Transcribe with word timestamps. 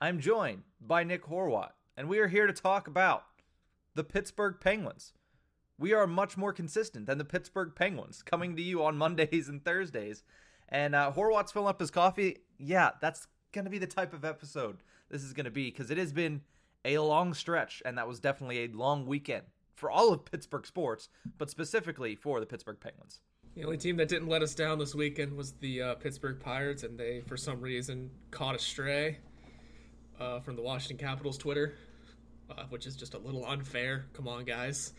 I'm 0.00 0.20
joined 0.20 0.62
by 0.80 1.02
Nick 1.02 1.24
Horwat, 1.24 1.70
and 1.96 2.08
we 2.08 2.20
are 2.20 2.28
here 2.28 2.46
to 2.46 2.52
talk 2.52 2.86
about 2.86 3.24
the 3.96 4.04
Pittsburgh 4.04 4.54
Penguins. 4.60 5.12
We 5.76 5.92
are 5.92 6.06
much 6.06 6.36
more 6.36 6.52
consistent 6.52 7.06
than 7.06 7.18
the 7.18 7.24
Pittsburgh 7.24 7.72
Penguins, 7.74 8.22
coming 8.22 8.54
to 8.54 8.62
you 8.62 8.84
on 8.84 8.96
Mondays 8.96 9.48
and 9.48 9.64
Thursdays. 9.64 10.22
And 10.68 10.94
uh, 10.94 11.10
Horwat's 11.16 11.50
filling 11.50 11.68
up 11.68 11.80
his 11.80 11.90
coffee. 11.90 12.36
Yeah, 12.58 12.90
that's 13.00 13.26
going 13.50 13.64
to 13.64 13.72
be 13.72 13.78
the 13.78 13.88
type 13.88 14.14
of 14.14 14.24
episode 14.24 14.84
this 15.10 15.24
is 15.24 15.32
going 15.32 15.46
to 15.46 15.50
be 15.50 15.68
because 15.68 15.90
it 15.90 15.98
has 15.98 16.12
been 16.12 16.42
a 16.84 16.98
long 16.98 17.34
stretch, 17.34 17.82
and 17.84 17.98
that 17.98 18.06
was 18.06 18.20
definitely 18.20 18.66
a 18.66 18.68
long 18.68 19.04
weekend 19.04 19.46
for 19.74 19.90
all 19.90 20.12
of 20.12 20.24
Pittsburgh 20.24 20.64
sports, 20.64 21.08
but 21.38 21.50
specifically 21.50 22.14
for 22.14 22.38
the 22.38 22.46
Pittsburgh 22.46 22.78
Penguins. 22.78 23.18
The 23.56 23.64
only 23.64 23.78
team 23.78 23.96
that 23.96 24.08
didn't 24.08 24.28
let 24.28 24.42
us 24.42 24.54
down 24.54 24.78
this 24.78 24.94
weekend 24.94 25.32
was 25.32 25.54
the 25.54 25.82
uh, 25.82 25.94
Pittsburgh 25.96 26.38
Pirates, 26.38 26.84
and 26.84 26.96
they, 26.96 27.22
for 27.22 27.36
some 27.36 27.60
reason, 27.60 28.10
caught 28.30 28.54
a 28.54 28.60
stray 28.60 29.18
uh, 30.20 30.40
from 30.40 30.56
the 30.56 30.62
Washington 30.62 31.04
Capitals 31.04 31.38
Twitter, 31.38 31.74
uh, 32.50 32.64
which 32.70 32.86
is 32.86 32.96
just 32.96 33.14
a 33.14 33.18
little 33.18 33.46
unfair. 33.46 34.06
Come 34.14 34.28
on, 34.28 34.44
guys. 34.44 34.92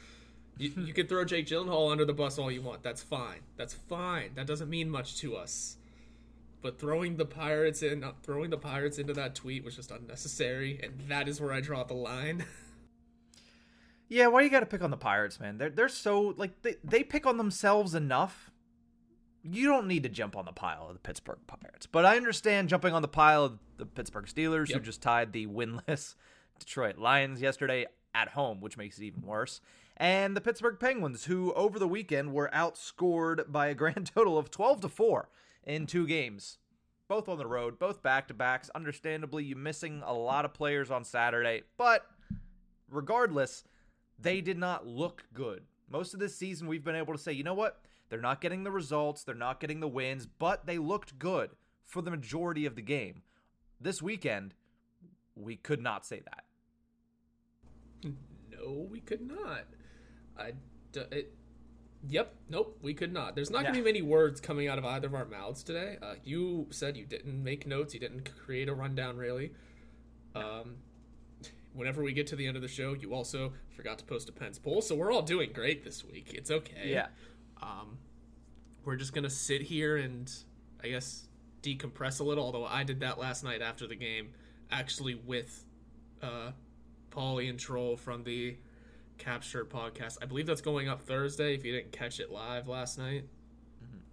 You, 0.57 0.71
you 0.77 0.93
can 0.93 1.07
throw 1.07 1.23
Jake 1.25 1.47
Gyllenhaal 1.47 1.91
under 1.91 2.05
the 2.05 2.13
bus 2.13 2.37
all 2.37 2.51
you 2.51 2.61
want. 2.61 2.83
That's 2.83 3.01
fine. 3.01 3.39
That's 3.57 3.73
fine. 3.73 4.31
That 4.35 4.47
doesn't 4.47 4.69
mean 4.69 4.89
much 4.89 5.17
to 5.19 5.35
us. 5.35 5.77
But 6.61 6.79
throwing 6.79 7.15
the 7.15 7.25
Pirates 7.25 7.81
in, 7.81 8.03
uh, 8.03 8.11
throwing 8.23 8.49
the 8.49 8.57
Pirates 8.57 8.97
into 8.97 9.13
that 9.13 9.35
tweet 9.35 9.63
was 9.63 9.75
just 9.77 9.91
unnecessary, 9.91 10.79
and 10.83 10.93
that 11.07 11.29
is 11.29 11.39
where 11.39 11.53
I 11.53 11.61
draw 11.61 11.83
the 11.83 11.93
line. 11.93 12.45
Yeah, 14.09 14.25
why 14.27 14.41
you 14.41 14.49
got 14.49 14.61
to 14.61 14.65
pick 14.65 14.81
on 14.81 14.89
the 14.89 14.97
Pirates, 14.97 15.39
man? 15.39 15.59
They're 15.59 15.69
they're 15.69 15.87
so 15.87 16.33
like 16.35 16.63
they 16.63 16.77
they 16.83 17.03
pick 17.03 17.27
on 17.27 17.37
themselves 17.37 17.93
enough. 17.93 18.49
You 19.41 19.67
don't 19.67 19.87
need 19.87 20.03
to 20.03 20.09
jump 20.09 20.35
on 20.35 20.45
the 20.45 20.51
pile 20.51 20.87
of 20.87 20.93
the 20.93 20.99
Pittsburgh 20.99 21.39
Pirates, 21.47 21.85
but 21.85 22.05
I 22.05 22.17
understand 22.17 22.69
jumping 22.69 22.93
on 22.93 23.01
the 23.01 23.07
pile 23.07 23.45
of 23.45 23.59
the 23.77 23.85
Pittsburgh 23.85 24.25
Steelers, 24.25 24.71
who 24.71 24.79
just 24.79 25.01
tied 25.01 25.31
the 25.31 25.47
winless 25.47 26.15
Detroit 26.59 26.97
Lions 26.97 27.41
yesterday 27.41 27.85
at 28.13 28.29
home, 28.29 28.59
which 28.59 28.77
makes 28.77 28.97
it 28.97 29.05
even 29.05 29.21
worse. 29.21 29.61
And 29.95 30.35
the 30.35 30.41
Pittsburgh 30.41 30.77
Penguins, 30.79 31.25
who 31.25 31.53
over 31.53 31.79
the 31.79 31.87
weekend 31.87 32.33
were 32.33 32.49
outscored 32.53 33.51
by 33.51 33.67
a 33.67 33.75
grand 33.75 34.11
total 34.13 34.37
of 34.37 34.51
twelve 34.51 34.81
to 34.81 34.89
four 34.89 35.29
in 35.63 35.87
two 35.87 36.05
games, 36.05 36.57
both 37.07 37.29
on 37.29 37.37
the 37.37 37.47
road, 37.47 37.79
both 37.79 38.03
back 38.03 38.27
to 38.27 38.33
backs. 38.33 38.69
Understandably, 38.75 39.45
you 39.45 39.55
missing 39.55 40.01
a 40.05 40.13
lot 40.13 40.45
of 40.45 40.53
players 40.53 40.91
on 40.91 41.03
Saturday, 41.05 41.63
but 41.77 42.05
regardless, 42.89 43.63
they 44.17 44.41
did 44.41 44.57
not 44.57 44.85
look 44.85 45.23
good. 45.33 45.63
Most 45.89 46.13
of 46.13 46.19
this 46.19 46.35
season, 46.35 46.67
we've 46.67 46.83
been 46.83 46.95
able 46.95 47.13
to 47.13 47.19
say, 47.19 47.31
you 47.31 47.43
know 47.43 47.53
what? 47.53 47.81
They're 48.09 48.19
not 48.21 48.41
getting 48.41 48.63
the 48.63 48.71
results, 48.71 49.23
they're 49.23 49.35
not 49.35 49.59
getting 49.59 49.79
the 49.79 49.87
wins, 49.87 50.25
but 50.25 50.65
they 50.65 50.77
looked 50.77 51.19
good 51.19 51.51
for 51.85 52.01
the 52.01 52.11
majority 52.11 52.65
of 52.65 52.75
the 52.75 52.81
game. 52.81 53.21
This 53.79 54.01
weekend, 54.01 54.53
we 55.35 55.55
could 55.55 55.81
not 55.81 56.05
say 56.05 56.21
that. 56.25 56.43
no, 58.51 58.87
we 58.89 58.99
could 58.99 59.21
not. 59.21 59.65
I. 60.37 60.53
d- 60.91 61.01
It, 61.11 61.33
Yep. 62.07 62.33
Nope. 62.49 62.77
We 62.81 62.93
could 62.93 63.11
not. 63.11 63.35
There's 63.35 63.49
not 63.51 63.63
going 63.63 63.73
to 63.75 63.79
be 63.81 63.85
many 63.85 64.01
words 64.01 64.39
coming 64.39 64.69
out 64.69 64.77
of 64.77 64.85
either 64.85 65.07
of 65.07 65.13
our 65.15 65.25
mouths 65.25 65.63
today. 65.63 65.97
Uh, 66.01 66.13
you 66.23 66.67
said 66.69 66.95
you 66.95 67.05
didn't 67.05 67.43
make 67.43 67.67
notes. 67.67 67.93
You 67.93 67.99
didn't 67.99 68.29
create 68.45 68.69
a 68.69 68.73
rundown, 68.73 69.17
really. 69.17 69.51
Um, 70.33 70.77
whenever 71.73 72.01
we 72.01 72.13
get 72.13 72.25
to 72.27 72.37
the 72.37 72.47
end 72.47 72.55
of 72.55 72.61
the 72.61 72.69
show, 72.69 72.93
you 72.93 73.13
also 73.13 73.51
forgot 73.75 73.97
to 73.99 74.05
post 74.05 74.29
a 74.29 74.31
Pence 74.31 74.57
poll. 74.57 74.81
So 74.81 74.95
we're 74.95 75.11
all 75.11 75.21
doing 75.23 75.51
great 75.51 75.83
this 75.83 76.05
week. 76.05 76.31
It's 76.33 76.49
okay. 76.49 76.83
Yeah. 76.89 77.07
Um, 77.61 77.97
we're 78.85 78.95
just 78.95 79.13
gonna 79.13 79.29
sit 79.29 79.61
here 79.61 79.97
and 79.97 80.31
I 80.83 80.89
guess 80.89 81.27
decompress 81.61 82.19
a 82.19 82.23
little. 82.23 82.45
Although 82.45 82.65
I 82.65 82.83
did 82.83 83.01
that 83.01 83.19
last 83.19 83.43
night 83.43 83.61
after 83.61 83.87
the 83.87 83.95
game, 83.95 84.29
actually 84.71 85.15
with 85.15 85.65
uh, 86.21 86.51
Paulie 87.11 87.49
and 87.49 87.59
Troll 87.59 87.97
from 87.97 88.23
the 88.23 88.57
Capture 89.17 89.65
podcast. 89.65 90.17
I 90.21 90.25
believe 90.25 90.45
that's 90.45 90.61
going 90.61 90.87
up 90.87 91.01
Thursday. 91.01 91.53
If 91.53 91.65
you 91.65 91.73
didn't 91.73 91.91
catch 91.91 92.21
it 92.21 92.31
live 92.31 92.69
last 92.69 92.97
night, 92.97 93.25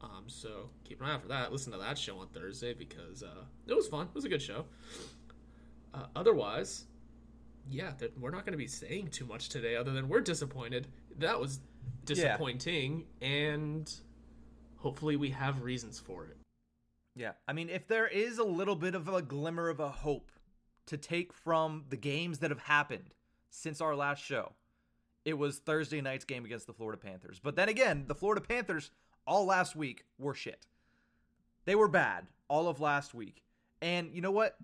um, 0.00 0.24
so 0.26 0.68
keep 0.84 1.00
an 1.00 1.06
eye 1.06 1.14
out 1.14 1.22
for 1.22 1.28
that. 1.28 1.52
Listen 1.52 1.72
to 1.72 1.78
that 1.78 1.96
show 1.96 2.18
on 2.18 2.26
Thursday 2.28 2.74
because 2.74 3.22
uh, 3.22 3.44
it 3.68 3.74
was 3.74 3.86
fun. 3.86 4.08
It 4.08 4.14
was 4.14 4.24
a 4.24 4.28
good 4.28 4.42
show. 4.42 4.64
Uh, 5.94 6.06
otherwise, 6.16 6.86
yeah, 7.70 7.92
that 7.98 8.18
we're 8.18 8.30
not 8.30 8.44
going 8.44 8.52
to 8.52 8.58
be 8.58 8.66
saying 8.66 9.08
too 9.08 9.24
much 9.24 9.48
today, 9.48 9.76
other 9.76 9.92
than 9.92 10.08
we're 10.08 10.20
disappointed. 10.20 10.88
That 11.18 11.40
was 11.40 11.60
disappointing, 12.04 13.06
and 13.20 13.92
hopefully 14.76 15.16
we 15.16 15.30
have 15.30 15.62
reasons 15.62 15.98
for 15.98 16.26
it. 16.26 16.36
Yeah. 17.14 17.32
I 17.48 17.52
mean, 17.52 17.70
if 17.70 17.88
there 17.88 18.06
is 18.06 18.38
a 18.38 18.44
little 18.44 18.76
bit 18.76 18.94
of 18.94 19.08
a 19.08 19.22
glimmer 19.22 19.68
of 19.68 19.80
a 19.80 19.88
hope 19.88 20.30
to 20.86 20.96
take 20.96 21.32
from 21.32 21.84
the 21.88 21.96
games 21.96 22.38
that 22.38 22.50
have 22.50 22.60
happened 22.60 23.14
since 23.50 23.80
our 23.80 23.96
last 23.96 24.22
show, 24.22 24.52
it 25.24 25.36
was 25.36 25.58
Thursday 25.58 26.00
night's 26.00 26.24
game 26.24 26.44
against 26.44 26.66
the 26.66 26.72
Florida 26.72 26.98
Panthers. 26.98 27.40
But 27.42 27.56
then 27.56 27.68
again, 27.68 28.04
the 28.06 28.14
Florida 28.14 28.40
Panthers 28.40 28.90
all 29.26 29.46
last 29.46 29.74
week 29.74 30.04
were 30.18 30.34
shit. 30.34 30.66
They 31.64 31.74
were 31.74 31.88
bad 31.88 32.26
all 32.48 32.68
of 32.68 32.80
last 32.80 33.14
week. 33.14 33.42
And 33.82 34.12
you 34.12 34.20
know 34.20 34.30
what? 34.30 34.56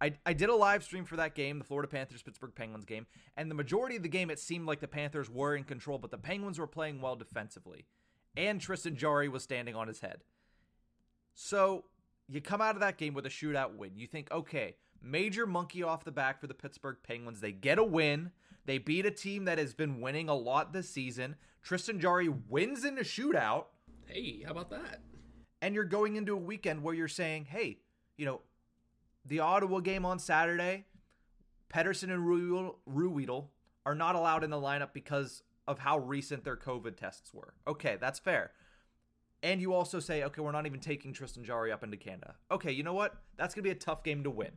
I, 0.00 0.12
I 0.26 0.32
did 0.34 0.48
a 0.50 0.54
live 0.54 0.84
stream 0.84 1.04
for 1.04 1.16
that 1.16 1.34
game, 1.34 1.58
the 1.58 1.64
Florida 1.64 1.88
Panthers 1.88 2.22
Pittsburgh 2.22 2.54
Penguins 2.54 2.84
game, 2.84 3.06
and 3.36 3.50
the 3.50 3.54
majority 3.54 3.96
of 3.96 4.02
the 4.02 4.08
game 4.08 4.30
it 4.30 4.38
seemed 4.38 4.66
like 4.66 4.80
the 4.80 4.88
Panthers 4.88 5.30
were 5.30 5.56
in 5.56 5.64
control, 5.64 5.98
but 5.98 6.10
the 6.10 6.18
Penguins 6.18 6.58
were 6.58 6.66
playing 6.66 7.00
well 7.00 7.16
defensively. 7.16 7.86
And 8.36 8.60
Tristan 8.60 8.96
Jarry 8.96 9.28
was 9.28 9.42
standing 9.42 9.74
on 9.74 9.88
his 9.88 10.00
head. 10.00 10.22
So 11.34 11.84
you 12.28 12.40
come 12.40 12.60
out 12.60 12.74
of 12.74 12.80
that 12.80 12.98
game 12.98 13.14
with 13.14 13.26
a 13.26 13.30
shootout 13.30 13.76
win. 13.76 13.92
You 13.96 14.06
think, 14.06 14.30
okay, 14.30 14.76
major 15.02 15.46
monkey 15.46 15.82
off 15.82 16.04
the 16.04 16.12
back 16.12 16.40
for 16.40 16.46
the 16.46 16.54
Pittsburgh 16.54 16.96
Penguins. 17.02 17.40
They 17.40 17.52
get 17.52 17.78
a 17.78 17.84
win. 17.84 18.32
They 18.66 18.78
beat 18.78 19.06
a 19.06 19.10
team 19.10 19.44
that 19.44 19.58
has 19.58 19.74
been 19.74 20.00
winning 20.00 20.28
a 20.28 20.34
lot 20.34 20.72
this 20.72 20.90
season. 20.90 21.36
Tristan 21.62 22.00
Jarry 22.00 22.28
wins 22.28 22.84
in 22.84 22.98
a 22.98 23.02
shootout, 23.02 23.66
Hey, 24.06 24.42
how 24.44 24.52
about 24.52 24.70
that? 24.70 25.00
and 25.62 25.74
you're 25.74 25.84
going 25.84 26.16
into 26.16 26.32
a 26.32 26.36
weekend 26.36 26.82
where 26.82 26.94
you're 26.94 27.08
saying, 27.08 27.46
hey, 27.46 27.78
you 28.16 28.24
know, 28.26 28.40
the 29.26 29.40
Ottawa 29.40 29.80
game 29.80 30.04
on 30.04 30.18
Saturday, 30.18 30.84
Pettersson 31.72 32.10
and 32.12 32.76
Ruhwedel 32.88 33.46
are 33.84 33.94
not 33.94 34.14
allowed 34.14 34.44
in 34.44 34.50
the 34.50 34.60
lineup 34.60 34.92
because 34.92 35.42
of 35.66 35.78
how 35.80 35.98
recent 35.98 36.44
their 36.44 36.56
COVID 36.56 36.96
tests 36.96 37.34
were. 37.34 37.54
Okay, 37.66 37.96
that's 38.00 38.18
fair. 38.18 38.52
And 39.42 39.60
you 39.60 39.74
also 39.74 40.00
say, 40.00 40.22
okay, 40.24 40.40
we're 40.40 40.52
not 40.52 40.66
even 40.66 40.80
taking 40.80 41.12
Tristan 41.12 41.44
Jarry 41.44 41.70
up 41.70 41.84
into 41.84 41.96
Canada. 41.96 42.36
Okay, 42.50 42.72
you 42.72 42.82
know 42.82 42.94
what? 42.94 43.14
That's 43.36 43.54
going 43.54 43.62
to 43.62 43.68
be 43.68 43.76
a 43.76 43.78
tough 43.78 44.02
game 44.02 44.24
to 44.24 44.30
win. 44.30 44.52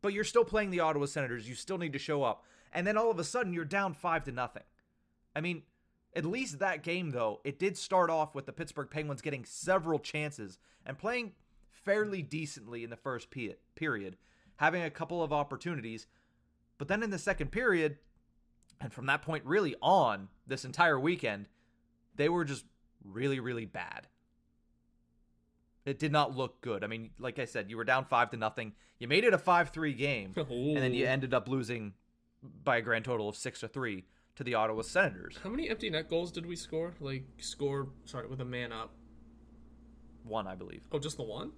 But 0.00 0.12
you're 0.12 0.24
still 0.24 0.44
playing 0.44 0.70
the 0.70 0.80
Ottawa 0.80 1.06
Senators. 1.06 1.48
You 1.48 1.54
still 1.54 1.78
need 1.78 1.92
to 1.92 1.98
show 1.98 2.22
up. 2.22 2.44
And 2.72 2.86
then 2.86 2.96
all 2.96 3.10
of 3.10 3.18
a 3.18 3.24
sudden, 3.24 3.52
you're 3.52 3.64
down 3.64 3.94
five 3.94 4.24
to 4.24 4.32
nothing. 4.32 4.64
I 5.36 5.40
mean, 5.40 5.62
at 6.14 6.24
least 6.24 6.58
that 6.58 6.82
game, 6.82 7.10
though, 7.10 7.40
it 7.44 7.58
did 7.58 7.76
start 7.76 8.10
off 8.10 8.34
with 8.34 8.46
the 8.46 8.52
Pittsburgh 8.52 8.90
Penguins 8.90 9.22
getting 9.22 9.44
several 9.44 9.98
chances 9.98 10.58
and 10.84 10.98
playing 10.98 11.32
fairly 11.84 12.22
decently 12.22 12.84
in 12.84 12.90
the 12.90 12.96
first 12.96 13.30
pe- 13.30 13.54
period, 13.74 14.16
having 14.56 14.82
a 14.82 14.90
couple 14.90 15.22
of 15.22 15.32
opportunities. 15.32 16.06
But 16.78 16.88
then 16.88 17.02
in 17.02 17.10
the 17.10 17.18
second 17.18 17.52
period, 17.52 17.98
and 18.80 18.92
from 18.92 19.06
that 19.06 19.22
point 19.22 19.44
really 19.44 19.74
on 19.80 20.28
this 20.46 20.64
entire 20.64 20.98
weekend, 20.98 21.48
they 22.16 22.28
were 22.28 22.44
just 22.44 22.64
really, 23.04 23.40
really 23.40 23.64
bad. 23.64 24.08
It 25.84 25.98
did 25.98 26.12
not 26.12 26.36
look 26.36 26.60
good. 26.60 26.84
I 26.84 26.86
mean, 26.86 27.10
like 27.18 27.38
I 27.38 27.44
said, 27.44 27.68
you 27.68 27.76
were 27.76 27.84
down 27.84 28.04
five 28.04 28.30
to 28.30 28.36
nothing. 28.36 28.72
You 28.98 29.08
made 29.08 29.24
it 29.24 29.34
a 29.34 29.38
five-three 29.38 29.94
game, 29.94 30.32
and 30.36 30.76
then 30.76 30.94
you 30.94 31.06
ended 31.06 31.34
up 31.34 31.48
losing 31.48 31.94
by 32.64 32.76
a 32.76 32.82
grand 32.82 33.04
total 33.04 33.28
of 33.28 33.36
six 33.36 33.60
to 33.60 33.68
three 33.68 34.04
to 34.36 34.44
the 34.44 34.54
Ottawa 34.54 34.82
Senators. 34.82 35.38
How 35.42 35.50
many 35.50 35.68
empty 35.68 35.90
net 35.90 36.08
goals 36.08 36.30
did 36.30 36.46
we 36.46 36.54
score? 36.54 36.94
Like 37.00 37.24
score, 37.38 37.88
sorry, 38.04 38.28
with 38.28 38.40
a 38.40 38.44
man 38.44 38.72
up. 38.72 38.92
One, 40.22 40.46
I 40.46 40.54
believe. 40.54 40.82
Oh, 40.92 41.00
just 41.00 41.16
the 41.16 41.24
one? 41.24 41.50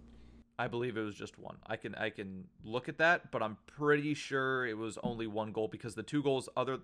I 0.58 0.68
believe 0.68 0.96
it 0.96 1.02
was 1.02 1.14
just 1.16 1.38
one. 1.38 1.56
I 1.66 1.76
can 1.76 1.94
I 1.96 2.10
can 2.10 2.44
look 2.64 2.88
at 2.88 2.98
that, 2.98 3.30
but 3.30 3.42
I'm 3.42 3.56
pretty 3.66 4.14
sure 4.14 4.66
it 4.66 4.76
was 4.76 4.98
only 5.02 5.26
one 5.26 5.52
goal 5.52 5.68
because 5.68 5.94
the 5.94 6.02
two 6.02 6.22
goals 6.22 6.48
other 6.56 6.78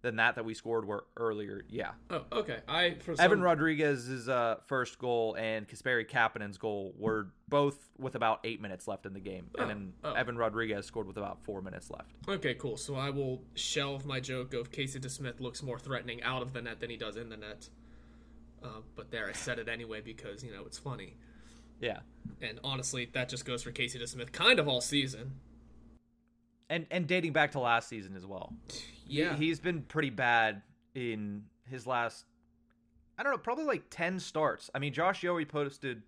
than 0.00 0.16
that 0.16 0.36
that 0.36 0.44
we 0.44 0.54
scored 0.54 0.84
were 0.86 1.06
earlier. 1.16 1.64
Yeah. 1.68 1.90
Oh, 2.10 2.22
okay. 2.30 2.58
I 2.68 2.96
for 3.00 3.16
some, 3.16 3.24
Evan 3.24 3.40
Rodrigues's 3.42 4.28
uh, 4.28 4.56
first 4.66 4.98
goal 4.98 5.34
and 5.38 5.66
Kasperi 5.66 6.08
Kapanen's 6.08 6.56
goal 6.58 6.94
were 6.96 7.28
both 7.48 7.76
with 7.98 8.14
about 8.14 8.40
eight 8.44 8.60
minutes 8.60 8.86
left 8.86 9.06
in 9.06 9.12
the 9.12 9.20
game, 9.20 9.46
Oh, 9.58 9.62
and 9.62 9.70
then 9.70 9.92
oh. 10.04 10.12
Evan 10.12 10.36
Rodrigues 10.36 10.86
scored 10.86 11.06
with 11.08 11.16
about 11.16 11.42
four 11.42 11.62
minutes 11.62 11.90
left. 11.90 12.12
Okay, 12.28 12.54
cool. 12.54 12.76
So 12.76 12.94
I 12.94 13.10
will 13.10 13.42
shelve 13.54 14.06
my 14.06 14.20
joke 14.20 14.54
of 14.54 14.70
Casey 14.70 15.00
DeSmith 15.00 15.40
looks 15.40 15.62
more 15.62 15.78
threatening 15.78 16.22
out 16.22 16.42
of 16.42 16.52
the 16.52 16.62
net 16.62 16.78
than 16.78 16.90
he 16.90 16.96
does 16.96 17.16
in 17.16 17.28
the 17.28 17.36
net. 17.36 17.68
Uh, 18.62 18.82
but 18.94 19.10
there, 19.10 19.28
I 19.28 19.32
said 19.32 19.58
it 19.58 19.68
anyway 19.68 20.00
because 20.00 20.44
you 20.44 20.52
know 20.52 20.62
it's 20.66 20.78
funny. 20.78 21.14
Yeah. 21.80 22.00
And 22.40 22.60
honestly, 22.62 23.08
that 23.14 23.28
just 23.28 23.44
goes 23.44 23.62
for 23.62 23.70
Casey 23.70 23.98
DeSmith 23.98 24.32
kind 24.32 24.58
of 24.58 24.68
all 24.68 24.80
season. 24.80 25.32
And 26.70 26.86
and 26.90 27.06
dating 27.06 27.32
back 27.32 27.52
to 27.52 27.60
last 27.60 27.88
season 27.88 28.16
as 28.16 28.26
well. 28.26 28.54
Yeah. 29.10 29.36
He, 29.36 29.46
he's 29.46 29.58
been 29.58 29.80
pretty 29.84 30.10
bad 30.10 30.60
in 30.94 31.44
his 31.64 31.86
last 31.86 32.26
I 33.18 33.22
don't 33.22 33.32
know, 33.32 33.38
probably 33.38 33.64
like 33.64 33.84
10 33.88 34.20
starts. 34.20 34.70
I 34.74 34.78
mean, 34.78 34.92
Josh 34.92 35.22
Yohe 35.22 35.48
posted 35.48 36.02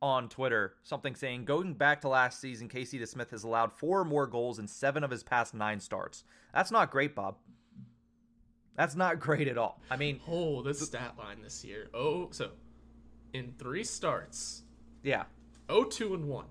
on 0.00 0.28
Twitter 0.28 0.74
something 0.84 1.14
saying 1.16 1.46
going 1.46 1.74
back 1.74 2.00
to 2.02 2.08
last 2.08 2.40
season, 2.40 2.68
Casey 2.68 2.98
DeSmith 3.00 3.30
has 3.30 3.42
allowed 3.42 3.72
four 3.72 4.04
more 4.04 4.26
goals 4.28 4.58
in 4.60 4.68
seven 4.68 5.02
of 5.02 5.10
his 5.10 5.24
past 5.24 5.52
nine 5.52 5.80
starts. 5.80 6.22
That's 6.54 6.70
not 6.70 6.90
great, 6.92 7.14
Bob. 7.14 7.38
That's 8.76 8.94
not 8.94 9.18
great 9.20 9.48
at 9.48 9.58
all. 9.58 9.80
I 9.90 9.96
mean, 9.96 10.20
Oh, 10.28 10.62
this 10.62 10.80
stat 10.80 11.14
line 11.18 11.42
this 11.42 11.64
year. 11.64 11.88
Oh, 11.92 12.28
so 12.30 12.50
in 13.32 13.54
three 13.58 13.84
starts, 13.84 14.62
yeah. 15.04 15.24
0 15.70 15.84
2 15.84 16.14
and 16.14 16.28
1. 16.28 16.44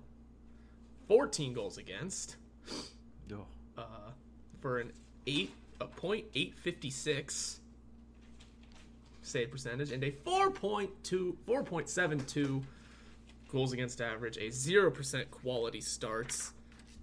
14 1.08 1.52
goals 1.52 1.76
against 1.76 2.36
uh, 3.76 3.82
for 4.60 4.78
an 4.78 4.92
8 5.26 5.52
a 5.80 5.86
point 5.86 6.24
856 6.34 7.60
save 9.22 9.50
percentage 9.50 9.92
and 9.92 10.02
a 10.04 10.12
4.2 10.12 11.34
4.72 11.46 12.62
goals 13.48 13.72
against 13.72 14.00
average, 14.00 14.36
a 14.36 14.48
0% 14.48 15.30
quality 15.30 15.80
starts. 15.80 16.52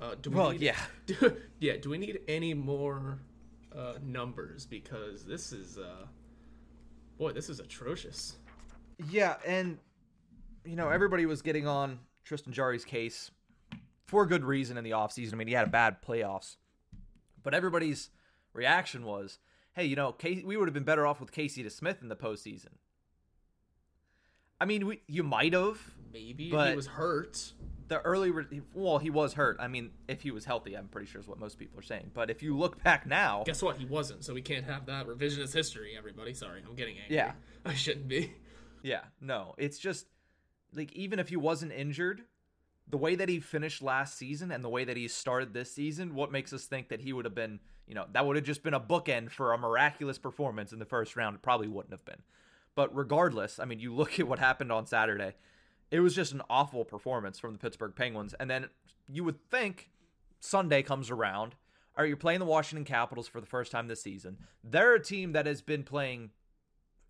Uh, 0.01 0.15
do 0.21 0.30
we 0.30 0.36
Well, 0.36 0.51
need, 0.51 0.62
yeah. 0.62 0.75
Do, 1.06 1.38
yeah, 1.59 1.77
do 1.77 1.89
we 1.89 1.97
need 1.97 2.19
any 2.27 2.54
more 2.54 3.19
uh, 3.75 3.94
numbers 4.04 4.65
because 4.65 5.24
this 5.24 5.54
is 5.54 5.77
uh 5.77 6.06
boy, 7.18 7.31
this 7.31 7.50
is 7.50 7.59
atrocious. 7.59 8.38
Yeah, 9.09 9.36
and 9.45 9.77
you 10.65 10.75
know, 10.75 10.89
everybody 10.89 11.25
was 11.25 11.41
getting 11.41 11.67
on 11.67 11.99
Tristan 12.23 12.53
Jarry's 12.53 12.85
case 12.85 13.31
for 14.05 14.25
good 14.25 14.43
reason 14.43 14.77
in 14.77 14.83
the 14.83 14.91
offseason. 14.91 15.33
I 15.33 15.35
mean, 15.37 15.47
he 15.47 15.53
had 15.53 15.67
a 15.67 15.71
bad 15.71 16.01
playoffs. 16.01 16.57
But 17.43 17.53
everybody's 17.53 18.09
reaction 18.53 19.05
was, 19.05 19.39
hey, 19.73 19.85
you 19.85 19.95
know, 19.95 20.15
we 20.45 20.57
would 20.57 20.67
have 20.67 20.73
been 20.73 20.83
better 20.83 21.07
off 21.07 21.19
with 21.19 21.31
Casey 21.31 21.63
DeSmith 21.63 22.01
in 22.01 22.09
the 22.09 22.15
postseason. 22.15 22.73
I 24.59 24.65
mean, 24.65 24.85
we, 24.85 25.01
you 25.07 25.23
might 25.23 25.53
have. 25.53 25.79
Maybe 26.13 26.51
but 26.51 26.69
he 26.69 26.75
was 26.75 26.87
hurt. 26.87 27.53
The 27.87 27.99
early, 28.01 28.29
re- 28.29 28.61
well, 28.73 28.99
he 28.99 29.09
was 29.09 29.33
hurt. 29.33 29.57
I 29.59 29.67
mean, 29.67 29.91
if 30.07 30.21
he 30.21 30.31
was 30.31 30.45
healthy, 30.45 30.75
I'm 30.75 30.87
pretty 30.87 31.07
sure 31.07 31.19
is 31.19 31.27
what 31.27 31.39
most 31.39 31.57
people 31.57 31.79
are 31.79 31.83
saying. 31.83 32.11
But 32.13 32.29
if 32.29 32.43
you 32.43 32.55
look 32.55 32.81
back 32.83 33.05
now, 33.05 33.43
Guess 33.45 33.63
what? 33.63 33.77
He 33.77 33.85
wasn't, 33.85 34.23
so 34.23 34.33
we 34.33 34.41
can't 34.41 34.65
have 34.65 34.85
that 34.85 35.07
revisionist 35.07 35.53
history. 35.53 35.95
Everybody, 35.97 36.33
sorry, 36.33 36.61
I'm 36.67 36.75
getting 36.75 36.97
angry. 36.99 37.15
Yeah. 37.15 37.31
I 37.65 37.73
shouldn't 37.73 38.07
be. 38.07 38.33
Yeah, 38.83 39.01
no, 39.19 39.55
it's 39.57 39.77
just 39.77 40.05
like 40.73 40.91
even 40.94 41.19
if 41.19 41.29
he 41.29 41.38
wasn't 41.38 41.71
injured, 41.71 42.23
the 42.88 42.97
way 42.97 43.15
that 43.15 43.29
he 43.29 43.39
finished 43.39 43.81
last 43.81 44.18
season 44.18 44.51
and 44.51 44.63
the 44.63 44.69
way 44.69 44.83
that 44.83 44.97
he 44.97 45.07
started 45.07 45.53
this 45.53 45.71
season, 45.71 46.13
what 46.15 46.31
makes 46.31 46.53
us 46.53 46.65
think 46.65 46.89
that 46.89 47.01
he 47.01 47.13
would 47.13 47.25
have 47.25 47.35
been, 47.35 47.59
you 47.88 47.95
know, 47.95 48.06
that 48.12 48.25
would 48.25 48.35
have 48.35 48.45
just 48.45 48.63
been 48.63 48.73
a 48.73 48.79
bookend 48.79 49.31
for 49.31 49.53
a 49.53 49.57
miraculous 49.57 50.18
performance 50.18 50.73
in 50.73 50.79
the 50.79 50.85
first 50.85 51.15
round? 51.15 51.35
It 51.35 51.41
probably 51.41 51.68
wouldn't 51.68 51.94
have 51.94 52.06
been. 52.06 52.21
But 52.75 52.95
regardless, 52.95 53.59
I 53.59 53.65
mean, 53.65 53.79
you 53.79 53.94
look 53.94 54.19
at 54.19 54.27
what 54.27 54.39
happened 54.39 54.71
on 54.71 54.85
Saturday, 54.85 55.35
it 55.89 56.00
was 56.00 56.15
just 56.15 56.33
an 56.33 56.41
awful 56.50 56.85
performance 56.85 57.39
from 57.39 57.53
the 57.53 57.59
Pittsburgh 57.59 57.95
Penguins. 57.95 58.33
And 58.39 58.50
then 58.50 58.69
you 59.09 59.23
would 59.23 59.39
think 59.50 59.89
Sunday 60.39 60.83
comes 60.83 61.09
around. 61.09 61.56
Are 61.95 62.06
you 62.06 62.15
playing 62.15 62.39
the 62.39 62.45
Washington 62.45 62.85
Capitals 62.85 63.27
for 63.27 63.41
the 63.41 63.47
first 63.47 63.71
time 63.71 63.88
this 63.88 64.01
season? 64.01 64.38
They're 64.63 64.95
a 64.95 65.03
team 65.03 65.33
that 65.33 65.45
has 65.45 65.62
been 65.62 65.83
playing 65.83 66.31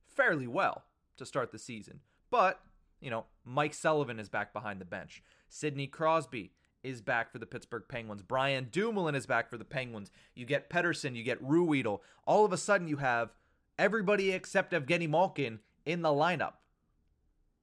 fairly 0.08 0.48
well 0.48 0.84
to 1.18 1.26
start 1.26 1.52
the 1.52 1.60
season. 1.60 2.00
But, 2.32 2.60
you 3.02 3.10
know, 3.10 3.26
Mike 3.44 3.74
Sullivan 3.74 4.20
is 4.20 4.30
back 4.30 4.54
behind 4.54 4.80
the 4.80 4.86
bench. 4.86 5.24
Sidney 5.50 5.88
Crosby 5.88 6.54
is 6.84 7.02
back 7.02 7.32
for 7.32 7.40
the 7.40 7.46
Pittsburgh 7.46 7.84
Penguins. 7.88 8.22
Brian 8.22 8.70
Dumoulin 8.72 9.16
is 9.16 9.26
back 9.26 9.50
for 9.50 9.58
the 9.58 9.66
Penguins. 9.66 10.12
You 10.36 10.46
get 10.46 10.70
Pettersson, 10.70 11.16
you 11.16 11.24
get 11.24 11.44
Ruhwedel. 11.44 12.00
All 12.26 12.46
of 12.46 12.54
a 12.54 12.58
sudden 12.58 12.88
you 12.88 12.98
have 12.98 13.34
everybody 13.78 14.32
except 14.32 14.74
Evgeny 14.74 15.10
Malkin 15.10 15.60
in 15.86 16.02
the 16.02 16.10
lineup. 16.10 16.54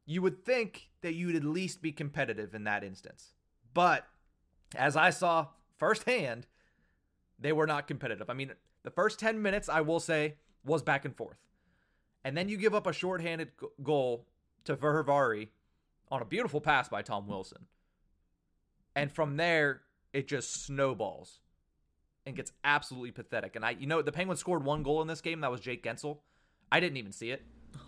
You 0.05 0.23
would 0.23 0.45
think 0.45 0.91
that 1.03 1.15
you'd 1.15 1.37
at 1.37 1.45
least 1.45 1.83
be 1.83 1.93
competitive 1.93 2.55
in 2.55 2.65
that 2.65 2.85
instance. 2.85 3.35
But 3.75 4.07
as 4.75 4.97
I 4.97 5.11
saw 5.11 5.49
firsthand, 5.77 6.47
they 7.39 7.53
were 7.53 7.67
not 7.67 7.87
competitive. 7.87 8.29
I 8.31 8.35
mean, 8.35 8.53
the 8.83 8.91
first 8.91 9.21
10 9.21 9.41
minutes, 9.41 9.69
I 9.69 9.81
will 9.81 10.01
say, 10.01 10.35
was 10.65 10.83
back 10.83 11.05
and 11.05 11.15
forth. 11.15 11.39
And 12.25 12.37
then 12.37 12.49
you 12.49 12.57
give 12.57 12.75
up 12.75 12.87
a 12.87 12.93
shorthanded 12.93 13.51
goal 13.83 14.27
to 14.65 14.77
Fehervary 14.77 15.49
on 16.11 16.23
a 16.23 16.25
beautiful 16.25 16.61
pass 16.61 16.89
by 16.89 17.03
Tom 17.03 17.27
Wilson. 17.27 17.67
And 18.95 19.13
from 19.13 19.37
there, 19.37 19.83
it 20.13 20.27
just 20.29 20.65
snowballs 20.65 21.41
and 22.27 22.35
gets 22.37 22.53
absolutely 22.65 23.11
pathetic. 23.13 23.57
And 23.57 23.65
I, 23.65 23.71
you 23.71 23.87
know, 23.87 24.03
the 24.03 24.13
Penguins 24.13 24.41
scored 24.41 24.65
one 24.65 24.83
goal 24.83 25.01
in 25.03 25.09
this 25.09 25.21
game. 25.21 25.41
That 25.41 25.51
was 25.51 25.61
Jake 25.61 25.83
Guentzel. 25.83 26.19
I 26.73 26.81
didn't 26.81 26.97
even 26.99 27.13
see 27.13 27.31
it. 27.31 27.43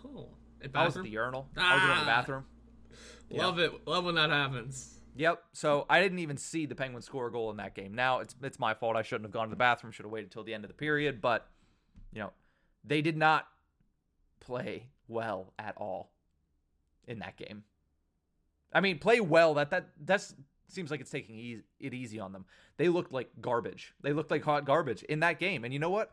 Oh, 0.05 0.29
I 0.73 0.85
was 0.85 0.97
at 0.97 1.03
the 1.03 1.09
urinal. 1.09 1.47
I 1.57 1.73
was 1.75 1.83
in 1.83 1.89
the 1.89 1.95
Ah. 1.95 2.05
bathroom. 2.05 2.45
Love 3.29 3.59
it. 3.59 3.87
Love 3.87 4.05
when 4.05 4.15
that 4.15 4.29
happens. 4.29 4.99
Yep. 5.15 5.43
So 5.53 5.85
I 5.89 6.01
didn't 6.01 6.19
even 6.19 6.37
see 6.37 6.65
the 6.65 6.75
Penguins 6.75 7.05
score 7.05 7.27
a 7.27 7.31
goal 7.31 7.49
in 7.51 7.57
that 7.57 7.75
game. 7.75 7.93
Now 7.93 8.19
it's 8.19 8.35
it's 8.41 8.59
my 8.59 8.73
fault. 8.73 8.95
I 8.95 9.01
shouldn't 9.01 9.25
have 9.25 9.31
gone 9.31 9.47
to 9.47 9.49
the 9.49 9.55
bathroom. 9.57 9.91
Should 9.91 10.05
have 10.05 10.11
waited 10.11 10.31
till 10.31 10.43
the 10.43 10.53
end 10.53 10.63
of 10.63 10.69
the 10.69 10.73
period. 10.75 11.21
But 11.21 11.49
you 12.13 12.19
know, 12.19 12.31
they 12.83 13.01
did 13.01 13.17
not 13.17 13.47
play 14.39 14.87
well 15.07 15.53
at 15.59 15.75
all 15.77 16.11
in 17.07 17.19
that 17.19 17.37
game. 17.37 17.63
I 18.73 18.81
mean, 18.81 18.99
play 18.99 19.19
well. 19.19 19.53
That 19.53 19.69
that 19.71 19.89
that's 20.03 20.33
seems 20.67 20.91
like 20.91 21.01
it's 21.01 21.11
taking 21.11 21.35
easy, 21.35 21.63
it 21.79 21.93
easy 21.93 22.19
on 22.19 22.31
them. 22.31 22.45
They 22.77 22.89
looked 22.89 23.11
like 23.11 23.29
garbage. 23.41 23.93
They 24.01 24.13
looked 24.13 24.31
like 24.31 24.43
hot 24.43 24.65
garbage 24.65 25.03
in 25.03 25.19
that 25.19 25.39
game. 25.39 25.63
And 25.63 25.73
you 25.73 25.79
know 25.79 25.89
what? 25.89 26.11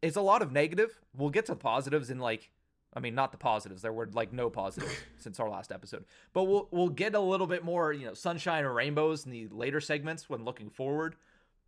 It's 0.00 0.16
a 0.16 0.22
lot 0.22 0.42
of 0.42 0.52
negative. 0.52 0.98
We'll 1.16 1.30
get 1.30 1.46
to 1.46 1.52
the 1.52 1.56
positives 1.56 2.10
in 2.10 2.18
like 2.18 2.50
I 2.94 3.00
mean, 3.00 3.14
not 3.14 3.32
the 3.32 3.38
positives. 3.38 3.82
There 3.82 3.92
were 3.92 4.08
like 4.12 4.32
no 4.32 4.48
positives 4.48 4.94
since 5.18 5.38
our 5.38 5.48
last 5.48 5.70
episode. 5.70 6.04
But 6.32 6.44
we'll 6.44 6.68
we'll 6.70 6.88
get 6.88 7.14
a 7.14 7.20
little 7.20 7.46
bit 7.46 7.64
more, 7.64 7.92
you 7.92 8.06
know, 8.06 8.14
sunshine 8.14 8.64
and 8.64 8.74
rainbows 8.74 9.26
in 9.26 9.32
the 9.32 9.48
later 9.48 9.80
segments 9.80 10.28
when 10.28 10.44
looking 10.44 10.70
forward. 10.70 11.16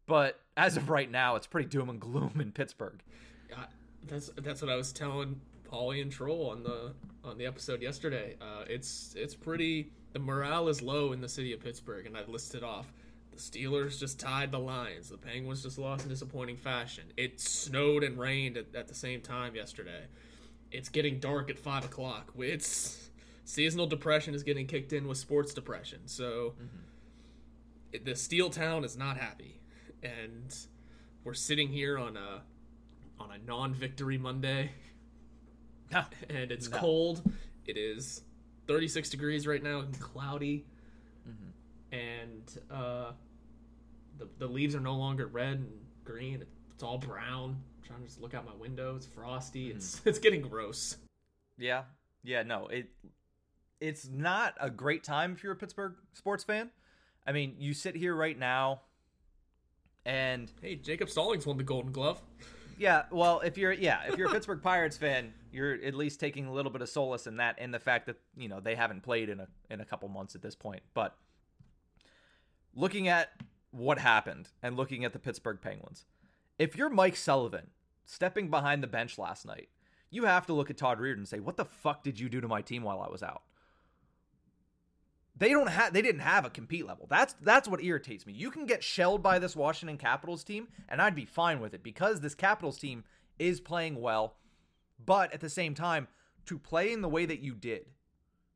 But 0.06 0.40
as 0.56 0.76
of 0.76 0.88
right 0.90 1.10
now, 1.10 1.36
it's 1.36 1.46
pretty 1.46 1.68
doom 1.68 1.88
and 1.88 2.00
gloom 2.00 2.40
in 2.40 2.52
Pittsburgh. 2.52 3.00
Uh, 3.54 3.66
that's 4.08 4.30
that's 4.38 4.62
what 4.62 4.70
I 4.70 4.76
was 4.76 4.92
telling 4.92 5.40
Paulie 5.70 6.02
and 6.02 6.10
Troll 6.10 6.50
on 6.50 6.62
the 6.62 6.92
on 7.24 7.38
the 7.38 7.46
episode 7.46 7.82
yesterday. 7.82 8.36
Uh, 8.40 8.64
it's 8.68 9.14
it's 9.16 9.34
pretty. 9.34 9.92
The 10.12 10.18
morale 10.18 10.68
is 10.68 10.82
low 10.82 11.12
in 11.12 11.20
the 11.20 11.28
city 11.28 11.52
of 11.52 11.60
Pittsburgh, 11.60 12.06
and 12.06 12.16
I've 12.16 12.28
listed 12.28 12.64
off. 12.64 12.92
The 13.30 13.38
Steelers 13.38 13.98
just 13.98 14.18
tied 14.18 14.50
the 14.50 14.58
Lions. 14.58 15.10
The 15.10 15.16
Penguins 15.16 15.62
just 15.62 15.78
lost 15.78 16.02
in 16.02 16.08
disappointing 16.08 16.56
fashion. 16.56 17.04
It 17.16 17.40
snowed 17.40 18.02
and 18.02 18.18
rained 18.18 18.56
at, 18.56 18.74
at 18.74 18.88
the 18.88 18.94
same 18.94 19.20
time 19.20 19.54
yesterday. 19.54 20.06
It's 20.72 20.88
getting 20.88 21.20
dark 21.20 21.48
at 21.50 21.58
five 21.58 21.84
o'clock. 21.84 22.32
It's 22.38 23.10
seasonal 23.44 23.86
depression 23.86 24.34
is 24.34 24.42
getting 24.42 24.66
kicked 24.66 24.92
in 24.92 25.06
with 25.06 25.18
sports 25.18 25.54
depression. 25.54 26.00
So 26.06 26.54
it, 27.92 28.04
the 28.04 28.16
Steel 28.16 28.50
Town 28.50 28.84
is 28.84 28.96
not 28.96 29.16
happy, 29.16 29.60
and 30.02 30.54
we're 31.24 31.34
sitting 31.34 31.68
here 31.68 31.98
on 31.98 32.16
a 32.16 32.42
on 33.18 33.30
a 33.32 33.38
non-victory 33.46 34.16
Monday, 34.18 34.70
No. 35.92 36.04
and 36.28 36.52
it's 36.52 36.70
No. 36.70 36.78
cold. 36.78 37.32
It 37.66 37.76
is 37.76 38.22
36 38.66 39.10
degrees 39.10 39.46
right 39.46 39.62
now 39.62 39.80
and 39.80 39.98
cloudy, 40.00 40.64
and 41.92 42.58
uh, 42.70 43.12
the 44.18 44.28
the 44.38 44.46
leaves 44.46 44.74
are 44.74 44.80
no 44.80 44.94
longer 44.96 45.26
red 45.26 45.58
and 45.58 45.72
green. 46.04 46.44
It's 46.74 46.82
all 46.82 46.98
brown. 46.98 47.50
I'm 47.78 47.86
trying 47.86 48.00
to 48.00 48.06
just 48.06 48.20
look 48.20 48.34
out 48.34 48.46
my 48.46 48.54
window. 48.54 48.96
It's 48.96 49.06
frosty. 49.06 49.70
It's 49.70 50.00
it's 50.06 50.18
getting 50.18 50.42
gross. 50.42 50.96
Yeah. 51.58 51.82
Yeah, 52.22 52.42
no. 52.42 52.68
It 52.68 52.88
it's 53.80 54.08
not 54.08 54.54
a 54.60 54.70
great 54.70 55.02
time 55.04 55.32
if 55.32 55.42
you're 55.42 55.52
a 55.52 55.56
Pittsburgh 55.56 55.94
sports 56.14 56.44
fan. 56.44 56.70
I 57.26 57.32
mean, 57.32 57.56
you 57.58 57.74
sit 57.74 57.96
here 57.96 58.14
right 58.14 58.38
now 58.38 58.82
and 60.04 60.50
Hey, 60.62 60.76
Jacob 60.76 61.10
Stallings 61.10 61.46
won 61.46 61.56
the 61.56 61.64
Golden 61.64 61.92
Glove. 61.92 62.20
Yeah, 62.80 63.02
well, 63.10 63.40
if 63.40 63.58
you're 63.58 63.72
yeah, 63.72 64.04
if 64.08 64.16
you're 64.16 64.28
a 64.28 64.30
Pittsburgh 64.32 64.62
Pirates 64.62 64.96
fan, 64.96 65.34
you're 65.52 65.74
at 65.74 65.94
least 65.94 66.18
taking 66.18 66.46
a 66.46 66.52
little 66.52 66.72
bit 66.72 66.80
of 66.80 66.88
solace 66.88 67.26
in 67.26 67.36
that, 67.36 67.58
in 67.58 67.72
the 67.72 67.78
fact 67.78 68.06
that 68.06 68.16
you 68.34 68.48
know 68.48 68.58
they 68.58 68.74
haven't 68.74 69.02
played 69.02 69.28
in 69.28 69.38
a 69.38 69.48
in 69.68 69.82
a 69.82 69.84
couple 69.84 70.08
months 70.08 70.34
at 70.34 70.40
this 70.40 70.54
point. 70.54 70.82
But 70.94 71.14
looking 72.74 73.06
at 73.06 73.32
what 73.70 73.98
happened 73.98 74.48
and 74.62 74.78
looking 74.78 75.04
at 75.04 75.12
the 75.12 75.18
Pittsburgh 75.18 75.58
Penguins, 75.60 76.06
if 76.58 76.74
you're 76.74 76.88
Mike 76.88 77.16
Sullivan, 77.16 77.66
stepping 78.06 78.48
behind 78.48 78.82
the 78.82 78.86
bench 78.86 79.18
last 79.18 79.44
night, 79.44 79.68
you 80.08 80.24
have 80.24 80.46
to 80.46 80.54
look 80.54 80.70
at 80.70 80.78
Todd 80.78 80.98
Reirden 81.00 81.18
and 81.18 81.28
say, 81.28 81.38
"What 81.38 81.58
the 81.58 81.66
fuck 81.66 82.02
did 82.02 82.18
you 82.18 82.30
do 82.30 82.40
to 82.40 82.48
my 82.48 82.62
team 82.62 82.82
while 82.82 83.02
I 83.02 83.10
was 83.10 83.22
out?" 83.22 83.42
They 85.40 85.48
don't 85.48 85.70
have 85.70 85.94
they 85.94 86.02
didn't 86.02 86.20
have 86.20 86.44
a 86.44 86.50
compete 86.50 86.86
level. 86.86 87.06
That's 87.08 87.34
that's 87.40 87.66
what 87.66 87.82
irritates 87.82 88.26
me. 88.26 88.34
You 88.34 88.50
can 88.50 88.66
get 88.66 88.84
shelled 88.84 89.22
by 89.22 89.38
this 89.38 89.56
Washington 89.56 89.96
Capitals 89.96 90.44
team 90.44 90.68
and 90.86 91.00
I'd 91.00 91.14
be 91.14 91.24
fine 91.24 91.60
with 91.60 91.72
it 91.72 91.82
because 91.82 92.20
this 92.20 92.34
Capitals 92.34 92.78
team 92.78 93.04
is 93.38 93.58
playing 93.58 94.00
well, 94.00 94.36
but 95.04 95.32
at 95.32 95.40
the 95.40 95.48
same 95.48 95.74
time 95.74 96.08
to 96.44 96.58
play 96.58 96.92
in 96.92 97.00
the 97.00 97.08
way 97.08 97.24
that 97.24 97.40
you 97.40 97.54
did. 97.54 97.86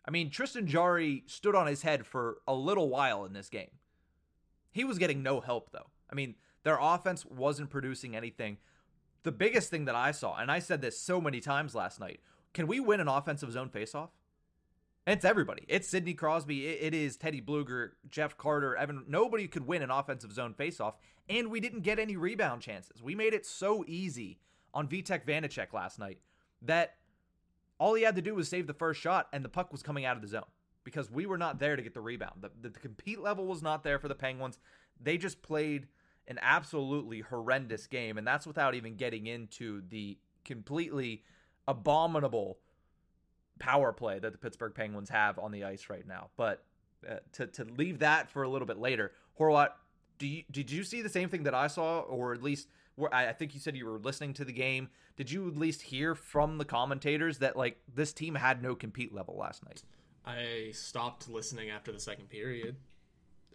I 0.07 0.11
mean, 0.11 0.29
Tristan 0.29 0.67
Jarry 0.67 1.25
stood 1.26 1.55
on 1.55 1.67
his 1.67 1.81
head 1.81 2.07
for 2.07 2.38
a 2.47 2.55
little 2.55 2.91
while 2.91 3.25
in 3.25 3.33
this 3.33 3.49
game. 3.49 3.71
He 4.71 4.85
was 4.85 4.99
getting 4.99 5.23
no 5.23 5.41
help 5.41 5.71
though. 5.73 5.88
I 6.12 6.14
mean, 6.14 6.35
their 6.64 6.79
offense 6.79 7.25
wasn't 7.25 7.71
producing 7.71 8.14
anything. 8.14 8.59
The 9.23 9.33
biggest 9.33 9.71
thing 9.71 9.87
that 9.87 9.95
I 9.95 10.11
saw, 10.11 10.37
and 10.37 10.53
I 10.53 10.59
said 10.59 10.83
this 10.83 11.00
so 11.00 11.19
many 11.19 11.41
times 11.41 11.75
last 11.75 11.99
night, 11.99 12.21
can 12.53 12.67
we 12.67 12.79
win 12.79 13.00
an 13.00 13.09
offensive 13.09 13.53
zone 13.53 13.71
faceoff? 13.71 14.11
And 15.06 15.16
it's 15.16 15.25
everybody. 15.25 15.64
It's 15.68 15.87
Sidney 15.87 16.14
Crosby. 16.14 16.66
It, 16.66 16.78
it 16.82 16.94
is 16.94 17.16
Teddy 17.16 17.40
Blueger, 17.40 17.90
Jeff 18.11 18.38
Carter, 18.38 18.75
Evan. 18.76 19.04
Nobody 19.06 19.46
could 19.46 19.66
win 19.66 19.82
an 19.82 19.90
offensive 19.90 20.32
zone 20.32 20.54
faceoff, 20.54 20.94
and 21.28 21.50
we 21.50 21.61
didn't 21.61 21.80
get 21.80 21.99
any 21.99 22.16
rebound 22.16 22.62
chances. 22.62 23.02
We 23.02 23.14
made 23.14 23.34
it 23.34 23.44
so 23.44 23.84
easy 23.87 24.38
on 24.73 24.88
Vitek 24.88 25.26
Vanecek 25.26 25.73
last 25.73 25.99
night 25.99 26.18
that 26.62 26.96
all 27.78 27.94
he 27.94 28.02
had 28.02 28.16
to 28.16 28.23
do 28.23 28.34
was 28.34 28.49
save 28.49 28.66
the 28.66 28.73
first 28.73 29.00
shot, 29.00 29.28
and 29.32 29.44
the 29.44 29.49
puck 29.49 29.73
was 29.73 29.82
coming 29.82 30.06
out 30.06 30.16
of 30.16 30.23
the 30.23 30.28
zone 30.28 30.44
because 30.84 31.11
we 31.11 31.26
were 31.26 31.38
not 31.38 31.58
there 31.58 31.76
to 31.76 31.82
get 31.82 31.94
the 31.94 32.00
rebound. 32.00 32.37
The, 32.40 32.50
the, 32.61 32.68
the 32.70 32.78
compete 32.78 33.20
level 33.20 33.46
was 33.46 33.62
not 33.62 33.84
there 33.84 33.99
for 33.99 34.08
the 34.08 34.14
Penguins. 34.14 34.58
They 35.00 35.18
just 35.18 35.42
played 35.42 35.88
an 36.28 36.38
absolutely 36.40 37.20
horrendous 37.20 37.87
game, 37.87 38.16
and 38.16 38.26
that's 38.26 38.46
without 38.46 38.75
even 38.75 38.96
getting 38.96 39.26
into 39.26 39.82
the 39.88 40.18
completely 40.44 41.23
abominable 41.68 42.58
power 43.58 43.92
play 43.92 44.18
that 44.18 44.32
the 44.32 44.38
Pittsburgh 44.38 44.75
Penguins 44.75 45.11
have 45.11 45.38
on 45.38 45.52
the 45.52 45.64
ice 45.64 45.88
right 45.88 46.06
now. 46.06 46.28
But 46.37 46.64
uh, 47.08 47.16
to 47.32 47.46
to 47.49 47.64
leave 47.64 48.00
that 48.00 48.30
for 48.30 48.42
a 48.42 48.49
little 48.49 48.66
bit 48.66 48.78
later, 48.78 49.12
Horwat, 49.38 49.70
do 50.18 50.26
you 50.26 50.42
did 50.50 50.70
you 50.70 50.84
see 50.84 51.02
the 51.02 51.08
same 51.08 51.28
thing 51.28 51.44
that 51.44 51.54
I 51.54 51.66
saw, 51.66 52.00
or 52.00 52.32
at 52.32 52.42
least 52.42 52.68
I 53.12 53.32
think 53.32 53.54
you 53.54 53.61
said 53.61 53.76
you 53.76 53.87
were 53.87 53.99
listening 53.99 54.34
to 54.34 54.44
the 54.44 54.52
game? 54.52 54.88
Did 55.16 55.30
you 55.30 55.49
at 55.49 55.56
least 55.56 55.82
hear 55.82 56.14
from 56.14 56.58
the 56.58 56.64
commentators 56.64 57.38
that 57.38 57.56
like 57.56 57.78
this 57.92 58.12
team 58.12 58.34
had 58.34 58.62
no 58.62 58.75
compete 58.75 59.12
level 59.14 59.37
last 59.37 59.64
night? 59.64 59.82
I 60.25 60.70
stopped 60.73 61.28
listening 61.28 61.70
after 61.70 61.92
the 61.92 62.00
second 62.00 62.30
period. 62.30 62.76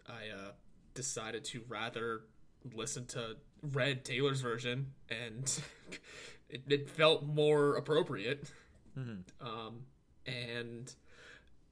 I 0.06 0.34
uh, 0.34 0.50
decided 0.94 1.44
to 1.46 1.62
rather 1.68 2.22
listen 2.74 3.06
to 3.06 3.36
Red 3.72 4.04
Taylor's 4.04 4.40
version, 4.40 4.92
and 5.08 5.62
it, 6.48 6.62
it 6.68 6.90
felt 6.90 7.24
more 7.24 7.76
appropriate. 7.76 8.50
Mm-hmm. 8.98 9.46
Um, 9.46 9.82
and 10.26 10.94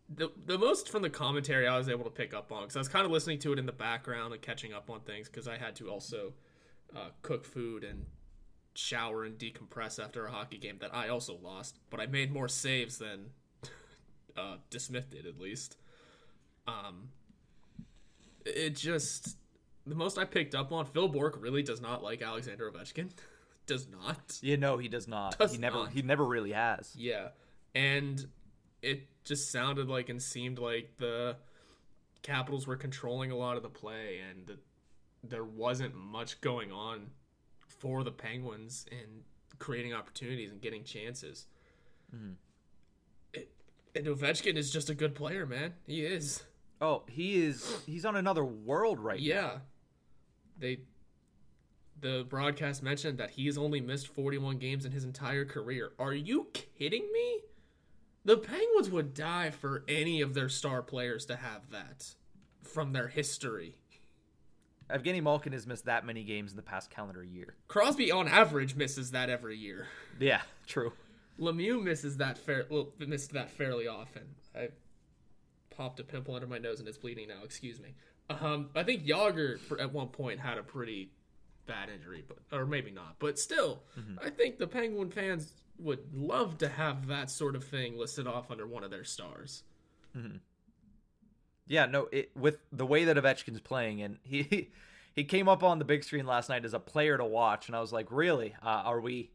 the 0.08 0.30
the 0.46 0.58
most 0.58 0.88
from 0.88 1.02
the 1.02 1.10
commentary 1.10 1.66
I 1.66 1.76
was 1.76 1.88
able 1.88 2.04
to 2.04 2.10
pick 2.10 2.32
up 2.32 2.50
on 2.50 2.62
because 2.62 2.76
I 2.76 2.80
was 2.80 2.88
kind 2.88 3.04
of 3.04 3.10
listening 3.10 3.38
to 3.40 3.52
it 3.52 3.58
in 3.58 3.66
the 3.66 3.72
background 3.72 4.32
and 4.32 4.40
catching 4.40 4.72
up 4.72 4.88
on 4.90 5.00
things 5.00 5.28
because 5.28 5.46
I 5.46 5.58
had 5.58 5.76
to 5.76 5.90
also 5.90 6.32
uh, 6.96 7.10
cook 7.22 7.44
food 7.44 7.84
and 7.84 8.06
shower 8.74 9.24
and 9.24 9.38
decompress 9.38 10.02
after 10.02 10.26
a 10.26 10.30
hockey 10.30 10.56
game 10.56 10.78
that 10.80 10.94
I 10.94 11.08
also 11.08 11.36
lost, 11.42 11.78
but 11.90 12.00
I 12.00 12.06
made 12.06 12.32
more 12.32 12.48
saves 12.48 12.98
than 12.98 13.30
uh, 14.36 14.56
DeSmith 14.70 15.10
did 15.10 15.26
at 15.26 15.38
least. 15.38 15.76
Um, 16.66 17.10
it 18.46 18.76
just 18.76 19.36
the 19.86 19.94
most 19.94 20.18
I 20.18 20.24
picked 20.24 20.54
up 20.54 20.72
on 20.72 20.86
Phil 20.86 21.08
Bourque 21.08 21.36
really 21.40 21.62
does 21.62 21.80
not 21.80 22.02
like 22.02 22.22
Alexander 22.22 22.70
Ovechkin. 22.70 23.10
does 23.68 23.86
not. 23.88 24.38
You 24.42 24.56
know 24.56 24.78
he 24.78 24.88
does 24.88 25.06
not. 25.06 25.38
Does 25.38 25.52
he 25.52 25.58
never 25.58 25.76
not. 25.76 25.92
he 25.92 26.02
never 26.02 26.24
really 26.24 26.52
has. 26.52 26.92
Yeah. 26.96 27.28
And 27.74 28.26
it 28.82 29.06
just 29.24 29.52
sounded 29.52 29.88
like 29.88 30.08
and 30.08 30.20
seemed 30.20 30.58
like 30.58 30.94
the 30.98 31.36
Capitals 32.22 32.66
were 32.66 32.76
controlling 32.76 33.30
a 33.30 33.36
lot 33.36 33.56
of 33.56 33.62
the 33.62 33.68
play 33.68 34.18
and 34.28 34.46
the, 34.46 34.58
there 35.22 35.44
wasn't 35.44 35.94
much 35.94 36.40
going 36.40 36.72
on 36.72 37.10
for 37.68 38.02
the 38.02 38.10
Penguins 38.10 38.86
in 38.90 39.22
creating 39.58 39.94
opportunities 39.94 40.50
and 40.50 40.60
getting 40.60 40.82
chances. 40.82 41.46
Mm-hmm. 42.14 42.32
It, 43.34 43.52
and 43.94 44.06
Ovechkin 44.06 44.56
is 44.56 44.72
just 44.72 44.90
a 44.90 44.94
good 44.94 45.14
player, 45.14 45.46
man. 45.46 45.74
He 45.86 46.04
is. 46.04 46.42
Oh, 46.80 47.02
he 47.08 47.42
is. 47.44 47.82
He's 47.86 48.04
on 48.04 48.16
another 48.16 48.44
world 48.44 48.98
right 48.98 49.20
yeah. 49.20 49.34
now. 49.34 49.40
Yeah. 49.40 49.58
They 50.58 50.78
the 52.00 52.26
broadcast 52.28 52.82
mentioned 52.82 53.18
that 53.18 53.30
he's 53.30 53.58
only 53.58 53.80
missed 53.80 54.08
41 54.08 54.58
games 54.58 54.84
in 54.84 54.92
his 54.92 55.04
entire 55.04 55.44
career. 55.44 55.92
Are 55.98 56.14
you 56.14 56.48
kidding 56.52 57.08
me? 57.12 57.40
The 58.24 58.36
Penguins 58.36 58.90
would 58.90 59.14
die 59.14 59.50
for 59.50 59.84
any 59.88 60.20
of 60.20 60.34
their 60.34 60.48
star 60.48 60.82
players 60.82 61.24
to 61.26 61.36
have 61.36 61.70
that 61.70 62.14
from 62.62 62.92
their 62.92 63.08
history. 63.08 63.76
Evgeny 64.90 65.22
Malkin 65.22 65.52
has 65.52 65.66
missed 65.66 65.84
that 65.84 66.04
many 66.04 66.24
games 66.24 66.50
in 66.50 66.56
the 66.56 66.62
past 66.62 66.90
calendar 66.90 67.22
year. 67.22 67.54
Crosby, 67.68 68.10
on 68.10 68.26
average, 68.26 68.74
misses 68.74 69.10
that 69.10 69.28
every 69.28 69.56
year. 69.56 69.86
Yeah, 70.18 70.40
true. 70.66 70.92
Lemieux 71.38 71.82
misses 71.82 72.16
that 72.16 72.38
fair 72.38 72.66
well, 72.70 72.88
missed 72.98 73.32
that 73.32 73.50
fairly 73.50 73.86
often. 73.86 74.22
I 74.56 74.68
popped 75.70 76.00
a 76.00 76.04
pimple 76.04 76.34
under 76.34 76.46
my 76.46 76.58
nose 76.58 76.80
and 76.80 76.88
it's 76.88 76.98
bleeding 76.98 77.28
now. 77.28 77.44
Excuse 77.44 77.80
me. 77.80 77.94
Um, 78.30 78.70
I 78.74 78.82
think 78.82 79.04
Jagr 79.06 79.58
for, 79.58 79.80
at 79.80 79.92
one 79.92 80.08
point 80.08 80.40
had 80.40 80.58
a 80.58 80.62
pretty 80.62 81.12
bad 81.68 81.88
injury, 81.90 82.24
but 82.26 82.38
or 82.50 82.66
maybe 82.66 82.90
not. 82.90 83.16
But 83.20 83.38
still, 83.38 83.82
mm-hmm. 83.96 84.18
I 84.24 84.30
think 84.30 84.58
the 84.58 84.66
Penguin 84.66 85.10
fans 85.10 85.52
would 85.78 86.00
love 86.12 86.58
to 86.58 86.68
have 86.68 87.06
that 87.06 87.30
sort 87.30 87.54
of 87.54 87.62
thing 87.62 87.96
listed 87.96 88.26
off 88.26 88.50
under 88.50 88.66
one 88.66 88.82
of 88.82 88.90
their 88.90 89.04
stars. 89.04 89.62
Mm-hmm. 90.16 90.38
Yeah, 91.68 91.86
no, 91.86 92.08
it, 92.10 92.30
with 92.34 92.58
the 92.72 92.86
way 92.86 93.04
that 93.04 93.16
Ovechkin's 93.16 93.60
playing, 93.60 94.02
and 94.02 94.18
he 94.24 94.70
he 95.14 95.22
came 95.22 95.48
up 95.48 95.62
on 95.62 95.78
the 95.78 95.84
big 95.84 96.02
screen 96.02 96.26
last 96.26 96.48
night 96.48 96.64
as 96.64 96.74
a 96.74 96.80
player 96.80 97.16
to 97.16 97.24
watch, 97.24 97.68
and 97.68 97.76
I 97.76 97.80
was 97.80 97.92
like, 97.92 98.10
really, 98.10 98.56
uh, 98.62 98.82
are 98.84 99.00
we 99.00 99.30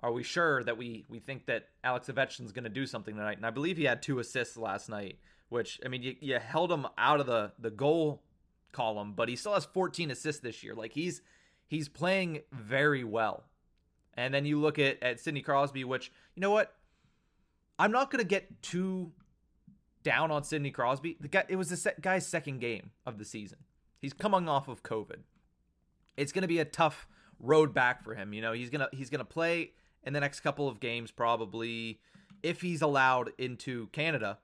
are 0.00 0.12
we 0.12 0.22
sure 0.22 0.62
that 0.64 0.76
we 0.76 1.04
we 1.08 1.18
think 1.18 1.46
that 1.46 1.68
Alex 1.82 2.08
Ovechkin's 2.08 2.52
going 2.52 2.64
to 2.64 2.70
do 2.70 2.86
something 2.86 3.16
tonight? 3.16 3.38
And 3.38 3.46
I 3.46 3.50
believe 3.50 3.76
he 3.76 3.84
had 3.84 4.02
two 4.02 4.18
assists 4.18 4.56
last 4.56 4.88
night, 4.88 5.18
which 5.48 5.80
I 5.84 5.88
mean, 5.88 6.02
you, 6.02 6.16
you 6.20 6.38
held 6.38 6.70
him 6.70 6.86
out 6.98 7.20
of 7.20 7.26
the 7.26 7.52
the 7.58 7.70
goal 7.70 8.22
column, 8.72 9.14
but 9.16 9.28
he 9.28 9.36
still 9.36 9.54
has 9.54 9.64
14 9.64 10.10
assists 10.10 10.40
this 10.40 10.62
year. 10.62 10.74
Like 10.74 10.92
he's 10.92 11.22
he's 11.70 11.88
playing 11.88 12.40
very 12.52 13.04
well. 13.04 13.44
And 14.14 14.34
then 14.34 14.44
you 14.44 14.60
look 14.60 14.78
at, 14.78 15.00
at 15.02 15.20
Sidney 15.20 15.40
Crosby, 15.40 15.84
which, 15.84 16.10
you 16.34 16.40
know 16.40 16.50
what? 16.50 16.74
I'm 17.78 17.92
not 17.92 18.10
going 18.10 18.18
to 18.22 18.28
get 18.28 18.60
too 18.60 19.12
down 20.02 20.32
on 20.32 20.42
Sidney 20.42 20.72
Crosby. 20.72 21.16
The 21.20 21.28
guy, 21.28 21.44
it 21.48 21.54
was 21.54 21.68
the 21.68 21.94
guy's 22.00 22.26
second 22.26 22.60
game 22.60 22.90
of 23.06 23.18
the 23.18 23.24
season. 23.24 23.58
He's 24.00 24.12
coming 24.12 24.48
off 24.48 24.66
of 24.66 24.82
COVID. 24.82 25.20
It's 26.16 26.32
going 26.32 26.42
to 26.42 26.48
be 26.48 26.58
a 26.58 26.64
tough 26.64 27.06
road 27.38 27.72
back 27.72 28.02
for 28.02 28.14
him. 28.14 28.32
You 28.34 28.42
know, 28.42 28.52
he's 28.52 28.68
gonna 28.68 28.88
he's 28.92 29.08
gonna 29.08 29.24
play 29.24 29.70
in 30.02 30.12
the 30.12 30.20
next 30.20 30.40
couple 30.40 30.68
of 30.68 30.80
games 30.80 31.10
probably 31.10 32.00
if 32.42 32.60
he's 32.60 32.82
allowed 32.82 33.30
into 33.38 33.86
Canada, 33.88 34.38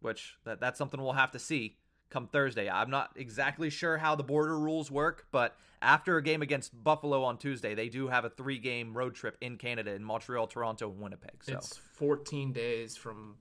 which 0.00 0.38
that, 0.44 0.60
that's 0.60 0.78
something 0.78 1.00
we'll 1.00 1.12
have 1.12 1.30
to 1.32 1.38
see 1.38 1.76
come 2.10 2.28
Thursday. 2.28 2.68
I'm 2.70 2.90
not 2.90 3.10
exactly 3.16 3.70
sure 3.70 3.98
how 3.98 4.14
the 4.14 4.22
border 4.22 4.58
rules 4.58 4.90
work, 4.90 5.26
but 5.32 5.56
after 5.82 6.16
a 6.16 6.22
game 6.22 6.42
against 6.42 6.82
Buffalo 6.82 7.22
on 7.24 7.38
Tuesday, 7.38 7.74
they 7.74 7.88
do 7.88 8.08
have 8.08 8.24
a 8.24 8.30
three 8.30 8.58
game 8.58 8.96
road 8.96 9.14
trip 9.14 9.36
in 9.40 9.56
Canada 9.56 9.92
in 9.92 10.02
Montreal, 10.02 10.46
Toronto, 10.46 10.90
and 10.90 11.00
Winnipeg. 11.00 11.42
So 11.42 11.54
it's 11.54 11.76
14 11.76 12.52
days 12.52 12.96
from 12.96 13.36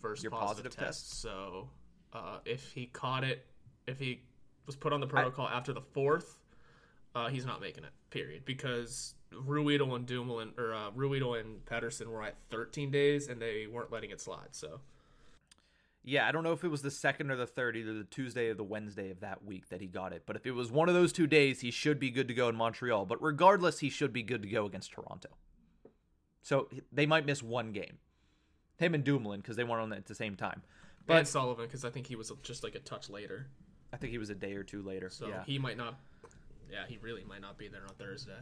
first 0.00 0.22
Your 0.22 0.30
positive, 0.30 0.72
positive 0.72 0.76
test. 0.76 1.10
test. 1.10 1.20
So 1.22 1.68
uh, 2.12 2.38
if 2.44 2.72
he 2.72 2.86
caught 2.86 3.24
it, 3.24 3.46
if 3.86 3.98
he 3.98 4.22
was 4.66 4.76
put 4.76 4.92
on 4.92 5.00
the 5.00 5.06
protocol 5.06 5.46
I, 5.46 5.56
after 5.56 5.72
the 5.72 5.80
fourth, 5.80 6.38
uh, 7.14 7.28
he's 7.28 7.46
not 7.46 7.60
making 7.60 7.84
it. 7.84 7.90
Period. 8.10 8.44
Because 8.44 9.14
Ruhwedel 9.32 9.94
and 9.96 10.06
Dumoulin 10.06 10.52
or 10.56 10.74
uh, 10.74 10.90
and 10.90 11.64
Pettersson 11.66 12.06
were 12.06 12.22
at 12.22 12.36
13 12.50 12.90
days, 12.90 13.28
and 13.28 13.40
they 13.40 13.66
weren't 13.66 13.92
letting 13.92 14.10
it 14.10 14.20
slide. 14.20 14.48
So 14.52 14.80
yeah, 16.08 16.26
I 16.26 16.32
don't 16.32 16.42
know 16.42 16.52
if 16.52 16.64
it 16.64 16.68
was 16.68 16.80
the 16.80 16.90
second 16.90 17.30
or 17.30 17.36
the 17.36 17.46
third, 17.46 17.76
either 17.76 17.92
the 17.92 18.04
Tuesday 18.04 18.48
or 18.48 18.54
the 18.54 18.64
Wednesday 18.64 19.10
of 19.10 19.20
that 19.20 19.44
week 19.44 19.68
that 19.68 19.82
he 19.82 19.86
got 19.86 20.14
it. 20.14 20.22
But 20.24 20.36
if 20.36 20.46
it 20.46 20.52
was 20.52 20.72
one 20.72 20.88
of 20.88 20.94
those 20.94 21.12
two 21.12 21.26
days, 21.26 21.60
he 21.60 21.70
should 21.70 22.00
be 22.00 22.10
good 22.10 22.28
to 22.28 22.34
go 22.34 22.48
in 22.48 22.56
Montreal. 22.56 23.04
But 23.04 23.22
regardless, 23.22 23.80
he 23.80 23.90
should 23.90 24.10
be 24.10 24.22
good 24.22 24.42
to 24.42 24.48
go 24.48 24.64
against 24.64 24.92
Toronto. 24.92 25.28
So 26.40 26.68
they 26.90 27.04
might 27.04 27.26
miss 27.26 27.42
one 27.42 27.72
game. 27.72 27.98
Him 28.78 28.94
and 28.94 29.04
Dumoulin 29.04 29.40
because 29.40 29.56
they 29.56 29.64
weren't 29.64 29.82
on 29.82 29.92
at 29.92 30.06
the 30.06 30.14
same 30.14 30.34
time. 30.34 30.62
But 31.06 31.18
and 31.18 31.28
Sullivan 31.28 31.66
because 31.66 31.84
I 31.84 31.90
think 31.90 32.06
he 32.06 32.16
was 32.16 32.32
just 32.42 32.64
like 32.64 32.74
a 32.74 32.80
touch 32.80 33.10
later. 33.10 33.48
I 33.92 33.98
think 33.98 34.10
he 34.12 34.18
was 34.18 34.30
a 34.30 34.34
day 34.34 34.54
or 34.54 34.62
two 34.62 34.82
later. 34.82 35.10
So 35.10 35.28
yeah. 35.28 35.44
he 35.44 35.58
might 35.58 35.76
not. 35.76 35.98
Yeah, 36.70 36.84
he 36.88 36.98
really 37.02 37.24
might 37.24 37.42
not 37.42 37.58
be 37.58 37.68
there 37.68 37.82
on 37.86 37.94
Thursday. 37.96 38.32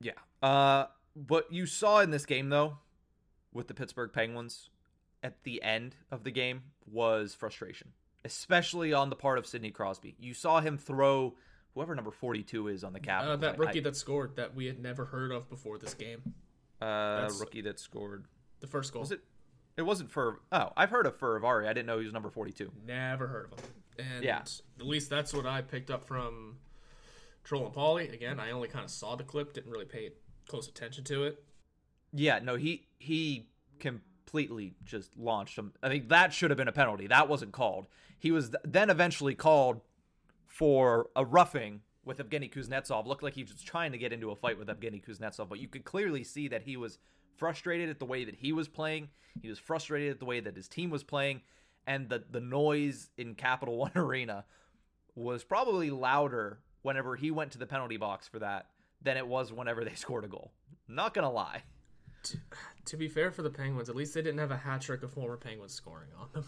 Yeah. 0.00 0.12
Uh, 0.42 0.86
what 1.28 1.52
you 1.52 1.66
saw 1.66 2.00
in 2.00 2.10
this 2.10 2.26
game 2.26 2.48
though, 2.48 2.78
with 3.52 3.68
the 3.68 3.74
Pittsburgh 3.74 4.12
Penguins, 4.12 4.70
at 5.22 5.42
the 5.44 5.62
end 5.62 5.96
of 6.10 6.24
the 6.24 6.30
game 6.30 6.62
was 6.90 7.34
frustration, 7.34 7.88
especially 8.24 8.92
on 8.92 9.10
the 9.10 9.16
part 9.16 9.38
of 9.38 9.46
Sidney 9.46 9.70
Crosby. 9.70 10.16
You 10.18 10.34
saw 10.34 10.60
him 10.60 10.76
throw 10.76 11.34
whoever 11.74 11.94
number 11.94 12.10
42 12.10 12.68
is 12.68 12.84
on 12.84 12.92
the 12.92 13.00
cap. 13.00 13.24
Uh, 13.24 13.36
that 13.36 13.58
rookie 13.58 13.80
that 13.80 13.96
scored 13.96 14.36
that 14.36 14.54
we 14.54 14.66
had 14.66 14.78
never 14.78 15.06
heard 15.06 15.32
of 15.32 15.48
before 15.48 15.78
this 15.78 15.94
game. 15.94 16.34
Uh, 16.80 17.30
rookie 17.38 17.62
that 17.62 17.78
scored 17.78 18.26
the 18.60 18.66
first 18.66 18.92
goal. 18.92 19.00
Was 19.00 19.12
it? 19.12 19.20
It 19.76 19.82
wasn't 19.82 20.10
for. 20.10 20.40
Oh, 20.50 20.70
I've 20.76 20.90
heard 20.90 21.06
of 21.06 21.18
Fehervary. 21.18 21.66
I 21.66 21.72
didn't 21.72 21.86
know 21.86 21.98
he 21.98 22.04
was 22.04 22.12
number 22.12 22.30
42. 22.30 22.72
Never 22.86 23.26
heard 23.26 23.52
of 23.52 23.58
him. 23.58 23.70
And 23.98 24.24
yeah. 24.24 24.38
at 24.38 24.86
least 24.86 25.08
that's 25.10 25.32
what 25.32 25.46
I 25.46 25.62
picked 25.62 25.90
up 25.90 26.04
from 26.04 26.56
Troll 27.44 27.66
and 27.66 27.74
Paulie. 27.74 28.12
Again, 28.12 28.40
I 28.40 28.50
only 28.50 28.68
kind 28.68 28.84
of 28.84 28.90
saw 28.90 29.16
the 29.16 29.24
clip, 29.24 29.52
didn't 29.52 29.70
really 29.70 29.84
pay 29.84 30.10
close 30.48 30.68
attention 30.68 31.04
to 31.04 31.24
it. 31.24 31.42
Yeah, 32.12 32.40
no, 32.42 32.56
he 32.56 32.86
he 32.98 33.46
completely 34.24 34.74
just 34.84 35.16
launched 35.16 35.58
him. 35.58 35.72
I 35.82 35.88
think 35.88 36.08
that 36.08 36.32
should 36.32 36.50
have 36.50 36.56
been 36.56 36.68
a 36.68 36.72
penalty. 36.72 37.06
That 37.06 37.28
wasn't 37.28 37.52
called. 37.52 37.86
He 38.18 38.30
was 38.30 38.54
then 38.64 38.90
eventually 38.90 39.34
called 39.34 39.80
for 40.46 41.08
a 41.16 41.24
roughing 41.24 41.80
with 42.04 42.18
Evgeny 42.18 42.52
Kuznetsov. 42.52 43.06
Looked 43.06 43.22
like 43.22 43.34
he 43.34 43.42
was 43.42 43.62
trying 43.62 43.92
to 43.92 43.98
get 43.98 44.12
into 44.12 44.30
a 44.30 44.36
fight 44.36 44.58
with 44.58 44.68
Evgeny 44.68 45.04
Kuznetsov, 45.04 45.48
but 45.48 45.58
you 45.58 45.68
could 45.68 45.84
clearly 45.84 46.24
see 46.24 46.48
that 46.48 46.62
he 46.62 46.76
was 46.76 46.98
frustrated 47.36 47.88
at 47.88 47.98
the 47.98 48.04
way 48.04 48.24
that 48.24 48.36
he 48.36 48.52
was 48.52 48.68
playing. 48.68 49.08
He 49.40 49.48
was 49.48 49.58
frustrated 49.58 50.10
at 50.12 50.18
the 50.18 50.24
way 50.24 50.40
that 50.40 50.56
his 50.56 50.68
team 50.68 50.90
was 50.90 51.02
playing, 51.02 51.42
and 51.86 52.08
the 52.08 52.22
the 52.30 52.40
noise 52.40 53.10
in 53.16 53.34
Capital 53.34 53.76
One 53.76 53.92
Arena 53.96 54.44
was 55.14 55.44
probably 55.44 55.90
louder 55.90 56.58
whenever 56.82 57.16
he 57.16 57.30
went 57.30 57.52
to 57.52 57.58
the 57.58 57.66
penalty 57.66 57.96
box 57.96 58.28
for 58.28 58.38
that 58.38 58.66
than 59.02 59.16
it 59.16 59.26
was 59.26 59.52
whenever 59.52 59.84
they 59.84 59.94
scored 59.94 60.24
a 60.24 60.28
goal. 60.28 60.52
Not 60.88 61.14
gonna 61.14 61.30
lie. 61.30 61.64
To, 62.22 62.38
to 62.86 62.96
be 62.96 63.08
fair 63.08 63.30
for 63.30 63.42
the 63.42 63.50
Penguins, 63.50 63.88
at 63.88 63.96
least 63.96 64.14
they 64.14 64.22
didn't 64.22 64.38
have 64.38 64.50
a 64.50 64.56
hat 64.56 64.82
trick 64.82 65.02
of 65.02 65.12
former 65.12 65.36
Penguins 65.36 65.72
scoring 65.72 66.08
on 66.18 66.28
them. 66.32 66.44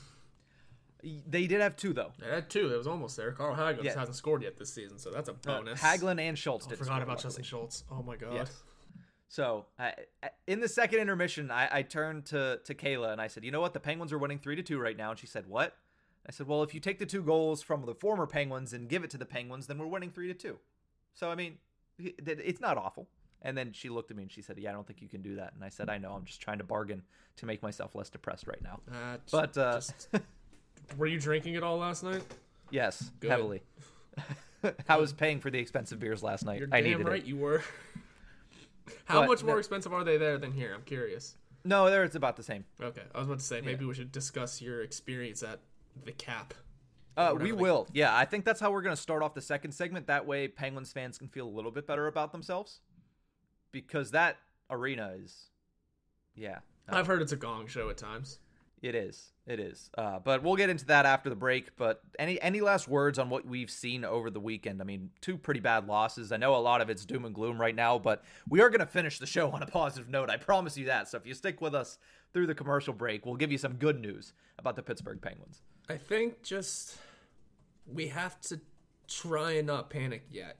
They 1.28 1.46
did 1.46 1.60
have 1.60 1.76
two 1.76 1.92
though. 1.92 2.12
They 2.18 2.28
had 2.28 2.48
two. 2.48 2.72
It 2.72 2.78
was 2.78 2.86
almost 2.86 3.16
there. 3.16 3.32
Carl 3.32 3.54
Hagelin 3.54 3.84
yeah. 3.84 3.98
hasn't 3.98 4.16
scored 4.16 4.42
yet 4.42 4.58
this 4.58 4.72
season, 4.72 4.98
so 4.98 5.10
that's 5.10 5.28
a 5.28 5.32
uh, 5.32 5.36
bonus. 5.42 5.82
Uh, 5.82 5.86
Hagelin 5.86 6.18
and 6.18 6.38
Schultz. 6.38 6.66
I 6.70 6.76
forgot 6.76 7.02
about 7.02 7.20
Justin 7.20 7.44
Schultz. 7.44 7.84
Oh 7.90 8.02
my 8.02 8.16
god. 8.16 8.34
Yes. 8.34 8.62
So 9.28 9.66
uh, 9.78 9.90
in 10.46 10.60
the 10.60 10.68
second 10.68 11.00
intermission, 11.00 11.50
I, 11.50 11.68
I, 11.70 11.82
turned 11.82 12.26
to 12.26 12.60
to 12.64 12.74
Kayla 12.74 13.12
and 13.12 13.20
I 13.20 13.26
said, 13.26 13.44
"You 13.44 13.50
know 13.50 13.60
what? 13.60 13.74
The 13.74 13.80
Penguins 13.80 14.12
are 14.12 14.18
winning 14.18 14.38
three 14.38 14.56
to 14.56 14.62
two 14.62 14.78
right 14.78 14.96
now." 14.96 15.10
And 15.10 15.18
she 15.18 15.26
said, 15.26 15.46
"What?" 15.46 15.76
I 16.26 16.32
said, 16.32 16.46
"Well, 16.46 16.62
if 16.62 16.72
you 16.72 16.80
take 16.80 16.98
the 16.98 17.06
two 17.06 17.22
goals 17.22 17.60
from 17.60 17.84
the 17.84 17.94
former 17.94 18.26
Penguins 18.26 18.72
and 18.72 18.88
give 18.88 19.04
it 19.04 19.10
to 19.10 19.18
the 19.18 19.26
Penguins, 19.26 19.66
then 19.66 19.78
we're 19.78 19.86
winning 19.86 20.10
three 20.10 20.28
to 20.28 20.34
two. 20.34 20.58
So 21.12 21.30
I 21.30 21.34
mean, 21.34 21.58
it's 21.98 22.60
not 22.60 22.78
awful. 22.78 23.08
And 23.44 23.56
then 23.56 23.72
she 23.72 23.90
looked 23.90 24.10
at 24.10 24.16
me 24.16 24.22
and 24.22 24.32
she 24.32 24.40
said, 24.40 24.58
"Yeah, 24.58 24.70
I 24.70 24.72
don't 24.72 24.86
think 24.86 25.02
you 25.02 25.08
can 25.08 25.20
do 25.20 25.36
that." 25.36 25.52
And 25.54 25.62
I 25.62 25.68
said, 25.68 25.90
"I 25.90 25.98
know. 25.98 26.12
I'm 26.12 26.24
just 26.24 26.40
trying 26.40 26.58
to 26.58 26.64
bargain 26.64 27.02
to 27.36 27.46
make 27.46 27.62
myself 27.62 27.94
less 27.94 28.08
depressed 28.08 28.46
right 28.48 28.62
now." 28.62 28.80
Uh, 28.90 29.18
but 29.30 29.56
uh, 29.58 29.74
just, 29.74 30.08
were 30.96 31.06
you 31.06 31.20
drinking 31.20 31.54
it 31.54 31.62
all 31.62 31.76
last 31.76 32.02
night? 32.02 32.22
Yes, 32.70 33.10
Good. 33.20 33.30
heavily. 33.30 33.62
I 34.88 34.96
was 34.96 35.12
paying 35.12 35.40
for 35.40 35.50
the 35.50 35.58
expensive 35.58 36.00
beers 36.00 36.22
last 36.22 36.46
night. 36.46 36.58
You're 36.58 36.68
I 36.72 36.80
damn 36.80 37.02
right 37.02 37.22
it. 37.22 37.26
you 37.26 37.36
were. 37.36 37.62
How 39.04 39.20
but, 39.20 39.28
much 39.28 39.44
more 39.44 39.56
no, 39.56 39.58
expensive 39.58 39.92
are 39.92 40.04
they 40.04 40.16
there 40.16 40.38
than 40.38 40.52
here? 40.52 40.72
I'm 40.74 40.82
curious. 40.82 41.36
No, 41.64 41.90
there 41.90 42.04
it's 42.04 42.16
about 42.16 42.36
the 42.36 42.42
same. 42.42 42.64
Okay, 42.82 43.02
I 43.14 43.18
was 43.18 43.26
about 43.26 43.38
to 43.40 43.44
say 43.44 43.60
maybe 43.60 43.84
yeah. 43.84 43.88
we 43.88 43.94
should 43.94 44.12
discuss 44.12 44.62
your 44.62 44.82
experience 44.82 45.42
at 45.42 45.60
the 46.04 46.12
Cap. 46.12 46.54
Uh, 47.16 47.34
we 47.38 47.52
will. 47.52 47.86
Yeah, 47.92 48.16
I 48.16 48.24
think 48.24 48.44
that's 48.44 48.58
how 48.58 48.72
we're 48.72 48.82
going 48.82 48.96
to 48.96 49.00
start 49.00 49.22
off 49.22 49.34
the 49.34 49.40
second 49.40 49.72
segment. 49.72 50.06
That 50.06 50.26
way, 50.26 50.48
Penguins 50.48 50.92
fans 50.92 51.18
can 51.18 51.28
feel 51.28 51.46
a 51.46 51.50
little 51.54 51.70
bit 51.70 51.86
better 51.86 52.06
about 52.06 52.32
themselves 52.32 52.80
because 53.74 54.12
that 54.12 54.38
arena 54.70 55.14
is, 55.22 55.50
yeah. 56.34 56.60
No. 56.90 56.96
I've 56.96 57.06
heard 57.06 57.20
it's 57.20 57.32
a 57.32 57.36
gong 57.36 57.66
show 57.66 57.90
at 57.90 57.98
times. 57.98 58.38
It 58.80 58.94
is. 58.94 59.32
It 59.46 59.60
is. 59.60 59.90
Uh, 59.96 60.18
but 60.18 60.42
we'll 60.42 60.56
get 60.56 60.68
into 60.68 60.84
that 60.86 61.06
after 61.06 61.30
the 61.30 61.36
break. 61.36 61.74
But 61.76 62.02
any 62.18 62.40
any 62.40 62.60
last 62.60 62.86
words 62.86 63.18
on 63.18 63.30
what 63.30 63.46
we've 63.46 63.70
seen 63.70 64.04
over 64.04 64.28
the 64.30 64.40
weekend? 64.40 64.80
I 64.82 64.84
mean, 64.84 65.10
two 65.22 65.38
pretty 65.38 65.60
bad 65.60 65.86
losses. 65.86 66.32
I 66.32 66.36
know 66.36 66.54
a 66.54 66.58
lot 66.58 66.82
of 66.82 66.90
it's 66.90 67.06
doom 67.06 67.24
and 67.24 67.34
gloom 67.34 67.58
right 67.58 67.74
now, 67.74 67.98
but 67.98 68.22
we 68.48 68.60
are 68.60 68.68
going 68.68 68.80
to 68.80 68.86
finish 68.86 69.18
the 69.18 69.26
show 69.26 69.50
on 69.50 69.62
a 69.62 69.66
positive 69.66 70.10
note. 70.10 70.28
I 70.28 70.36
promise 70.36 70.76
you 70.76 70.86
that. 70.86 71.08
So 71.08 71.16
if 71.16 71.26
you 71.26 71.32
stick 71.32 71.62
with 71.62 71.74
us 71.74 71.98
through 72.34 72.46
the 72.46 72.54
commercial 72.54 72.92
break, 72.92 73.24
we'll 73.24 73.36
give 73.36 73.50
you 73.50 73.58
some 73.58 73.74
good 73.74 74.00
news 74.00 74.34
about 74.58 74.76
the 74.76 74.82
Pittsburgh 74.82 75.20
Penguins. 75.20 75.62
I 75.88 75.96
think 75.96 76.42
just 76.42 76.98
we 77.86 78.08
have 78.08 78.38
to 78.42 78.60
try 79.08 79.52
and 79.52 79.66
not 79.66 79.88
panic 79.88 80.26
yet. 80.30 80.58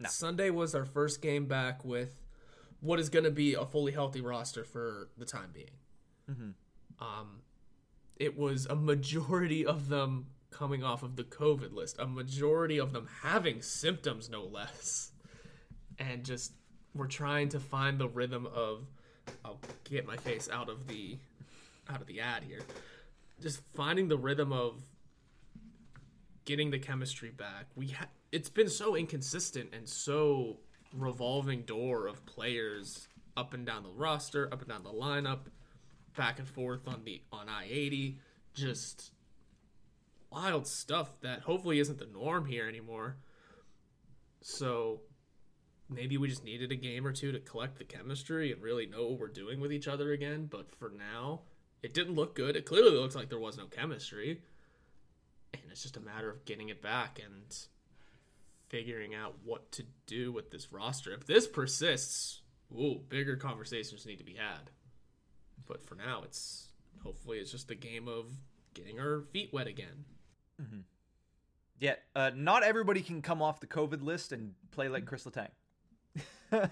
No. 0.00 0.08
Sunday 0.08 0.50
was 0.50 0.74
our 0.74 0.84
first 0.84 1.20
game 1.20 1.46
back 1.46 1.84
with 1.84 2.22
what 2.80 3.00
is 3.00 3.08
going 3.08 3.24
to 3.24 3.30
be 3.30 3.54
a 3.54 3.64
fully 3.64 3.92
healthy 3.92 4.20
roster 4.20 4.64
for 4.64 5.08
the 5.16 5.24
time 5.24 5.50
being. 5.52 5.66
Mm-hmm. 6.30 6.50
Um, 7.04 7.40
it 8.16 8.36
was 8.36 8.66
a 8.66 8.74
majority 8.74 9.66
of 9.66 9.88
them 9.88 10.26
coming 10.50 10.82
off 10.82 11.02
of 11.02 11.16
the 11.16 11.24
COVID 11.24 11.72
list, 11.72 11.98
a 11.98 12.06
majority 12.06 12.78
of 12.78 12.92
them 12.92 13.08
having 13.22 13.62
symptoms, 13.62 14.28
no 14.28 14.44
less, 14.44 15.12
and 15.98 16.24
just 16.24 16.52
we're 16.94 17.06
trying 17.06 17.48
to 17.50 17.60
find 17.60 17.98
the 17.98 18.08
rhythm 18.08 18.46
of. 18.46 18.86
I'll 19.44 19.60
get 19.84 20.06
my 20.06 20.16
face 20.16 20.48
out 20.50 20.70
of 20.70 20.86
the 20.86 21.18
out 21.90 22.00
of 22.00 22.06
the 22.06 22.20
ad 22.20 22.44
here. 22.44 22.60
Just 23.42 23.60
finding 23.74 24.08
the 24.08 24.16
rhythm 24.16 24.52
of 24.52 24.80
getting 26.48 26.70
the 26.70 26.78
chemistry 26.78 27.28
back. 27.28 27.66
We 27.76 27.88
ha- 27.88 28.08
it's 28.32 28.48
been 28.48 28.70
so 28.70 28.96
inconsistent 28.96 29.74
and 29.74 29.86
so 29.86 30.56
revolving 30.96 31.60
door 31.60 32.06
of 32.06 32.24
players 32.24 33.06
up 33.36 33.52
and 33.52 33.66
down 33.66 33.82
the 33.82 33.90
roster, 33.90 34.48
up 34.50 34.62
and 34.62 34.70
down 34.70 34.82
the 34.82 34.90
lineup, 34.90 35.40
back 36.16 36.38
and 36.38 36.48
forth 36.48 36.88
on 36.88 37.02
the 37.04 37.20
on 37.30 37.50
I 37.50 37.66
eighty, 37.70 38.20
just 38.54 39.12
wild 40.30 40.66
stuff 40.66 41.20
that 41.20 41.40
hopefully 41.42 41.80
isn't 41.80 41.98
the 41.98 42.06
norm 42.06 42.46
here 42.46 42.66
anymore. 42.66 43.18
So 44.40 45.02
maybe 45.90 46.16
we 46.16 46.28
just 46.28 46.44
needed 46.44 46.72
a 46.72 46.76
game 46.76 47.06
or 47.06 47.12
two 47.12 47.30
to 47.30 47.40
collect 47.40 47.76
the 47.76 47.84
chemistry 47.84 48.52
and 48.52 48.62
really 48.62 48.86
know 48.86 49.08
what 49.08 49.20
we're 49.20 49.28
doing 49.28 49.60
with 49.60 49.70
each 49.70 49.86
other 49.86 50.12
again. 50.12 50.48
But 50.50 50.70
for 50.70 50.90
now, 50.96 51.42
it 51.82 51.92
didn't 51.92 52.14
look 52.14 52.34
good. 52.34 52.56
It 52.56 52.64
clearly 52.64 52.96
looks 52.96 53.14
like 53.14 53.28
there 53.28 53.38
was 53.38 53.58
no 53.58 53.66
chemistry 53.66 54.40
and 55.52 55.62
it's 55.70 55.82
just 55.82 55.96
a 55.96 56.00
matter 56.00 56.30
of 56.30 56.44
getting 56.44 56.68
it 56.68 56.82
back 56.82 57.20
and 57.24 57.56
figuring 58.68 59.14
out 59.14 59.34
what 59.44 59.70
to 59.72 59.84
do 60.06 60.32
with 60.32 60.50
this 60.50 60.72
roster. 60.72 61.12
If 61.12 61.26
this 61.26 61.46
persists, 61.46 62.42
ooh, 62.72 63.00
bigger 63.08 63.36
conversations 63.36 64.06
need 64.06 64.18
to 64.18 64.24
be 64.24 64.34
had. 64.34 64.70
But 65.66 65.86
for 65.86 65.94
now, 65.94 66.22
it's 66.24 66.68
hopefully 67.02 67.38
it's 67.38 67.50
just 67.50 67.70
a 67.70 67.74
game 67.74 68.08
of 68.08 68.26
getting 68.74 68.98
our 69.00 69.22
feet 69.32 69.50
wet 69.52 69.66
again. 69.66 70.04
Mm-hmm. 70.60 70.80
Yeah, 71.80 71.94
uh, 72.16 72.30
not 72.34 72.64
everybody 72.64 73.02
can 73.02 73.22
come 73.22 73.40
off 73.40 73.60
the 73.60 73.66
COVID 73.66 74.02
list 74.02 74.32
and 74.32 74.54
play 74.72 74.88
like 74.88 75.06
Chris 75.06 75.24
Letang. 75.24 75.50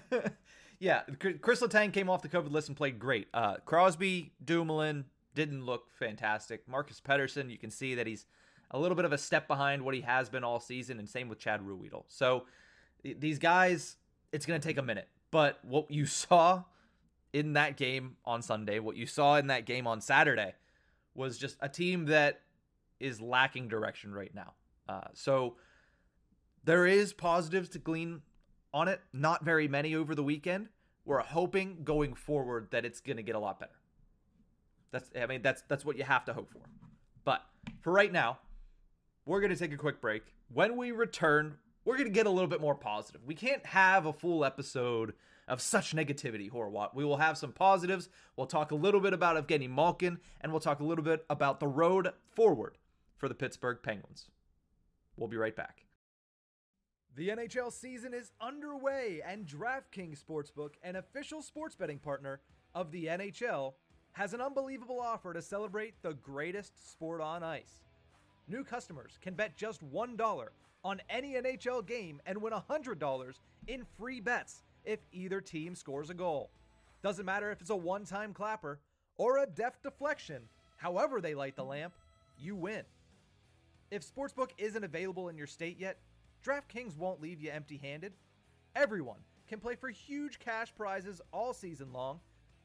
yeah, 0.79 1.03
Chris 1.41 1.61
Letang 1.61 1.93
came 1.93 2.09
off 2.09 2.21
the 2.21 2.29
COVID 2.29 2.51
list 2.51 2.67
and 2.67 2.75
played 2.75 2.99
great. 2.99 3.27
Uh, 3.33 3.55
Crosby, 3.65 4.33
Dumoulin 4.43 5.05
didn't 5.33 5.65
look 5.65 5.91
fantastic. 5.97 6.67
Marcus 6.67 6.99
Pettersson, 6.99 7.49
you 7.49 7.57
can 7.57 7.69
see 7.69 7.95
that 7.95 8.07
he's 8.07 8.25
a 8.71 8.79
little 8.79 8.95
bit 8.95 9.05
of 9.05 9.13
a 9.13 9.17
step 9.17 9.47
behind 9.47 9.81
what 9.81 9.95
he 9.95 10.01
has 10.01 10.29
been 10.29 10.43
all 10.43 10.59
season, 10.59 10.99
and 10.99 11.07
same 11.09 11.29
with 11.29 11.39
Chad 11.39 11.61
Ruhwedel. 11.61 12.03
So 12.07 12.45
these 13.03 13.39
guys, 13.39 13.97
it's 14.31 14.45
going 14.45 14.59
to 14.59 14.67
take 14.67 14.77
a 14.77 14.83
minute. 14.83 15.07
But 15.31 15.59
what 15.63 15.89
you 15.91 16.05
saw 16.07 16.63
in 17.33 17.53
that 17.53 17.77
game 17.77 18.17
on 18.25 18.41
Sunday, 18.41 18.79
what 18.79 18.95
you 18.95 19.05
saw 19.05 19.35
in 19.35 19.47
that 19.47 19.65
game 19.65 19.87
on 19.87 20.01
Saturday, 20.01 20.53
was 21.15 21.37
just 21.37 21.57
a 21.61 21.69
team 21.69 22.05
that 22.05 22.41
is 22.99 23.21
lacking 23.21 23.67
direction 23.67 24.13
right 24.13 24.33
now. 24.33 24.53
Uh, 24.87 25.01
so 25.13 25.55
there 26.63 26.85
is 26.85 27.13
positives 27.13 27.69
to 27.69 27.79
glean 27.79 28.21
on 28.73 28.87
it. 28.87 29.01
Not 29.13 29.43
very 29.43 29.67
many 29.67 29.95
over 29.95 30.15
the 30.15 30.23
weekend. 30.23 30.69
We're 31.05 31.19
hoping 31.19 31.83
going 31.83 32.13
forward 32.13 32.67
that 32.71 32.85
it's 32.85 32.99
going 32.99 33.17
to 33.17 33.23
get 33.23 33.35
a 33.35 33.39
lot 33.39 33.59
better. 33.59 33.71
That's 34.91 35.09
I 35.19 35.25
mean 35.25 35.41
that's 35.41 35.63
that's 35.67 35.83
what 35.83 35.97
you 35.97 36.03
have 36.03 36.25
to 36.25 36.33
hope 36.33 36.51
for. 36.51 36.61
But 37.25 37.43
for 37.81 37.91
right 37.91 38.11
now, 38.11 38.39
we're 39.27 39.41
going 39.41 39.51
to 39.51 39.59
take 39.59 39.73
a 39.73 39.77
quick 39.77 39.99
break. 39.99 40.23
When 40.53 40.77
we 40.77 40.91
return, 40.91 41.57
we're 41.83 41.97
going 41.97 42.07
to 42.07 42.13
get 42.13 42.25
a 42.25 42.31
little 42.31 42.47
bit 42.47 42.61
more 42.61 42.75
positive. 42.75 43.21
We 43.25 43.35
can't 43.35 43.65
have 43.65 44.05
a 44.05 44.13
full 44.13 44.45
episode 44.45 45.13
of 45.49 45.61
such 45.61 45.93
negativity, 45.93 46.49
Horwat. 46.49 46.95
We 46.95 47.03
will 47.03 47.17
have 47.17 47.37
some 47.37 47.51
positives. 47.51 48.09
We'll 48.37 48.47
talk 48.47 48.71
a 48.71 48.75
little 48.75 49.01
bit 49.01 49.13
about 49.13 49.35
Evgeny 49.35 49.69
Malkin, 49.69 50.19
and 50.39 50.51
we'll 50.51 50.61
talk 50.61 50.79
a 50.79 50.85
little 50.85 51.03
bit 51.03 51.25
about 51.29 51.59
the 51.59 51.67
road 51.67 52.09
forward 52.35 52.77
for 53.17 53.27
the 53.27 53.35
Pittsburgh 53.35 53.79
Penguins. 53.83 54.29
We'll 55.17 55.27
be 55.27 55.37
right 55.37 55.55
back. 55.55 55.83
The 57.15 57.29
NHL 57.29 57.73
season 57.73 58.13
is 58.13 58.31
underway, 58.39 59.21
and 59.25 59.45
DraftKings 59.45 60.23
Sportsbook, 60.23 60.75
an 60.83 60.95
official 60.95 61.41
sports 61.41 61.75
betting 61.75 61.99
partner 61.99 62.39
of 62.73 62.91
the 62.91 63.05
NHL, 63.05 63.73
has 64.13 64.33
an 64.33 64.41
unbelievable 64.41 65.01
offer 65.01 65.33
to 65.33 65.41
celebrate 65.41 66.01
the 66.01 66.13
greatest 66.13 66.91
sport 66.91 67.19
on 67.19 67.43
ice. 67.43 67.86
New 68.49 68.63
customers 68.63 69.19
can 69.21 69.33
bet 69.33 69.57
just 69.57 69.83
$1 69.91 70.47
on 70.83 71.01
any 71.09 71.33
NHL 71.33 71.85
game 71.85 72.21
and 72.25 72.41
win 72.41 72.53
$100 72.53 73.33
in 73.67 73.85
free 73.97 74.21
bets 74.21 74.63
if 74.85 74.99
either 75.11 75.41
team 75.41 75.75
scores 75.75 76.09
a 76.09 76.13
goal. 76.13 76.49
Doesn't 77.03 77.25
matter 77.25 77.51
if 77.51 77.59
it's 77.59 77.69
a 77.69 77.75
one 77.75 78.05
time 78.05 78.33
clapper 78.33 78.79
or 79.17 79.39
a 79.39 79.45
deft 79.45 79.83
deflection, 79.83 80.43
however 80.77 81.19
they 81.19 81.35
light 81.35 81.57
the 81.57 81.63
lamp, 81.63 81.93
you 82.39 82.55
win. 82.55 82.83
If 83.91 84.05
Sportsbook 84.09 84.51
isn't 84.57 84.83
available 84.83 85.27
in 85.27 85.37
your 85.37 85.47
state 85.47 85.77
yet, 85.77 85.97
DraftKings 86.45 86.97
won't 86.97 87.21
leave 87.21 87.41
you 87.41 87.51
empty 87.51 87.77
handed. 87.77 88.13
Everyone 88.75 89.19
can 89.49 89.59
play 89.59 89.75
for 89.75 89.89
huge 89.89 90.39
cash 90.39 90.73
prizes 90.75 91.21
all 91.33 91.53
season 91.53 91.91
long 91.91 92.19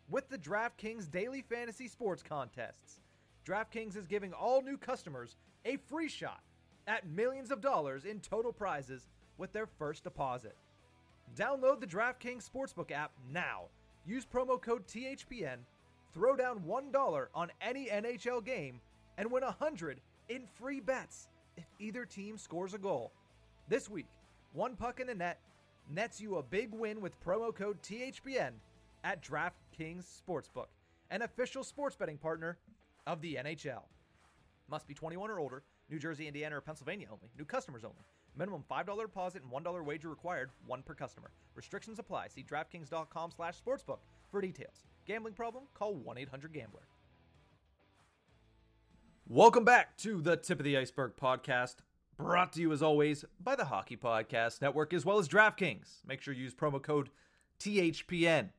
with 0.09 0.29
the 0.29 0.38
DraftKings 0.38 1.11
Daily 1.11 1.42
Fantasy 1.42 1.88
Sports 1.88 2.23
Contests. 2.23 3.02
DraftKings 3.46 3.96
is 3.96 4.07
giving 4.07 4.33
all 4.33 4.62
new 4.62 4.76
customers 4.76 5.37
a 5.64 5.76
free 5.76 6.09
shot 6.09 6.40
at 6.87 7.09
millions 7.09 7.50
of 7.50 7.61
dollars 7.61 8.05
in 8.05 8.20
total 8.20 8.52
prizes 8.52 9.09
with 9.37 9.52
their 9.52 9.66
first 9.66 10.05
deposit. 10.05 10.57
Download 11.37 11.81
the 11.81 11.87
DraftKings 11.87 12.48
Sportsbook 12.48 12.92
app 12.92 13.12
now. 13.33 13.64
Use 14.07 14.26
promo 14.26 14.61
code 14.61 14.87
THPN, 14.87 15.59
throw 16.12 16.37
down 16.37 16.61
$1 16.61 17.26
on 17.35 17.50
any 17.61 17.87
NHL 17.87 18.44
game, 18.44 18.81
and 19.18 19.31
win 19.31 19.42
100 19.42 20.00
in 20.28 20.46
free 20.55 20.81
bets 20.81 21.28
if 21.57 21.64
either 21.78 22.05
team 22.05 22.38
scores 22.38 22.74
a 22.74 22.78
goal. 22.78 23.12
This 23.68 23.88
week, 23.88 24.09
one 24.52 24.76
puck 24.76 25.00
in 25.00 25.07
the 25.07 25.14
net 25.14 25.40
nets 25.90 26.20
you 26.20 26.37
a 26.37 26.42
big 26.42 26.72
win 26.72 27.00
with 27.00 27.20
promo 27.24 27.55
code 27.55 27.83
THPN 27.83 28.52
at 29.05 29.22
DraftKings 29.22 30.05
Sportsbook, 30.05 30.66
an 31.11 31.22
official 31.22 31.64
sports 31.64 31.96
betting 31.96 32.18
partner 32.18 32.59
of 33.07 33.21
the 33.21 33.35
NHL. 33.35 33.83
Must 34.69 34.87
be 34.87 34.95
21 34.95 35.31
or 35.31 35.38
older, 35.38 35.62
New 35.91 35.99
Jersey, 35.99 36.27
Indiana, 36.27 36.57
or 36.57 36.61
Pennsylvania 36.61 37.07
only. 37.11 37.31
New 37.37 37.45
customers 37.45 37.85
only. 37.85 38.05
Minimum 38.37 38.65
$5 38.71 39.01
deposit 39.03 39.43
and 39.43 39.53
$1 39.53 39.85
wager 39.85 40.09
required, 40.09 40.51
one 40.67 40.83
per 40.83 40.95
customer. 40.95 41.31
Restrictions 41.55 41.99
apply. 41.99 42.29
See 42.29 42.43
DraftKings.com 42.43 43.31
slash 43.31 43.57
sportsbook 43.61 43.99
for 44.31 44.41
details. 44.41 44.87
Gambling 45.07 45.35
problem? 45.35 45.65
Call 45.75 45.95
1-800-GAMBLER. 45.97 46.87
Welcome 49.29 49.65
back 49.65 49.97
to 49.99 50.21
the 50.21 50.37
Tip 50.37 50.61
of 50.61 50.65
the 50.65 50.77
Iceberg 50.77 51.12
podcast, 51.17 51.77
brought 52.17 52.53
to 52.55 52.61
you 52.61 52.73
as 52.73 52.83
always 52.83 53.25
by 53.38 53.55
the 53.55 53.67
Hockey 53.67 53.97
Podcast 53.97 54.61
Network 54.61 54.93
as 54.93 55.05
well 55.05 55.19
as 55.19 55.29
DraftKings. 55.29 56.05
Make 56.07 56.21
sure 56.23 56.35
you 56.35 56.43
use 56.43 56.55
promo 56.55 56.83
code 56.83 57.11
THPN 57.61 58.51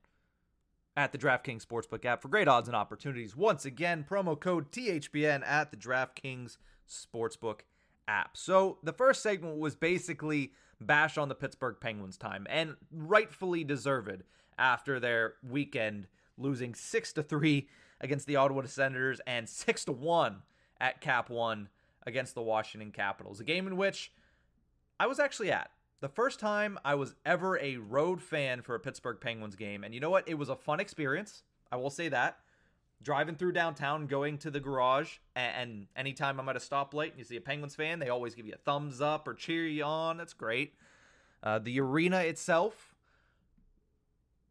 at 0.95 1.11
the 1.11 1.17
DraftKings 1.17 1.65
Sportsbook 1.65 2.05
app 2.05 2.21
for 2.21 2.27
great 2.27 2.47
odds 2.47 2.67
and 2.67 2.75
opportunities. 2.75 3.35
Once 3.35 3.65
again, 3.65 4.05
promo 4.07 4.39
code 4.39 4.71
THPN 4.71 5.45
at 5.45 5.71
the 5.71 5.77
DraftKings 5.77 6.57
Sportsbook 6.89 7.61
app. 8.07 8.37
So 8.37 8.77
the 8.83 8.93
first 8.93 9.23
segment 9.23 9.57
was 9.57 9.75
basically 9.75 10.53
bash 10.79 11.17
on 11.17 11.29
the 11.29 11.35
Pittsburgh 11.35 11.77
Penguins 11.79 12.17
time 12.17 12.45
and 12.49 12.75
rightfully 12.91 13.63
deserved 13.63 14.23
after 14.57 14.99
their 14.99 15.35
weekend 15.47 16.07
losing 16.37 16.75
6 16.75 17.13
to 17.13 17.23
3 17.23 17.67
against 18.01 18.27
the 18.27 18.35
Ottawa 18.35 18.63
Senators 18.65 19.21
and 19.25 19.47
6 19.47 19.85
to 19.85 19.91
1 19.91 20.41
at 20.79 21.01
Cap 21.01 21.29
1 21.29 21.69
against 22.05 22.35
the 22.35 22.41
Washington 22.41 22.91
Capitals. 22.91 23.39
A 23.39 23.43
game 23.43 23.65
in 23.67 23.77
which 23.77 24.11
I 24.99 25.07
was 25.07 25.19
actually 25.19 25.51
at. 25.51 25.71
The 26.03 26.09
first 26.09 26.37
time 26.37 26.77
I 26.83 26.95
was 26.95 27.15
ever 27.25 27.57
a 27.59 27.77
road 27.77 28.21
fan 28.21 28.61
for 28.61 28.75
a 28.75 28.79
Pittsburgh 28.81 29.21
Penguins 29.21 29.55
game. 29.55 29.85
And 29.85 29.93
you 29.93 30.01
know 30.01 30.09
what? 30.09 30.27
It 30.27 30.33
was 30.33 30.49
a 30.49 30.55
fun 30.57 30.81
experience. 30.81 31.43
I 31.71 31.77
will 31.77 31.89
say 31.89 32.09
that. 32.09 32.39
Driving 33.01 33.35
through 33.35 33.53
downtown, 33.53 34.07
going 34.07 34.37
to 34.39 34.51
the 34.51 34.59
garage, 34.59 35.19
and, 35.33 35.87
anytime 35.95 36.41
I'm 36.41 36.49
at 36.49 36.57
a 36.57 36.59
stoplight 36.59 37.11
and 37.11 37.19
you 37.19 37.23
see 37.23 37.37
a 37.37 37.41
Penguins 37.41 37.75
fan, 37.75 37.99
they 37.99 38.09
always 38.09 38.35
give 38.35 38.45
you 38.45 38.51
a 38.53 38.57
thumbs 38.57 38.99
up 38.99 39.29
or 39.29 39.33
cheer 39.33 39.65
you 39.65 39.85
on. 39.85 40.17
That's 40.17 40.33
great. 40.33 40.73
Uh, 41.41 41.59
the 41.59 41.79
arena 41.79 42.19
itself, 42.19 42.93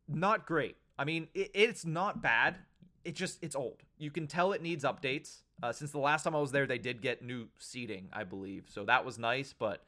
not 0.08 0.46
great. 0.46 0.78
I 0.98 1.04
mean, 1.04 1.28
it, 1.34 1.50
it's 1.52 1.84
not 1.84 2.22
bad. 2.22 2.56
It 3.04 3.14
just, 3.14 3.44
it's 3.44 3.54
old. 3.54 3.82
You 3.98 4.10
can 4.10 4.26
tell 4.26 4.52
it 4.52 4.62
needs 4.62 4.84
updates. 4.84 5.42
Uh, 5.62 5.70
since 5.70 5.90
the 5.90 5.98
last 5.98 6.22
time 6.22 6.34
I 6.34 6.40
was 6.40 6.52
there, 6.52 6.66
they 6.66 6.78
did 6.78 7.02
get 7.02 7.22
new 7.22 7.48
seating, 7.58 8.08
I 8.10 8.24
believe. 8.24 8.68
So 8.70 8.86
that 8.86 9.04
was 9.04 9.18
nice. 9.18 9.52
But 9.52 9.84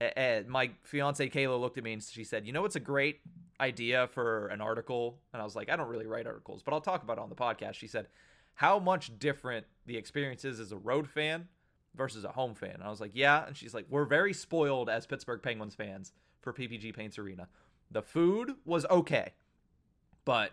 uh, 0.00 0.40
my 0.46 0.70
fiance 0.82 1.28
Kayla 1.28 1.60
looked 1.60 1.78
at 1.78 1.84
me 1.84 1.92
and 1.92 2.02
she 2.02 2.24
said, 2.24 2.46
"You 2.46 2.52
know, 2.52 2.64
it's 2.64 2.76
a 2.76 2.80
great 2.80 3.20
idea 3.60 4.08
for 4.08 4.48
an 4.48 4.60
article." 4.60 5.18
And 5.32 5.42
I 5.42 5.44
was 5.44 5.56
like, 5.56 5.68
"I 5.68 5.76
don't 5.76 5.88
really 5.88 6.06
write 6.06 6.26
articles, 6.26 6.62
but 6.62 6.72
I'll 6.72 6.80
talk 6.80 7.02
about 7.02 7.18
it 7.18 7.22
on 7.22 7.28
the 7.28 7.34
podcast." 7.34 7.74
She 7.74 7.88
said, 7.88 8.08
"How 8.54 8.78
much 8.78 9.18
different 9.18 9.66
the 9.86 9.96
experience 9.96 10.44
is 10.44 10.60
as 10.60 10.72
a 10.72 10.76
road 10.76 11.08
fan 11.08 11.48
versus 11.96 12.24
a 12.24 12.30
home 12.30 12.54
fan?" 12.54 12.74
And 12.74 12.84
I 12.84 12.90
was 12.90 13.00
like, 13.00 13.10
"Yeah." 13.14 13.46
And 13.46 13.56
she's 13.56 13.74
like, 13.74 13.86
"We're 13.88 14.04
very 14.04 14.32
spoiled 14.32 14.88
as 14.88 15.06
Pittsburgh 15.06 15.42
Penguins 15.42 15.74
fans 15.74 16.12
for 16.40 16.52
PPG 16.52 16.94
Paints 16.94 17.18
Arena. 17.18 17.48
The 17.90 18.02
food 18.02 18.54
was 18.64 18.86
okay, 18.86 19.32
but 20.24 20.52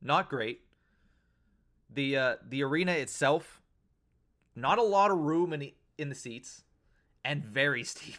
not 0.00 0.28
great. 0.28 0.60
The 1.92 2.16
uh, 2.16 2.36
the 2.48 2.62
arena 2.62 2.92
itself." 2.92 3.60
Not 4.54 4.78
a 4.78 4.82
lot 4.82 5.12
of 5.12 5.18
room 5.18 5.52
in 5.52 5.60
the, 5.60 5.74
in 5.98 6.08
the 6.08 6.16
seats, 6.16 6.64
and 7.24 7.44
very 7.44 7.84
steep. 7.84 8.18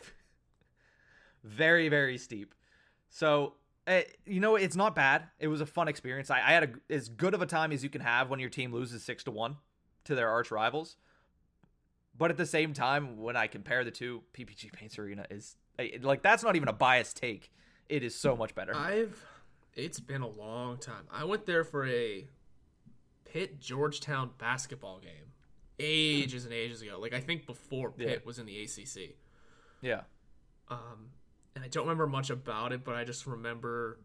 Very 1.44 1.90
very 1.90 2.18
steep. 2.18 2.54
So 3.10 3.54
uh, 3.88 4.02
you 4.26 4.40
know 4.40 4.56
it's 4.56 4.76
not 4.76 4.96
bad. 4.96 5.24
It 5.40 5.48
was 5.48 5.62
a 5.62 5.66
fun 5.66 5.88
experience. 5.88 6.30
I, 6.30 6.38
I 6.40 6.52
had 6.52 6.64
a, 6.90 6.94
as 6.94 7.10
good 7.10 7.34
of 7.34 7.42
a 7.42 7.46
time 7.46 7.72
as 7.72 7.84
you 7.84 7.90
can 7.90 8.02
have 8.02 8.30
when 8.30 8.40
your 8.40 8.50
team 8.50 8.72
loses 8.74 9.04
six 9.04 9.24
to 9.26 9.32
one 9.32 9.58
to 10.06 10.16
their 10.16 10.30
arch 10.30 10.52
rivals. 10.52 10.96
But 12.18 12.32
at 12.32 12.38
the 12.38 12.46
same 12.46 12.74
time, 12.74 13.18
when 13.18 13.38
I 13.38 13.48
compare 13.48 13.84
the 13.86 13.92
two, 13.92 14.24
PPG 14.34 14.74
Paints 14.74 15.00
Arena 15.00 15.26
is 15.30 15.56
like 16.02 16.22
that's 16.22 16.44
not 16.44 16.56
even 16.56 16.68
a 16.68 16.74
biased 16.74 17.16
take. 17.18 17.52
It 17.88 18.04
is 18.04 18.14
so 18.14 18.36
much 18.36 18.54
better. 18.54 18.76
I've 18.76 19.26
it's 19.76 20.00
been 20.00 20.22
a 20.22 20.28
long 20.28 20.78
time. 20.78 21.06
I 21.12 21.24
went 21.24 21.46
there 21.46 21.64
for 21.64 21.88
a 21.88 22.28
Pitt 23.26 23.60
Georgetown 23.60 24.32
basketball 24.38 25.00
game 25.00 25.12
ages 25.80 26.44
and 26.44 26.54
ages 26.54 26.82
ago. 26.82 27.00
Like 27.00 27.14
I 27.14 27.22
think 27.22 27.46
before 27.46 27.90
Pitt 27.92 28.10
Yeah. 28.10 28.16
was 28.26 28.38
in 28.40 28.46
the 28.46 28.62
ACC. 28.64 29.16
yeah. 29.82 30.02
Um, 30.68 31.12
and 31.60 31.66
I 31.66 31.68
don't 31.68 31.84
remember 31.84 32.08
much 32.08 32.30
about 32.30 32.72
it, 32.72 32.86
but 32.86 32.96
I 32.96 33.04
just 33.04 33.28
remember 33.28 34.00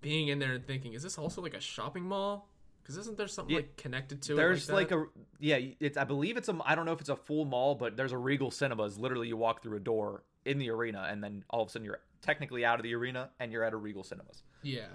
being 0.00 0.28
in 0.28 0.38
there 0.38 0.52
and 0.52 0.64
thinking, 0.66 0.92
is 0.92 1.02
this 1.02 1.18
also 1.18 1.42
like 1.42 1.54
a 1.54 1.60
shopping 1.60 2.04
mall? 2.04 2.48
Because 2.82 2.96
isn't 2.98 3.16
there 3.16 3.26
something 3.26 3.52
Yeah. 3.54 3.62
like 3.62 3.76
connected 3.76 4.22
to 4.22 4.34
There's 4.34 4.64
it? 4.64 4.66
There's 4.68 4.76
like, 4.76 4.88
that? 4.90 4.98
a 4.98 5.06
yeah, 5.40 5.58
it's 5.80 5.96
I 5.96 6.04
believe 6.04 6.36
it's 6.36 6.48
a 6.48 6.58
I 6.64 6.74
don't 6.74 6.84
know 6.86 6.92
if 6.92 7.00
it's 7.00 7.08
a 7.08 7.16
full 7.16 7.44
mall, 7.46 7.74
but 7.74 7.96
there's 7.96 8.12
a 8.12 8.18
Regal 8.18 8.50
Cinemas. 8.50 8.98
Literally, 8.98 9.28
you 9.28 9.36
walk 9.36 9.62
through 9.62 9.76
a 9.76 9.80
door 9.80 10.22
in 10.44 10.58
the 10.58 10.70
arena, 10.70 11.06
and 11.10 11.24
then 11.24 11.42
all 11.50 11.62
of 11.62 11.68
a 11.68 11.70
sudden 11.72 11.86
you're 11.86 12.00
technically 12.20 12.64
out 12.64 12.78
of 12.78 12.82
the 12.84 12.94
arena 12.94 13.30
and 13.40 13.50
you're 13.52 13.64
at 13.64 13.72
a 13.72 13.76
Regal 13.76 14.04
Cinemas. 14.04 14.42
Yeah. 14.62 14.86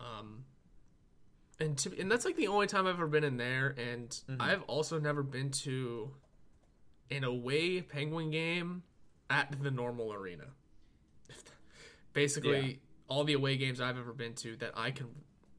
Um 0.00 0.44
and 1.60 1.76
to, 1.78 1.98
and 2.00 2.10
that's 2.10 2.24
like 2.24 2.36
the 2.36 2.46
only 2.46 2.66
time 2.68 2.86
I've 2.86 2.94
ever 2.94 3.06
been 3.08 3.24
in 3.24 3.36
there 3.36 3.74
and 3.78 4.10
Mm-hmm. 4.28 4.40
I've 4.40 4.62
also 4.64 4.98
never 5.00 5.22
been 5.22 5.50
to 5.50 6.10
an 7.10 7.24
away 7.24 7.80
penguin 7.80 8.30
game 8.30 8.82
at 9.30 9.54
the 9.62 9.70
normal 9.70 10.12
arena. 10.12 10.44
Basically 12.12 12.60
Yeah. 12.70 12.76
all 13.08 13.24
the 13.24 13.34
away 13.34 13.56
games 13.56 13.80
I've 13.80 13.98
ever 13.98 14.12
been 14.12 14.34
to 14.36 14.56
that 14.56 14.72
I 14.76 14.90
can 14.90 15.08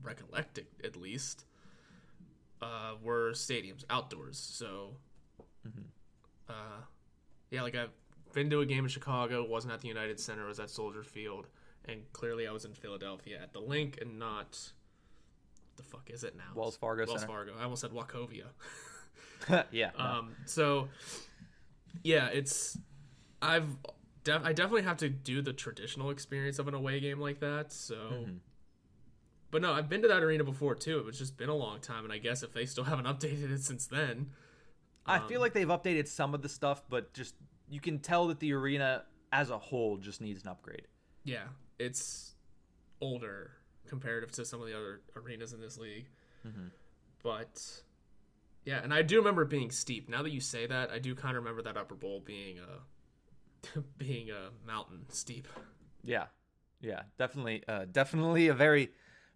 recollect 0.01 0.57
it, 0.57 0.67
at 0.83 0.95
least 0.95 1.45
uh, 2.61 2.93
were 3.01 3.31
stadiums 3.31 3.83
outdoors. 3.89 4.37
So 4.37 4.95
Mm-hmm. 5.67 5.81
uh, 6.49 6.81
yeah, 7.51 7.63
like 7.63 7.75
I've 7.75 7.91
been 8.33 8.49
to 8.51 8.61
a 8.61 8.65
game 8.65 8.85
in 8.85 8.89
Chicago, 8.89 9.45
wasn't 9.45 9.73
at 9.73 9.81
the 9.81 9.87
United 9.89 10.19
Center, 10.19 10.45
it 10.45 10.47
was 10.47 10.59
at 10.59 10.69
Soldier 10.69 11.03
Field, 11.03 11.47
and 11.85 12.01
clearly 12.13 12.47
I 12.47 12.51
was 12.51 12.63
in 12.65 12.73
Philadelphia 12.73 13.39
at 13.41 13.51
the 13.53 13.59
link 13.59 13.97
and 14.01 14.17
not 14.19 14.57
the 15.75 15.83
fuck 15.83 16.09
is 16.09 16.23
it 16.23 16.35
now? 16.37 16.43
Wells 16.55 16.77
Fargo 16.77 17.05
Wells 17.05 17.21
Center. 17.21 17.31
Fargo. 17.33 17.53
I 17.59 17.63
almost 17.63 17.81
said 17.81 17.91
Wachovia. 17.91 18.45
yeah, 19.71 19.91
no. 19.97 20.03
Um, 20.03 20.35
so 20.45 20.89
yeah, 22.03 22.27
it's 22.27 22.77
I've 23.41 23.67
def- 24.37 24.45
I 24.45 24.53
definitely 24.53 24.83
have 24.83 24.97
to 24.97 25.09
do 25.09 25.41
the 25.41 25.53
traditional 25.53 26.09
experience 26.09 26.59
of 26.59 26.67
an 26.67 26.73
away 26.73 26.99
game 26.99 27.19
like 27.19 27.39
that. 27.39 27.71
So, 27.71 27.95
Mm-hmm. 27.95 28.33
but 29.51 29.61
no, 29.61 29.73
I've 29.73 29.89
been 29.89 30.01
to 30.03 30.07
that 30.07 30.23
arena 30.23 30.43
before 30.43 30.75
too. 30.75 31.05
It's 31.07 31.17
just 31.17 31.37
been 31.37 31.49
a 31.49 31.55
long 31.55 31.79
time, 31.79 32.03
and 32.03 32.13
I 32.13 32.17
guess 32.17 32.43
if 32.43 32.53
they 32.53 32.65
still 32.65 32.83
haven't 32.91 33.05
updated 33.05 33.51
it 33.51 33.61
since 33.61 33.87
then, 33.87 34.27
I 35.05 35.17
um, 35.17 35.27
feel 35.27 35.41
like 35.41 35.53
they've 35.53 35.67
updated 35.67 36.07
some 36.07 36.33
of 36.33 36.41
the 36.41 36.49
stuff, 36.49 36.83
but 36.89 37.13
just 37.13 37.35
you 37.69 37.79
can 37.79 37.99
tell 37.99 38.27
that 38.27 38.39
the 38.39 38.53
arena 38.53 39.03
as 39.31 39.49
a 39.49 39.57
whole 39.57 39.97
just 39.97 40.21
needs 40.21 40.43
an 40.43 40.49
upgrade. 40.49 40.87
yeah, 41.23 41.43
it's 41.79 42.35
older 43.01 43.51
comparative 43.87 44.31
to 44.31 44.43
some 44.45 44.61
of 44.61 44.67
the 44.67 44.75
other 44.75 45.01
arenas 45.15 45.53
in 45.53 45.61
this 45.61 45.77
league. 45.77 46.07
Mm-hmm. 46.47 46.67
But 47.23 47.81
yeah, 48.65 48.81
and 48.83 48.93
I 48.93 49.01
do 49.01 49.17
remember 49.17 49.43
it 49.43 49.49
being 49.49 49.71
steep. 49.71 50.09
Now 50.09 50.21
that 50.23 50.31
you 50.31 50.41
say 50.41 50.67
that, 50.67 50.91
I 50.91 50.99
do 50.99 51.15
kind 51.15 51.35
of 51.37 51.43
remember 51.43 51.61
that 51.63 51.77
upper 51.77 51.95
bowl 51.95 52.21
being 52.23 52.59
a 52.59 52.81
being 53.97 54.29
a 54.31 54.49
mountain 54.65 55.05
steep. 55.09 55.47
Yeah, 56.03 56.25
yeah, 56.81 57.03
definitely, 57.17 57.63
uh, 57.67 57.85
definitely 57.91 58.47
a 58.47 58.53
very, 58.53 58.89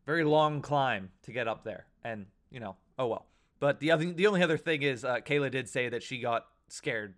very 0.05 0.23
long 0.23 0.61
climb 0.61 1.09
to 1.23 1.31
get 1.31 1.47
up 1.47 1.63
there, 1.63 1.85
and 2.03 2.25
you 2.51 2.59
know, 2.59 2.75
oh 2.97 3.07
well. 3.07 3.25
But 3.59 3.79
the 3.79 3.91
other, 3.91 4.11
the 4.11 4.27
only 4.27 4.41
other 4.43 4.57
thing 4.57 4.81
is, 4.81 5.05
uh, 5.05 5.17
Kayla 5.17 5.49
did 5.51 5.69
say 5.69 5.89
that 5.89 6.03
she 6.03 6.19
got 6.19 6.45
scared 6.67 7.15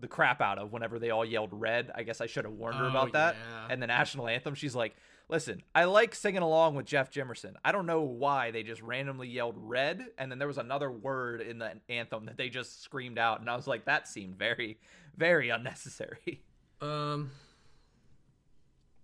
the 0.00 0.08
crap 0.08 0.40
out 0.40 0.58
of 0.58 0.72
whenever 0.72 0.98
they 0.98 1.10
all 1.10 1.24
yelled 1.24 1.50
red. 1.52 1.90
I 1.94 2.02
guess 2.02 2.20
I 2.20 2.26
should 2.26 2.44
have 2.44 2.54
warned 2.54 2.76
her 2.78 2.86
Oh, 2.86 2.90
about 2.90 3.12
that. 3.12 3.36
yeah. 3.50 3.66
And 3.70 3.80
the 3.80 3.86
national 3.86 4.26
anthem, 4.26 4.54
she's 4.54 4.74
like, 4.74 4.96
"Listen, 5.32 5.62
I 5.74 5.84
like 5.84 6.14
singing 6.14 6.42
along 6.42 6.74
with 6.74 6.84
Jeff 6.84 7.10
Jimerson. 7.10 7.54
I 7.64 7.72
don't 7.72 7.86
know 7.86 8.02
why 8.02 8.50
they 8.50 8.62
just 8.62 8.82
randomly 8.82 9.28
yelled 9.28 9.54
red, 9.56 10.08
and 10.18 10.30
then 10.30 10.38
there 10.38 10.46
was 10.46 10.58
another 10.58 10.90
word 10.90 11.40
in 11.40 11.58
the 11.58 11.72
anthem 11.88 12.26
that 12.26 12.36
they 12.36 12.50
just 12.50 12.82
screamed 12.82 13.18
out, 13.18 13.40
and 13.40 13.48
I 13.48 13.56
was 13.56 13.66
like, 13.66 13.86
that 13.86 14.06
seemed 14.06 14.36
very, 14.36 14.78
very 15.16 15.48
unnecessary." 15.48 16.42
Um. 16.80 17.30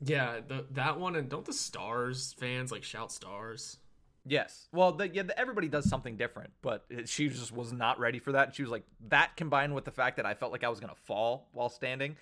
Yeah, 0.01 0.41
the, 0.47 0.65
that 0.73 1.01
one 1.01 1.17
and 1.17 1.29
don't 1.29 1.45
the 1.45 1.53
Stars 1.53 2.35
fans 2.39 2.71
like 2.71 2.85
shout 2.85 3.11
Stars? 3.11 3.79
Yes. 4.27 4.69
Well, 4.73 4.93
the, 4.93 5.09
yeah, 5.09 5.23
the, 5.23 5.39
everybody 5.39 5.69
does 5.69 5.89
something 5.89 6.17
different, 6.17 6.51
but 6.61 6.85
it, 6.91 7.09
she 7.09 7.29
just 7.29 7.51
was 7.51 7.73
not 7.73 7.99
ready 7.99 8.19
for 8.19 8.33
that. 8.33 8.49
And 8.49 8.55
she 8.55 8.63
was 8.63 8.71
like, 8.71 8.85
that 9.09 9.37
combined 9.37 9.75
with 9.75 9.85
the 9.85 9.91
fact 9.91 10.17
that 10.17 10.27
I 10.27 10.35
felt 10.35 10.53
like 10.53 10.65
I 10.65 10.69
was 10.69 10.81
gonna 10.81 10.95
fall 10.95 11.49
while 11.53 11.69
standing, 11.69 12.17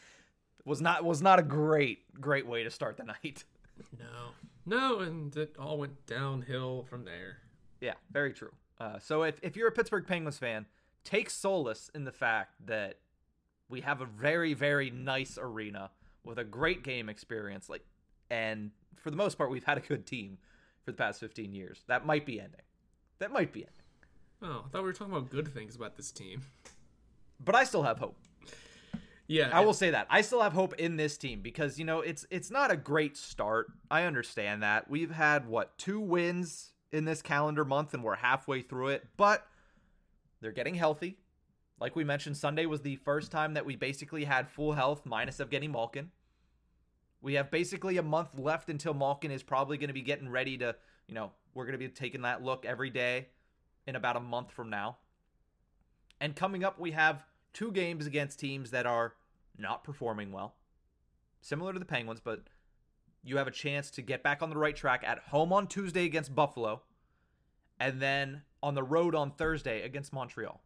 was 0.65 0.81
not 0.81 1.05
was 1.05 1.23
not 1.23 1.39
a 1.39 1.43
great 1.43 2.21
great 2.21 2.47
way 2.47 2.65
to 2.65 2.71
start 2.71 2.97
the 2.97 3.05
night. 3.25 3.45
No, 3.99 4.31
no, 4.65 4.99
and 5.01 5.37
it 5.37 5.55
all 5.59 5.79
went 5.79 6.07
downhill 6.07 6.85
from 6.89 7.05
there. 7.05 7.39
Yeah, 7.81 7.95
very 8.11 8.33
true. 8.33 8.53
Uh, 8.79 8.99
so 8.99 9.23
if 9.23 9.39
if 9.43 9.57
you're 9.57 9.69
a 9.69 9.73
Pittsburgh 9.73 10.07
Penguins 10.07 10.39
fan, 10.39 10.67
take 11.05 11.31
solace 11.31 11.91
in 11.95 12.05
the 12.05 12.13
fact 12.13 12.55
that 12.67 12.99
we 13.69 13.81
have 13.81 14.01
a 14.01 14.07
very 14.07 14.55
very 14.55 14.91
nice 14.91 15.39
arena 15.41 15.91
with 16.25 16.39
a 16.39 16.45
great 16.45 16.83
game 16.83 17.09
experience. 17.09 17.69
Like, 17.69 17.85
and 18.31 18.71
for 18.97 19.11
the 19.11 19.17
most 19.17 19.39
part, 19.39 19.51
we've 19.51 19.65
had 19.65 19.79
a 19.79 19.81
good 19.81 20.07
team 20.07 20.39
for 20.85 20.91
the 20.91 20.97
past 20.97 21.21
15 21.21 21.53
years. 21.53 21.83
That 21.87 22.05
might 22.05 22.27
be 22.27 22.41
ending. 22.41 22.61
That 23.19 23.33
might 23.33 23.53
be 23.53 23.61
ending. 23.61 23.73
Oh, 24.43 24.65
I 24.67 24.69
thought 24.69 24.83
we 24.83 24.89
were 24.89 24.93
talking 24.93 25.15
about 25.15 25.31
good 25.31 25.53
things 25.53 25.75
about 25.77 25.97
this 25.97 26.13
team. 26.13 26.43
But 27.43 27.55
I 27.55 27.65
still 27.65 27.83
have 27.83 27.99
hope. 27.99 28.17
Yeah, 29.29 29.51
I 29.53 29.61
will 29.61 29.75
say 29.75 29.91
that. 29.91 30.07
I 30.09 30.21
still 30.21 30.43
have 30.43 30.53
hope 30.53 30.75
in 30.75 30.97
this 30.97 31.17
team 31.17 31.41
because, 31.41 31.79
you 31.79 31.85
know, 31.85 32.01
it's 32.01 32.27
it's 32.31 32.51
not 32.51 32.71
a 32.71 32.77
great 32.77 33.17
start. 33.17 33.67
I 33.91 34.05
understand 34.05 34.63
that. 34.63 34.89
We've 34.89 35.11
had 35.11 35.49
what, 35.49 35.77
two 35.79 35.99
wins 35.99 36.73
in 36.93 37.05
this 37.05 37.23
calendar 37.23 37.65
month 37.65 37.93
and 37.93 38.05
we're 38.05 38.17
halfway 38.17 38.63
through 38.63 38.89
it, 38.89 39.07
but 39.17 39.47
they're 40.41 40.53
getting 40.53 40.77
healthy. 40.77 41.19
Like 41.81 41.97
we 41.97 42.05
mentioned, 42.05 42.37
Sunday 42.37 42.67
was 42.67 42.83
the 42.83 42.97
first 42.97 43.31
time 43.33 43.55
that 43.55 43.67
we 43.67 43.77
basically 43.77 44.25
had 44.25 44.49
full 44.49 44.73
health 44.73 45.05
minus 45.05 45.41
of 45.41 45.51
getting 45.51 45.73
Malkin. 45.73 46.11
We 47.21 47.35
have 47.35 47.51
basically 47.51 47.97
a 47.97 48.03
month 48.03 48.39
left 48.39 48.71
until 48.71 48.95
Malkin 48.95 49.31
is 49.31 49.43
probably 49.43 49.77
going 49.77 49.89
to 49.89 49.95
be 49.95 50.03
getting 50.03 50.29
ready 50.29 50.57
to, 50.59 50.77
you 51.09 51.15
know, 51.15 51.33
we're 51.55 51.65
going 51.65 51.73
to 51.73 51.79
be 51.79 51.89
taking 51.89 52.23
that 52.23 52.43
look 52.43 52.65
every 52.65 52.91
day 52.91 53.29
in 53.87 53.97
about 53.97 54.17
a 54.17 54.21
month 54.21 54.53
from 54.53 54.71
now. 54.71 54.99
And 56.21 56.35
coming 56.37 56.65
up, 56.65 56.79
we 56.79 56.93
have 56.93 57.25
two 57.57 57.73
games 57.73 58.07
against 58.07 58.39
teams 58.39 58.71
that 58.71 58.85
are 58.85 59.15
not 59.57 59.83
performing 59.83 60.31
well, 60.31 60.55
similar 61.41 61.73
to 61.73 61.79
the 61.79 61.87
Penguins, 61.87 62.21
but 62.21 62.43
you 63.25 63.39
have 63.39 63.49
a 63.49 63.51
chance 63.51 63.91
to 63.91 64.03
get 64.03 64.23
back 64.23 64.43
on 64.43 64.51
the 64.51 64.59
right 64.59 64.77
track 64.77 65.03
at 65.07 65.21
home 65.21 65.55
on 65.55 65.67
Tuesday 65.67 66.05
against 66.05 66.35
Buffalo, 66.35 66.83
and 67.81 67.99
then 67.99 68.43
on 68.63 68.75
the 68.75 68.83
road 68.83 69.15
on 69.15 69.31
Thursday 69.31 69.83
against 69.83 70.13
Montreal 70.13 70.61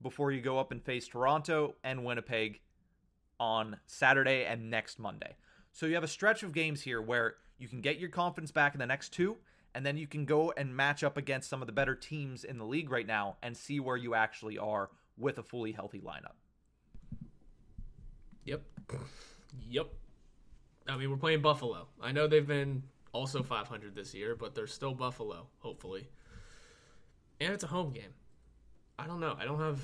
before 0.00 0.32
you 0.32 0.40
go 0.40 0.58
up 0.58 0.72
and 0.72 0.82
face 0.82 1.06
Toronto 1.06 1.74
and 1.84 2.06
Winnipeg 2.06 2.60
on 3.38 3.76
Saturday 3.84 4.46
and 4.46 4.70
next 4.70 4.98
Monday. 4.98 5.36
So 5.72 5.84
you 5.84 5.94
have 5.94 6.04
a 6.04 6.08
stretch 6.08 6.42
of 6.42 6.54
games 6.54 6.80
here 6.80 7.02
where 7.02 7.34
you 7.58 7.68
can 7.68 7.82
get 7.82 7.98
your 7.98 8.08
confidence 8.08 8.50
back 8.50 8.72
in 8.72 8.80
the 8.80 8.86
next 8.86 9.10
two, 9.10 9.36
and 9.74 9.84
then 9.84 9.98
you 9.98 10.06
can 10.06 10.24
go 10.24 10.54
and 10.56 10.74
match 10.74 11.04
up 11.04 11.18
against 11.18 11.50
some 11.50 11.60
of 11.60 11.66
the 11.66 11.72
better 11.72 11.94
teams 11.94 12.44
in 12.44 12.56
the 12.56 12.64
league 12.64 12.90
right 12.90 13.06
now 13.06 13.36
and 13.42 13.54
see 13.54 13.78
where 13.78 13.98
you 13.98 14.14
actually 14.14 14.56
are 14.56 14.88
with 15.16 15.38
a 15.38 15.42
fully 15.42 15.72
healthy 15.72 16.00
lineup. 16.00 16.36
Yep. 18.44 18.62
Yep. 19.68 19.88
I 20.88 20.96
mean, 20.96 21.10
we're 21.10 21.16
playing 21.16 21.42
Buffalo. 21.42 21.86
I 22.00 22.12
know 22.12 22.26
they've 22.26 22.46
been 22.46 22.82
also 23.12 23.42
500 23.42 23.94
this 23.94 24.14
year, 24.14 24.34
but 24.34 24.54
they're 24.54 24.66
still 24.66 24.94
Buffalo, 24.94 25.46
hopefully. 25.58 26.08
And 27.40 27.52
it's 27.52 27.64
a 27.64 27.68
home 27.68 27.92
game. 27.92 28.14
I 28.98 29.06
don't 29.06 29.20
know. 29.20 29.36
I 29.38 29.44
don't 29.44 29.60
have 29.60 29.80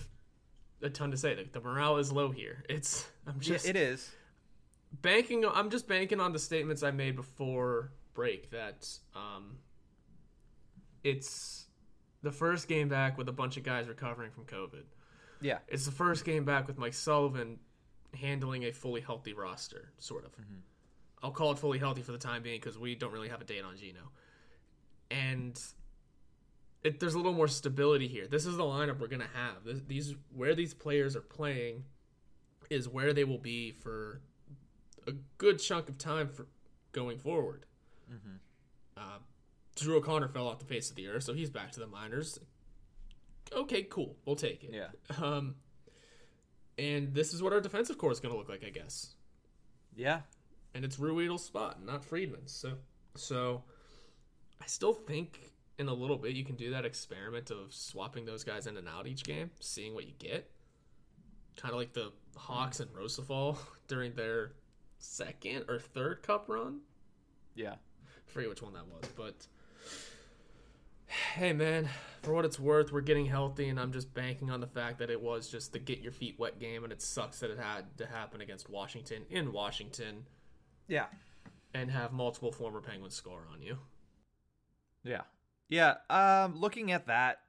a 0.82 0.90
ton 0.90 1.10
to 1.10 1.16
say. 1.16 1.34
The, 1.34 1.44
the 1.52 1.60
morale 1.60 1.96
is 1.98 2.12
low 2.12 2.30
here. 2.30 2.64
It's 2.68 3.06
I'm 3.26 3.40
just 3.40 3.66
it 3.66 3.76
is 3.76 4.10
banking. 4.92 5.44
I'm 5.44 5.70
just 5.70 5.88
banking 5.88 6.20
on 6.20 6.32
the 6.32 6.38
statements 6.38 6.82
I 6.82 6.90
made 6.90 7.16
before 7.16 7.92
break 8.14 8.50
that 8.50 8.88
um, 9.14 9.56
it's 11.04 11.66
the 12.22 12.32
first 12.32 12.68
game 12.68 12.88
back 12.88 13.16
with 13.18 13.28
a 13.28 13.32
bunch 13.32 13.56
of 13.56 13.62
guys 13.62 13.88
recovering 13.88 14.30
from 14.30 14.44
COVID. 14.44 14.84
Yeah, 15.40 15.58
it's 15.68 15.84
the 15.84 15.92
first 15.92 16.24
game 16.24 16.44
back 16.44 16.66
with 16.66 16.78
Mike 16.78 16.94
Sullivan 16.94 17.58
handling 18.14 18.64
a 18.64 18.72
fully 18.72 19.00
healthy 19.00 19.32
roster, 19.32 19.92
sort 19.98 20.24
of. 20.24 20.32
Mm-hmm. 20.32 20.60
I'll 21.22 21.32
call 21.32 21.52
it 21.52 21.58
fully 21.58 21.78
healthy 21.78 22.02
for 22.02 22.12
the 22.12 22.18
time 22.18 22.42
being 22.42 22.60
because 22.60 22.78
we 22.78 22.94
don't 22.94 23.12
really 23.12 23.28
have 23.28 23.40
a 23.40 23.44
date 23.44 23.64
on 23.64 23.76
Gino. 23.76 24.10
And 25.10 25.60
it, 26.84 27.00
there's 27.00 27.14
a 27.14 27.16
little 27.16 27.32
more 27.32 27.48
stability 27.48 28.08
here. 28.08 28.26
This 28.26 28.46
is 28.46 28.56
the 28.56 28.62
lineup 28.62 28.98
we're 28.98 29.08
gonna 29.08 29.26
have. 29.34 29.64
This, 29.64 29.80
these 29.86 30.14
where 30.34 30.54
these 30.54 30.74
players 30.74 31.16
are 31.16 31.20
playing 31.20 31.84
is 32.70 32.88
where 32.88 33.12
they 33.12 33.24
will 33.24 33.38
be 33.38 33.72
for 33.72 34.20
a 35.06 35.12
good 35.38 35.58
chunk 35.58 35.88
of 35.88 35.98
time 35.98 36.28
for 36.28 36.46
going 36.92 37.18
forward. 37.18 37.64
Mm-hmm. 38.12 38.36
Uh, 38.96 39.18
Drew 39.76 39.96
O'Connor 39.96 40.28
fell 40.28 40.48
off 40.48 40.58
the 40.58 40.64
face 40.64 40.90
of 40.90 40.96
the 40.96 41.08
earth, 41.08 41.24
so 41.24 41.32
he's 41.32 41.50
back 41.50 41.72
to 41.72 41.80
the 41.80 41.86
minors. 41.86 42.38
Okay, 43.52 43.82
cool. 43.84 44.16
We'll 44.24 44.36
take 44.36 44.64
it. 44.64 44.70
Yeah. 44.72 44.88
Um, 45.22 45.56
and 46.76 47.14
this 47.14 47.34
is 47.34 47.42
what 47.42 47.52
our 47.52 47.60
defensive 47.60 47.98
core 47.98 48.12
is 48.12 48.20
going 48.20 48.32
to 48.32 48.38
look 48.38 48.48
like, 48.48 48.64
I 48.64 48.70
guess. 48.70 49.14
Yeah. 49.96 50.20
And 50.74 50.84
it's 50.84 50.96
Ruhwedel's 50.96 51.44
spot, 51.44 51.84
not 51.84 52.04
Friedman's. 52.04 52.52
So, 52.52 52.74
so 53.16 53.64
I 54.60 54.66
still 54.66 54.92
think 54.92 55.40
in 55.78 55.88
a 55.88 55.94
little 55.94 56.16
bit 56.16 56.34
you 56.34 56.44
can 56.44 56.56
do 56.56 56.70
that 56.70 56.84
experiment 56.84 57.50
of 57.50 57.72
swapping 57.72 58.26
those 58.26 58.44
guys 58.44 58.66
in 58.66 58.76
and 58.76 58.88
out 58.88 59.06
each 59.06 59.24
game, 59.24 59.50
seeing 59.60 59.94
what 59.94 60.06
you 60.06 60.12
get. 60.18 60.50
Kind 61.56 61.72
of 61.72 61.80
like 61.80 61.92
the 61.92 62.12
Hawks 62.36 62.80
and 62.80 62.90
Rozsival 62.92 63.56
during 63.88 64.14
their 64.14 64.52
second 64.98 65.64
or 65.68 65.78
third 65.78 66.22
cup 66.22 66.44
run. 66.48 66.80
Yeah. 67.54 67.74
I 67.74 68.30
forget 68.30 68.50
which 68.50 68.62
one 68.62 68.74
that 68.74 68.86
was, 68.86 69.08
but 69.16 69.46
hey 71.08 71.52
man, 71.52 71.88
for 72.22 72.34
what 72.34 72.44
it's 72.44 72.60
worth, 72.60 72.92
we're 72.92 73.00
getting 73.00 73.26
healthy, 73.26 73.68
and 73.68 73.80
I'm 73.80 73.92
just 73.92 74.12
banking 74.12 74.50
on 74.50 74.60
the 74.60 74.66
fact 74.66 74.98
that 74.98 75.10
it 75.10 75.20
was 75.20 75.48
just 75.48 75.72
the 75.72 75.78
get 75.78 76.00
your 76.00 76.12
feet 76.12 76.38
wet 76.38 76.58
game, 76.58 76.84
and 76.84 76.92
it 76.92 77.02
sucks 77.02 77.40
that 77.40 77.50
it 77.50 77.58
had 77.58 77.96
to 77.98 78.06
happen 78.06 78.40
against 78.40 78.68
Washington 78.68 79.24
in 79.30 79.52
Washington. 79.52 80.26
Yeah. 80.86 81.06
And 81.74 81.90
have 81.90 82.12
multiple 82.12 82.52
former 82.52 82.80
Penguins 82.80 83.14
score 83.14 83.46
on 83.52 83.62
you. 83.62 83.78
Yeah. 85.04 85.22
Yeah. 85.68 85.96
Um, 86.08 86.58
looking 86.58 86.92
at 86.92 87.06
that, 87.06 87.40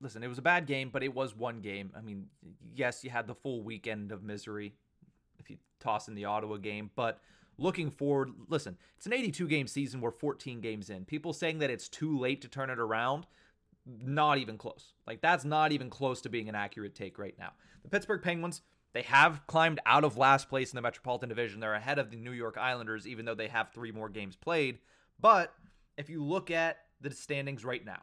listen, 0.00 0.22
it 0.22 0.28
was 0.28 0.38
a 0.38 0.42
bad 0.42 0.66
game, 0.66 0.90
but 0.92 1.02
it 1.02 1.14
was 1.14 1.34
one 1.34 1.60
game. 1.60 1.90
I 1.96 2.02
mean, 2.02 2.26
yes, 2.74 3.02
you 3.02 3.10
had 3.10 3.26
the 3.26 3.34
full 3.34 3.62
weekend 3.62 4.12
of 4.12 4.22
misery 4.22 4.74
if 5.38 5.50
you 5.50 5.56
toss 5.80 6.08
in 6.08 6.14
the 6.14 6.26
Ottawa 6.26 6.56
game, 6.56 6.90
but 6.94 7.20
looking 7.58 7.90
forward, 7.90 8.30
listen, 8.48 8.76
it's 8.96 9.06
an 9.06 9.12
82 9.12 9.48
game 9.48 9.66
season. 9.66 10.00
We're 10.00 10.10
14 10.10 10.60
games 10.60 10.90
in. 10.90 11.04
People 11.04 11.32
saying 11.32 11.58
that 11.58 11.70
it's 11.70 11.88
too 11.88 12.18
late 12.18 12.42
to 12.42 12.48
turn 12.48 12.70
it 12.70 12.78
around, 12.78 13.26
not 13.86 14.38
even 14.38 14.58
close. 14.58 14.94
Like, 15.06 15.20
that's 15.20 15.44
not 15.44 15.72
even 15.72 15.90
close 15.90 16.20
to 16.22 16.28
being 16.28 16.48
an 16.48 16.54
accurate 16.54 16.94
take 16.94 17.18
right 17.18 17.34
now. 17.38 17.52
The 17.82 17.88
Pittsburgh 17.88 18.22
Penguins, 18.22 18.62
they 18.92 19.02
have 19.02 19.46
climbed 19.46 19.80
out 19.86 20.04
of 20.04 20.16
last 20.16 20.48
place 20.48 20.70
in 20.70 20.76
the 20.76 20.82
Metropolitan 20.82 21.28
Division. 21.28 21.60
They're 21.60 21.74
ahead 21.74 21.98
of 21.98 22.10
the 22.10 22.16
New 22.16 22.32
York 22.32 22.56
Islanders, 22.58 23.06
even 23.06 23.24
though 23.24 23.34
they 23.34 23.48
have 23.48 23.70
three 23.70 23.92
more 23.92 24.08
games 24.08 24.36
played. 24.36 24.78
But 25.20 25.52
if 25.96 26.08
you 26.10 26.22
look 26.22 26.50
at 26.50 26.78
the 27.00 27.10
standings 27.10 27.64
right 27.64 27.84
now, 27.84 28.02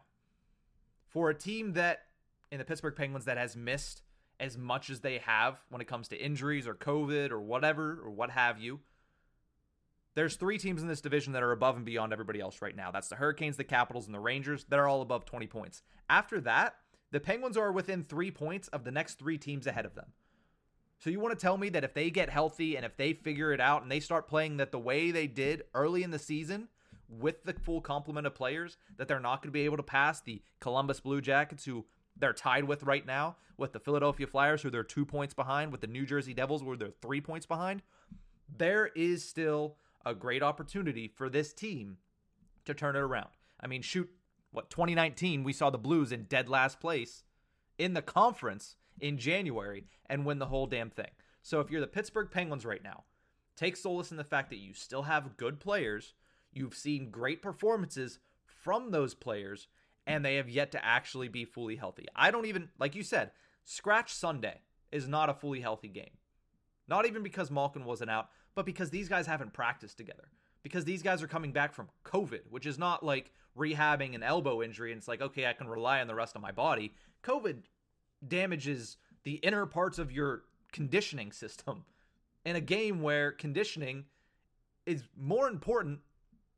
for 1.07 1.29
a 1.29 1.35
team 1.35 1.73
that 1.73 2.03
in 2.51 2.59
the 2.59 2.65
Pittsburgh 2.65 2.95
Penguins 2.95 3.25
that 3.25 3.37
has 3.37 3.55
missed 3.55 4.03
as 4.39 4.57
much 4.57 4.89
as 4.89 5.01
they 5.01 5.17
have 5.19 5.61
when 5.69 5.81
it 5.81 5.87
comes 5.87 6.07
to 6.09 6.17
injuries 6.17 6.67
or 6.67 6.73
COVID 6.73 7.31
or 7.31 7.41
whatever 7.41 7.99
or 8.03 8.09
what 8.09 8.31
have 8.31 8.59
you, 8.59 8.79
there's 10.19 10.35
three 10.35 10.57
teams 10.57 10.81
in 10.81 10.89
this 10.89 10.99
division 10.99 11.31
that 11.31 11.43
are 11.43 11.53
above 11.53 11.77
and 11.77 11.85
beyond 11.85 12.11
everybody 12.11 12.41
else 12.41 12.61
right 12.61 12.75
now. 12.75 12.91
That's 12.91 13.07
the 13.07 13.15
Hurricanes, 13.15 13.55
the 13.55 13.63
Capitals, 13.63 14.05
and 14.05 14.13
the 14.13 14.19
Rangers. 14.19 14.65
They're 14.67 14.85
all 14.85 15.01
above 15.01 15.23
20 15.23 15.47
points. 15.47 15.81
After 16.09 16.41
that, 16.41 16.75
the 17.11 17.21
Penguins 17.21 17.55
are 17.55 17.71
within 17.71 18.03
three 18.03 18.29
points 18.29 18.67
of 18.67 18.83
the 18.83 18.91
next 18.91 19.17
three 19.17 19.37
teams 19.37 19.65
ahead 19.65 19.85
of 19.85 19.95
them. 19.95 20.07
So 20.97 21.09
you 21.09 21.21
want 21.21 21.39
to 21.39 21.41
tell 21.41 21.57
me 21.57 21.69
that 21.69 21.85
if 21.85 21.93
they 21.93 22.09
get 22.09 22.29
healthy 22.29 22.75
and 22.75 22.85
if 22.85 22.97
they 22.97 23.13
figure 23.13 23.53
it 23.53 23.61
out 23.61 23.81
and 23.81 23.89
they 23.89 24.01
start 24.01 24.27
playing 24.27 24.57
that 24.57 24.73
the 24.73 24.77
way 24.77 25.11
they 25.11 25.25
did 25.25 25.63
early 25.73 26.03
in 26.03 26.11
the 26.11 26.19
season 26.19 26.67
with 27.07 27.45
the 27.45 27.53
full 27.53 27.79
complement 27.79 28.27
of 28.27 28.35
players, 28.35 28.75
that 28.97 29.07
they're 29.07 29.21
not 29.21 29.41
going 29.41 29.47
to 29.47 29.53
be 29.53 29.63
able 29.63 29.77
to 29.77 29.83
pass 29.83 30.19
the 30.19 30.41
Columbus 30.59 30.99
Blue 30.99 31.21
Jackets, 31.21 31.63
who 31.63 31.85
they're 32.17 32.33
tied 32.33 32.65
with 32.65 32.83
right 32.83 33.05
now, 33.05 33.37
with 33.55 33.71
the 33.71 33.79
Philadelphia 33.79 34.27
Flyers, 34.27 34.63
who 34.63 34.69
they're 34.69 34.83
two 34.83 35.05
points 35.05 35.33
behind, 35.33 35.71
with 35.71 35.79
the 35.79 35.87
New 35.87 36.05
Jersey 36.05 36.33
Devils, 36.33 36.61
where 36.61 36.75
they're 36.75 36.91
three 37.01 37.21
points 37.21 37.45
behind. 37.45 37.81
There 38.57 38.87
is 38.87 39.23
still 39.23 39.77
a 40.09 40.15
great 40.15 40.43
opportunity 40.43 41.07
for 41.07 41.29
this 41.29 41.53
team 41.53 41.97
to 42.65 42.73
turn 42.73 42.95
it 42.95 42.99
around. 42.99 43.29
I 43.61 43.67
mean, 43.67 43.81
shoot, 43.81 44.09
what 44.51 44.69
2019 44.69 45.43
we 45.43 45.53
saw 45.53 45.69
the 45.69 45.77
Blues 45.77 46.11
in 46.11 46.23
dead 46.23 46.49
last 46.49 46.79
place 46.79 47.23
in 47.77 47.93
the 47.93 48.01
conference 48.01 48.75
in 48.99 49.17
January 49.17 49.85
and 50.07 50.25
win 50.25 50.39
the 50.39 50.47
whole 50.47 50.67
damn 50.67 50.89
thing. 50.89 51.11
So 51.41 51.59
if 51.59 51.69
you're 51.69 51.81
the 51.81 51.87
Pittsburgh 51.87 52.29
Penguins 52.31 52.65
right 52.65 52.83
now, 52.83 53.03
take 53.55 53.77
solace 53.77 54.11
in 54.11 54.17
the 54.17 54.23
fact 54.23 54.49
that 54.49 54.59
you 54.59 54.73
still 54.73 55.03
have 55.03 55.37
good 55.37 55.59
players, 55.59 56.13
you've 56.51 56.75
seen 56.75 57.11
great 57.11 57.41
performances 57.41 58.19
from 58.45 58.91
those 58.91 59.13
players 59.13 59.67
and 60.05 60.25
they 60.25 60.35
have 60.35 60.49
yet 60.49 60.71
to 60.71 60.83
actually 60.83 61.27
be 61.27 61.45
fully 61.45 61.75
healthy. 61.75 62.07
I 62.15 62.31
don't 62.31 62.45
even 62.45 62.69
like 62.79 62.95
you 62.95 63.03
said, 63.03 63.31
scratch 63.63 64.11
Sunday 64.11 64.61
is 64.91 65.07
not 65.07 65.29
a 65.29 65.33
fully 65.33 65.61
healthy 65.61 65.87
game. 65.87 66.17
Not 66.87 67.05
even 67.05 67.21
because 67.21 67.51
Malkin 67.51 67.85
wasn't 67.85 68.09
out, 68.09 68.29
but 68.59 68.65
because 68.65 68.89
these 68.89 69.07
guys 69.07 69.25
haven't 69.25 69.53
practiced 69.53 69.97
together. 69.97 70.27
Because 70.63 70.83
these 70.83 71.01
guys 71.01 71.23
are 71.23 71.27
coming 71.27 71.53
back 71.53 71.73
from 71.73 71.87
COVID, 72.03 72.41
which 72.49 72.65
is 72.65 72.77
not 72.77 73.05
like 73.05 73.31
rehabbing 73.57 74.15
an 74.15 74.21
elbow 74.21 74.61
injury 74.61 74.91
and 74.91 74.99
it's 74.99 75.07
like, 75.07 75.21
okay, 75.21 75.45
I 75.45 75.53
can 75.53 75.69
rely 75.69 76.01
on 76.01 76.07
the 76.07 76.15
rest 76.15 76.35
of 76.35 76.41
my 76.41 76.51
body. 76.51 76.93
COVID 77.23 77.59
damages 78.27 78.97
the 79.23 79.35
inner 79.35 79.65
parts 79.65 79.97
of 79.97 80.11
your 80.11 80.43
conditioning 80.73 81.31
system 81.31 81.85
in 82.43 82.57
a 82.57 82.59
game 82.59 83.01
where 83.01 83.31
conditioning 83.31 84.03
is 84.85 85.03
more 85.17 85.47
important 85.47 85.99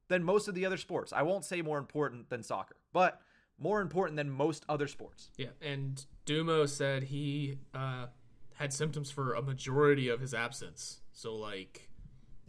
than 0.08 0.24
most 0.24 0.48
of 0.48 0.56
the 0.56 0.66
other 0.66 0.78
sports. 0.78 1.14
I 1.14 1.22
won't 1.22 1.46
say 1.46 1.62
more 1.62 1.78
important 1.78 2.32
than 2.32 2.42
soccer, 2.42 2.78
but 2.94 3.22
more 3.60 3.80
important 3.80 4.18
than 4.18 4.32
most 4.32 4.66
other 4.68 4.88
sports. 4.88 5.30
Yeah, 5.38 5.50
and 5.62 6.04
Dumo 6.26 6.68
said 6.68 7.04
he 7.04 7.60
uh, 7.76 8.08
had 8.56 8.74
symptoms 8.74 9.12
for 9.12 9.36
a 9.36 9.42
majority 9.44 10.10
of 10.10 10.20
his 10.20 10.34
absence. 10.34 11.02
So 11.12 11.36
like, 11.36 11.91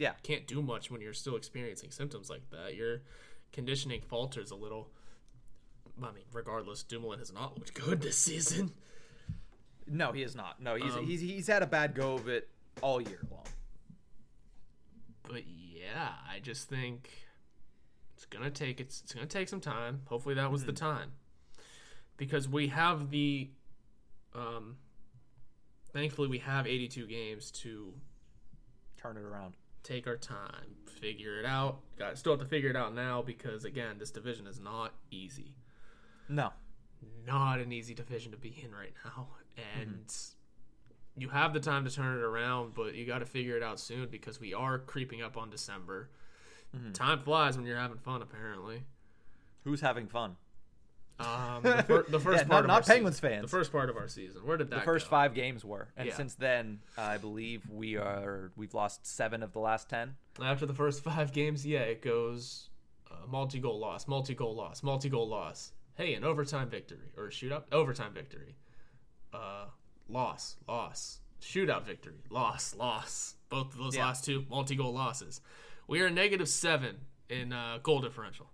Yeah. 0.03 0.13
can't 0.23 0.45
do 0.47 0.61
much 0.61 0.91
when 0.91 1.01
you're 1.01 1.13
still 1.13 1.35
experiencing 1.35 1.91
symptoms 1.91 2.29
like 2.29 2.49
that. 2.51 2.75
Your 2.75 3.01
conditioning 3.51 4.01
falters 4.01 4.51
a 4.51 4.55
little. 4.55 4.89
I 6.01 6.11
mean, 6.11 6.25
regardless, 6.31 6.83
Dumoulin 6.83 7.19
has 7.19 7.31
not 7.31 7.57
looked 7.57 7.73
good 7.73 8.01
this 8.01 8.17
season. 8.17 8.71
No, 9.87 10.11
he 10.11 10.23
is 10.23 10.35
not. 10.35 10.61
No, 10.61 10.75
he's 10.75 10.95
Um, 10.95 11.05
he's 11.05 11.21
he's 11.21 11.47
had 11.47 11.61
a 11.63 11.67
bad 11.67 11.93
go 11.93 12.13
of 12.13 12.27
it 12.27 12.49
all 12.81 13.01
year 13.01 13.19
long. 13.29 13.45
But 15.23 15.43
yeah, 15.47 16.13
I 16.29 16.39
just 16.39 16.69
think 16.69 17.09
it's 18.15 18.25
gonna 18.25 18.49
take 18.51 18.79
it's, 18.79 19.01
it's 19.01 19.13
gonna 19.13 19.25
take 19.25 19.49
some 19.49 19.61
time. 19.61 20.01
Hopefully, 20.05 20.35
that 20.35 20.51
was 20.51 20.65
the 20.65 20.73
time 20.73 21.11
because 22.17 22.47
we 22.47 22.67
have 22.69 23.09
the. 23.09 23.49
Um, 24.33 24.77
thankfully, 25.91 26.27
we 26.27 26.39
have 26.39 26.65
82 26.65 27.05
games 27.05 27.51
to 27.51 27.93
Turn 29.03 29.17
it 29.17 29.23
around. 29.23 29.55
Take 29.83 30.07
our 30.07 30.17
time, 30.17 30.75
figure 30.99 31.39
it 31.39 31.45
out. 31.45 31.79
Got 31.97 32.17
still 32.17 32.33
have 32.33 32.41
to 32.41 32.47
figure 32.47 32.69
it 32.69 32.75
out 32.75 32.95
now 32.95 33.21
because 33.21 33.65
again, 33.65 33.97
this 33.99 34.11
division 34.11 34.47
is 34.47 34.59
not 34.59 34.93
easy. 35.11 35.55
No. 36.29 36.51
Not 37.27 37.59
an 37.59 37.71
easy 37.71 37.93
division 37.93 38.31
to 38.31 38.37
be 38.37 38.55
in 38.63 38.71
right 38.73 38.93
now, 39.03 39.27
mm-hmm. 39.57 39.81
and 39.81 40.15
you 41.17 41.29
have 41.29 41.53
the 41.53 41.59
time 41.59 41.85
to 41.85 41.91
turn 41.91 42.17
it 42.17 42.23
around, 42.23 42.73
but 42.73 42.95
you 42.95 43.05
got 43.05 43.19
to 43.19 43.25
figure 43.25 43.55
it 43.57 43.63
out 43.63 43.79
soon 43.79 44.07
because 44.09 44.39
we 44.39 44.53
are 44.53 44.79
creeping 44.79 45.21
up 45.21 45.37
on 45.37 45.49
December. 45.49 46.09
Mm-hmm. 46.75 46.93
Time 46.93 47.21
flies 47.21 47.55
when 47.55 47.65
you're 47.65 47.77
having 47.77 47.97
fun, 47.97 48.21
apparently. 48.21 48.83
Who's 49.63 49.81
having 49.81 50.07
fun? 50.07 50.37
Um, 51.19 51.61
the, 51.63 51.83
fir- 51.83 52.05
the 52.09 52.19
first 52.19 52.43
Yeah, 52.43 52.47
part 52.47 52.49
not- 52.49 52.59
of 52.61 52.67
not 52.67 52.73
our 52.75 52.81
Penguins 52.81 53.17
season, 53.17 53.29
fans. 53.29 53.41
The 53.43 53.47
first 53.57 53.71
part 53.71 53.89
of 53.89 53.97
our 53.97 54.07
season. 54.07 54.41
Where 54.45 54.57
did 54.57 54.69
that 54.71 54.77
The 54.79 54.81
first 54.85 55.05
go? 55.05 55.11
five 55.11 55.33
games 55.33 55.63
were, 55.63 55.89
and 55.95 56.07
Yeah. 56.07 56.15
since 56.15 56.35
then, 56.35 56.79
I 56.97 57.17
believe 57.17 57.61
we 57.69 57.97
are 57.97 58.51
we've 58.55 58.73
lost 58.73 59.05
seven 59.05 59.43
of 59.43 59.53
the 59.53 59.59
last 59.59 59.89
ten. 59.89 60.15
After 60.43 60.65
the 60.65 60.73
first 60.73 61.03
five 61.03 61.31
games, 61.31 61.65
yeah, 61.65 61.81
it 61.81 62.01
goes 62.01 62.69
uh, 63.11 63.15
multi-goal 63.27 63.79
loss, 63.79 64.07
multi-goal 64.07 64.55
loss, 64.55 64.81
multi-goal 64.83 65.27
loss. 65.27 65.71
Hey, 65.95 66.15
an 66.15 66.23
overtime 66.23 66.69
victory 66.69 67.11
or 67.15 67.27
a 67.27 67.29
shootout, 67.29 67.63
overtime 67.71 68.13
victory. 68.13 68.55
Uh, 69.31 69.65
loss, 70.09 70.57
loss, 70.67 71.19
shootout 71.41 71.83
victory, 71.83 72.23
loss, 72.31 72.75
loss. 72.75 73.35
Both 73.49 73.73
of 73.73 73.77
those 73.77 73.95
Yeah. 73.95 74.05
last 74.07 74.25
two 74.25 74.45
multi-goal 74.49 74.91
losses. 74.93 75.41
We 75.87 76.01
are 76.01 76.09
negative 76.09 76.49
seven 76.49 76.95
in 77.29 77.53
uh, 77.53 77.77
goal 77.83 78.01
differential. 78.01 78.49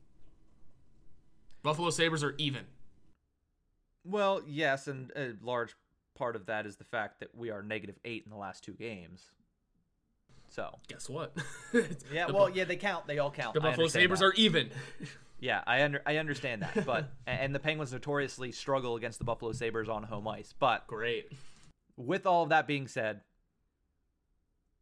Buffalo 1.64 1.90
Sabres 1.90 2.24
are 2.24 2.36
even. 2.38 2.66
Well, 4.04 4.42
yes, 4.48 4.88
and 4.88 5.12
a 5.16 5.34
large 5.42 5.76
part 6.16 6.36
of 6.36 6.46
that 6.48 6.66
is 6.66 6.78
the 6.78 6.84
fact 6.84 7.20
that 7.20 7.36
we 7.36 7.50
are 7.50 7.62
negative 7.62 7.98
eight 8.06 8.24
in 8.26 8.32
the 8.32 8.38
last 8.38 8.64
two 8.64 8.74
games. 8.74 9.32
So 10.50 10.76
Guess 10.88 11.10
what? 11.10 11.36
yeah, 12.12 12.28
well, 12.32 12.48
Bu- 12.48 12.54
yeah, 12.58 12.64
they 12.64 12.76
count. 12.76 13.08
They 13.08 13.20
all 13.20 13.32
count. 13.32 13.54
the 13.54 13.62
Buffalo 13.62 13.88
Sabres 13.88 14.22
are 14.22 14.34
even. 14.34 14.72
Yeah, 15.40 15.62
I 15.66 15.84
under 15.84 16.02
I 16.06 16.18
understand 16.18 16.64
that, 16.64 16.86
but 16.86 17.12
and 17.28 17.54
the 17.54 17.60
Penguins 17.60 17.94
notoriously 17.94 18.52
struggle 18.52 18.96
against 18.96 19.20
the 19.20 19.26
Buffalo 19.26 19.52
Sabres 19.52 19.88
on 19.88 20.04
home 20.04 20.28
ice. 20.28 20.54
But 20.58 20.88
Great. 20.88 21.32
with 21.96 22.26
all 22.26 22.44
of 22.44 22.50
that 22.50 22.68
being 22.68 22.88
said, 22.88 23.22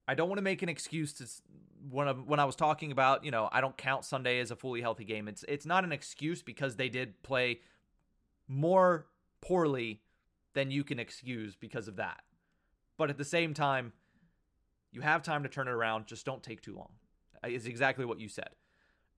I 0.07 0.15
don't 0.15 0.29
want 0.29 0.39
to 0.39 0.43
make 0.43 0.61
an 0.63 0.69
excuse 0.69 1.13
to 1.13 1.27
when 1.89 2.07
I, 2.07 2.13
when 2.13 2.39
I 2.39 2.45
was 2.45 2.55
talking 2.55 2.91
about 2.91 3.23
you 3.23 3.31
know 3.31 3.49
I 3.51 3.61
don't 3.61 3.77
count 3.77 4.05
Sunday 4.05 4.39
as 4.39 4.51
a 4.51 4.55
fully 4.55 4.81
healthy 4.81 5.05
game. 5.05 5.27
It's 5.27 5.43
it's 5.47 5.65
not 5.65 5.83
an 5.83 5.91
excuse 5.91 6.41
because 6.41 6.75
they 6.75 6.89
did 6.89 7.21
play 7.23 7.59
more 8.47 9.07
poorly 9.41 10.01
than 10.53 10.71
you 10.71 10.83
can 10.83 10.99
excuse 10.99 11.55
because 11.55 11.87
of 11.87 11.97
that. 11.97 12.21
But 12.97 13.09
at 13.09 13.17
the 13.17 13.25
same 13.25 13.53
time, 13.53 13.93
you 14.91 15.01
have 15.01 15.21
time 15.21 15.43
to 15.43 15.49
turn 15.49 15.67
it 15.67 15.71
around. 15.71 16.07
Just 16.07 16.25
don't 16.25 16.41
take 16.41 16.61
too 16.61 16.75
long. 16.75 16.89
Uh, 17.43 17.49
Is 17.49 17.67
exactly 17.67 18.05
what 18.05 18.19
you 18.19 18.27
said. 18.27 18.49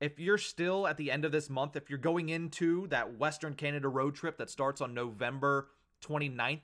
If 0.01 0.19
you're 0.19 0.37
still 0.37 0.87
at 0.87 0.97
the 0.97 1.11
end 1.11 1.25
of 1.25 1.31
this 1.31 1.49
month, 1.49 1.75
if 1.75 1.89
you're 1.89 1.99
going 1.99 2.29
into 2.29 2.87
that 2.87 3.17
Western 3.17 3.53
Canada 3.53 3.89
road 3.89 4.15
trip 4.15 4.37
that 4.37 4.49
starts 4.49 4.81
on 4.81 4.93
November 4.93 5.69
29th, 6.01 6.63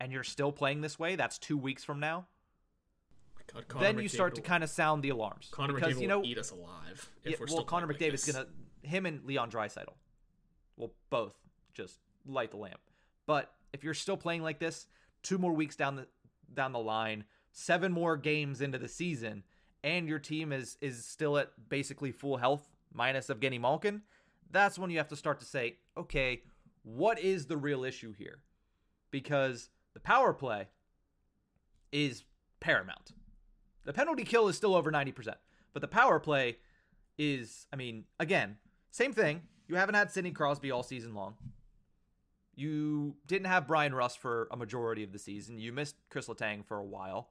and 0.00 0.12
you're 0.12 0.24
still 0.24 0.52
playing 0.52 0.80
this 0.80 0.98
way, 0.98 1.16
that's 1.16 1.38
two 1.38 1.56
weeks 1.58 1.84
from 1.84 2.00
now, 2.00 2.26
God, 3.52 3.68
Connor 3.68 3.84
then 3.84 3.98
you 3.98 4.08
start 4.08 4.34
to 4.34 4.40
will- 4.40 4.48
kind 4.48 4.64
of 4.64 4.70
sound 4.70 5.02
the 5.02 5.10
alarms. 5.10 5.48
Connor 5.50 5.74
because, 5.74 5.94
McDavid 5.94 6.00
you 6.02 6.08
know, 6.08 6.18
will 6.20 6.26
eat 6.26 6.38
us 6.38 6.50
alive 6.50 7.10
if 7.24 7.32
yeah, 7.32 7.36
we're 7.38 7.46
well, 7.46 7.54
still 7.56 7.64
Connor 7.64 7.86
playing 7.86 8.00
like 8.00 8.12
McDavid's 8.12 8.26
this. 8.26 8.34
gonna 8.34 8.48
him 8.82 9.06
and 9.06 9.24
Leon 9.24 9.50
Draisaitl 9.50 9.94
will 10.76 10.94
both 11.10 11.34
just 11.74 11.98
light 12.26 12.50
the 12.50 12.56
lamp. 12.56 12.80
But 13.26 13.52
if 13.72 13.82
you're 13.84 13.94
still 13.94 14.16
playing 14.16 14.42
like 14.42 14.58
this, 14.58 14.86
two 15.22 15.38
more 15.38 15.52
weeks 15.52 15.76
down 15.76 15.96
the 15.96 16.06
down 16.52 16.72
the 16.72 16.78
line, 16.78 17.24
seven 17.52 17.92
more 17.92 18.16
games 18.16 18.60
into 18.60 18.78
the 18.78 18.88
season, 18.88 19.42
and 19.82 20.08
your 20.08 20.18
team 20.18 20.52
is 20.52 20.76
is 20.80 21.04
still 21.04 21.38
at 21.38 21.50
basically 21.68 22.12
full 22.12 22.36
health 22.36 22.68
minus 22.92 23.28
Evgeny 23.28 23.60
Malkin, 23.60 24.02
that's 24.50 24.78
when 24.78 24.90
you 24.90 24.98
have 24.98 25.08
to 25.08 25.16
start 25.16 25.40
to 25.40 25.46
say, 25.46 25.76
okay, 25.96 26.42
what 26.82 27.18
is 27.18 27.46
the 27.46 27.56
real 27.56 27.84
issue 27.84 28.12
here? 28.12 28.38
Because 29.10 29.70
the 29.94 30.00
power 30.00 30.32
play 30.32 30.68
is 31.92 32.24
paramount. 32.60 33.12
The 33.86 33.92
penalty 33.92 34.24
kill 34.24 34.48
is 34.48 34.56
still 34.56 34.74
over 34.74 34.92
90%, 34.92 35.34
but 35.72 35.80
the 35.80 35.88
power 35.88 36.20
play 36.20 36.58
is, 37.16 37.66
I 37.72 37.76
mean, 37.76 38.04
again, 38.20 38.56
same 38.90 39.12
thing. 39.12 39.42
You 39.68 39.76
haven't 39.76 39.94
had 39.94 40.10
Sidney 40.10 40.32
Crosby 40.32 40.70
all 40.70 40.82
season 40.82 41.14
long. 41.14 41.36
You 42.56 43.16
didn't 43.26 43.46
have 43.46 43.66
Bryan 43.66 43.94
Rust 43.94 44.18
for 44.18 44.48
a 44.50 44.56
majority 44.56 45.02
of 45.04 45.12
the 45.12 45.18
season. 45.18 45.58
You 45.58 45.72
missed 45.72 45.96
Chris 46.10 46.26
Letang 46.26 46.64
for 46.64 46.78
a 46.78 46.84
while. 46.84 47.28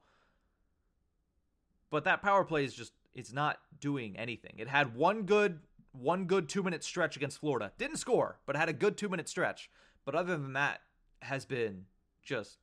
But 1.90 2.04
that 2.04 2.22
power 2.22 2.44
play 2.44 2.64
is 2.64 2.74
just 2.74 2.92
it's 3.14 3.32
not 3.32 3.58
doing 3.80 4.16
anything. 4.16 4.54
It 4.58 4.68
had 4.68 4.94
one 4.94 5.22
good 5.22 5.60
one 5.92 6.26
good 6.26 6.48
2-minute 6.48 6.84
stretch 6.84 7.16
against 7.16 7.38
Florida. 7.38 7.72
Didn't 7.78 7.96
score, 7.96 8.38
but 8.46 8.56
had 8.56 8.68
a 8.68 8.74
good 8.74 8.96
2-minute 8.96 9.28
stretch. 9.28 9.70
But 10.04 10.14
other 10.14 10.36
than 10.36 10.52
that 10.52 10.80
has 11.22 11.44
been 11.44 11.86
just 12.22 12.58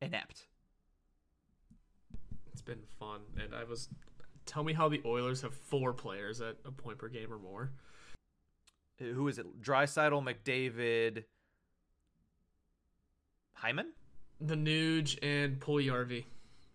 inept. 0.00 0.46
It's 2.52 2.62
been 2.62 2.82
fun, 2.98 3.20
and 3.42 3.54
I 3.54 3.64
was. 3.64 3.88
Tell 4.44 4.64
me 4.64 4.72
how 4.72 4.88
the 4.88 5.00
Oilers 5.06 5.40
have 5.42 5.54
four 5.54 5.92
players 5.92 6.40
at 6.40 6.56
a 6.64 6.72
point 6.72 6.98
per 6.98 7.08
game 7.08 7.32
or 7.32 7.38
more. 7.38 7.70
Who 8.98 9.26
is 9.28 9.38
it? 9.38 9.62
Draisaitl, 9.62 10.22
McDavid, 10.22 11.24
Hyman? 13.54 13.92
The 14.40 14.54
Nuge 14.54 15.18
and 15.22 15.60
Puljujärvi, 15.60 16.24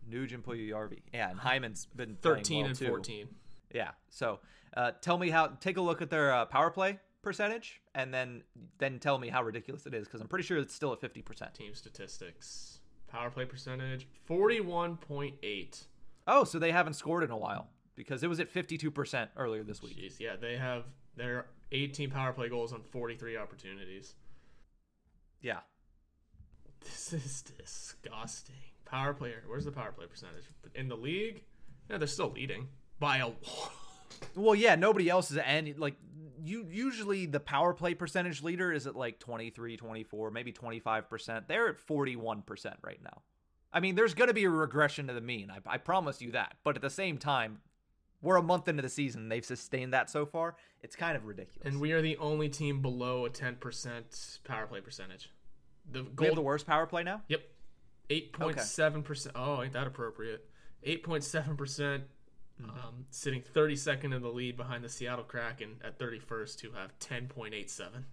Nugent 0.10 0.46
Puljujärvi. 0.46 1.02
Yeah, 1.14 1.30
and 1.30 1.40
Hyman's 1.40 1.86
been 1.86 2.18
thirteen 2.22 2.62
well, 2.62 2.68
and 2.68 2.76
too. 2.76 2.88
fourteen. 2.88 3.28
Yeah. 3.74 3.92
So, 4.10 4.40
uh, 4.76 4.92
tell 5.02 5.18
me 5.18 5.30
how. 5.30 5.48
Take 5.60 5.78
a 5.78 5.82
look 5.82 6.02
at 6.02 6.10
their 6.10 6.34
uh, 6.34 6.46
power 6.46 6.70
play 6.70 7.00
percentage, 7.22 7.82
and 7.94 8.14
then 8.14 8.44
then 8.78 9.00
tell 9.00 9.18
me 9.18 9.28
how 9.28 9.44
ridiculous 9.44 9.86
it 9.86 9.94
is, 9.94 10.08
because 10.08 10.22
I'm 10.22 10.30
pretty 10.30 10.46
sure 10.46 10.58
it's 10.58 10.74
still 10.74 10.94
at 10.94 11.02
fifty 11.02 11.22
percent. 11.22 11.54
Team 11.54 11.76
statistics, 11.76 12.80
power 13.08 13.30
play 13.30 13.46
percentage, 13.46 14.08
forty-one 14.26 14.98
point 14.98 15.36
eight. 15.44 15.86
Oh, 16.28 16.44
so 16.44 16.60
they 16.60 16.72
haven't 16.72 16.94
scored 16.94 17.24
in 17.24 17.32
a 17.32 17.38
while 17.38 17.70
because 17.96 18.24
it 18.24 18.28
was 18.28 18.40
at 18.40 18.50
fifty 18.50 18.78
two 18.78 18.92
percent 18.92 19.30
earlier 19.38 19.64
this 19.64 19.82
week. 19.82 19.98
Jeez, 19.98 20.20
yeah, 20.20 20.36
they 20.36 20.58
have 20.58 20.84
their 21.16 21.46
eighteen 21.72 22.10
power 22.10 22.34
play 22.34 22.50
goals 22.50 22.74
on 22.74 22.82
forty-three 22.84 23.38
opportunities. 23.38 24.16
Yeah. 25.42 25.60
This 26.84 27.14
is 27.14 27.44
disgusting. 27.58 28.56
Power 28.86 29.14
player, 29.14 29.44
where's 29.48 29.66
the 29.66 29.72
power 29.72 29.92
play 29.92 30.06
percentage 30.06 30.46
in 30.76 30.88
the 30.88 30.96
league? 30.96 31.44
Yeah, 31.90 31.98
they're 31.98 32.08
still 32.08 32.32
leading 32.32 32.68
by 33.00 33.18
a. 33.18 33.32
Well, 34.36 34.56
yeah. 34.56 34.74
Nobody 34.76 35.10
else 35.10 35.30
is 35.30 35.38
at 35.38 35.48
any 35.48 35.74
like 35.74 35.96
you 36.44 36.66
usually 36.70 37.26
the 37.26 37.40
power 37.40 37.74
play 37.74 37.94
percentage 37.94 38.44
leader 38.44 38.72
is 38.72 38.88
at 38.88 38.96
like 38.96 39.20
23, 39.20 39.78
24, 39.78 40.32
maybe 40.32 40.52
25%. 40.52 41.48
They're 41.48 41.70
at 41.70 41.78
41% 41.78 42.74
right 42.82 43.00
now. 43.04 43.22
I 43.74 43.80
mean, 43.80 43.96
there's 43.96 44.14
going 44.14 44.30
to 44.30 44.34
be 44.34 44.46
a 44.46 44.50
regression 44.50 45.08
to 45.08 45.14
the 45.14 45.22
mean. 45.22 45.52
I, 45.52 45.60
I 45.74 45.78
promise 45.78 46.22
you 46.22 46.32
that. 46.32 46.56
But 46.64 46.76
at 46.76 46.82
the 46.82 46.90
same 46.90 47.18
time, 47.18 47.60
we're 48.22 48.38
a 48.38 48.44
month 48.44 48.68
into 48.68 48.82
the 48.82 48.90
season. 48.90 49.30
They've 49.30 49.46
sustained 49.46 49.94
that 49.94 50.10
so 50.10 50.26
far. 50.26 50.56
It's 50.82 50.96
kind 50.96 51.16
of 51.16 51.26
ridiculous. 51.26 51.68
And 51.68 51.80
we 51.80 51.92
are 51.92 52.02
the 52.02 52.18
only 52.18 52.50
team 52.50 52.82
below 52.82 53.26
a 53.26 53.30
10% 53.30 54.44
power 54.44 54.68
play 54.68 54.82
percentage. 54.82 55.32
The 55.92 56.04
gold... 56.04 56.20
We 56.20 56.26
have 56.28 56.36
the 56.36 56.42
worst 56.42 56.66
power 56.66 56.86
play 56.86 57.04
now? 57.04 57.22
Yep. 57.28 57.42
8.7%. 58.10 59.28
Okay. 59.28 59.30
Oh, 59.36 59.64
ain't 59.64 59.74
that 59.74 59.88
appropriate? 59.88 60.46
8.7% 60.86 62.04
Mm-hmm. 62.62 62.72
Um, 62.72 63.06
sitting 63.12 63.44
32nd 63.54 64.16
in 64.16 64.22
the 64.22 64.30
lead 64.30 64.58
behind 64.58 64.84
the 64.84 64.90
Seattle 64.90 65.24
Kraken 65.24 65.76
at 65.84 66.00
31st, 66.00 66.62
who 66.62 66.72
have 66.72 66.98
10.87. 67.00 68.04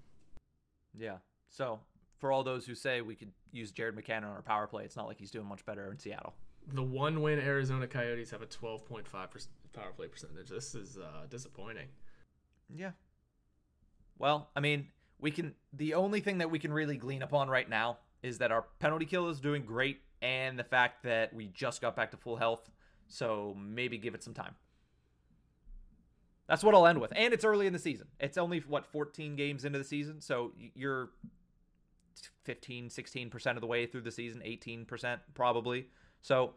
Yeah. 0.99 1.17
So 1.49 1.81
for 2.19 2.31
all 2.31 2.43
those 2.43 2.67
who 2.67 2.75
say 2.75 3.01
we 3.01 3.15
could 3.15 3.33
use 3.53 3.73
Jared 3.73 3.97
McCann 3.97 4.19
on 4.19 4.25
our 4.25 4.43
power 4.43 4.67
play, 4.67 4.85
it's 4.85 4.97
not 4.97 5.07
like 5.07 5.19
he's 5.19 5.31
doing 5.31 5.47
much 5.47 5.65
better 5.65 5.91
in 5.91 5.99
Seattle. 5.99 6.35
The 6.73 6.83
one 6.83 7.23
win 7.23 7.39
Arizona 7.39 7.87
Coyotes 7.87 8.31
have 8.31 8.43
a 8.43 8.47
12.5 8.47 9.05
power 9.73 9.93
play 9.97 10.09
percentage. 10.09 10.49
This 10.49 10.75
is 10.75 10.99
uh, 10.99 11.27
disappointing. 11.29 11.89
Yeah. 12.75 12.93
Well, 14.19 14.51
I 14.57 14.61
mean, 14.61 14.89
we 15.21 15.31
can. 15.31 15.55
The 15.73 15.95
only 15.95 16.21
thing 16.21 16.39
that 16.39 16.51
we 16.51 16.59
can 16.59 16.73
really 16.73 16.97
glean 16.97 17.23
upon 17.23 17.49
right 17.49 17.69
now 17.69 17.99
is 18.23 18.39
that 18.39 18.53
our 18.53 18.65
penalty 18.79 19.05
kill 19.05 19.29
is 19.29 19.41
doing 19.41 19.65
great, 19.65 20.01
and 20.23 20.59
the 20.59 20.65
fact 20.65 21.03
that 21.03 21.35
we 21.35 21.49
just 21.49 21.81
got 21.83 21.95
back 21.97 22.11
to 22.13 22.17
full 22.17 22.37
health 22.37 22.71
so 23.09 23.57
maybe 23.59 23.99
give 23.99 24.15
it 24.15 24.23
some 24.23 24.35
time. 24.35 24.55
That's 26.47 26.63
what 26.63 26.75
I'll 26.75 26.87
end 26.87 27.01
with. 27.01 27.13
And 27.17 27.33
it's 27.33 27.45
early 27.45 27.67
in 27.67 27.73
the 27.73 27.79
season. 27.79 28.09
It's 28.21 28.37
only 28.37 28.61
what 28.61 28.85
14 28.87 29.37
games 29.37 29.65
into 29.65 29.79
the 29.79 29.85
season, 29.85 30.21
so 30.21 30.53
you're 30.75 31.11
15, 32.45 32.89
16% 32.89 33.47
of 33.55 33.61
the 33.61 33.67
way 33.67 33.87
through 33.87 34.03
the 34.03 34.11
season, 34.11 34.43
18% 34.45 35.21
probably. 35.35 35.87
So 36.21 36.55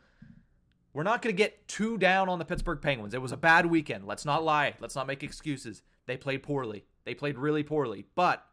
we're 0.93 1.03
not 1.03 1.21
going 1.21 1.33
to 1.33 1.37
get 1.37 1.67
too 1.67 1.97
down 1.97 2.27
on 2.27 2.39
the 2.39 2.45
Pittsburgh 2.45 2.81
Penguins. 2.81 3.13
It 3.13 3.21
was 3.21 3.31
a 3.31 3.37
bad 3.37 3.65
weekend. 3.67 4.05
Let's 4.05 4.25
not 4.25 4.43
lie. 4.43 4.73
Let's 4.79 4.95
not 4.95 5.07
make 5.07 5.23
excuses. 5.23 5.83
They 6.05 6.17
played 6.17 6.43
poorly. 6.43 6.85
They 7.05 7.13
played 7.13 7.37
really 7.37 7.63
poorly, 7.63 8.05
but 8.15 8.45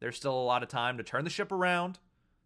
there's 0.00 0.16
still 0.16 0.34
a 0.34 0.42
lot 0.42 0.62
of 0.62 0.68
time 0.68 0.98
to 0.98 1.04
turn 1.04 1.24
the 1.24 1.30
ship 1.30 1.52
around. 1.52 1.98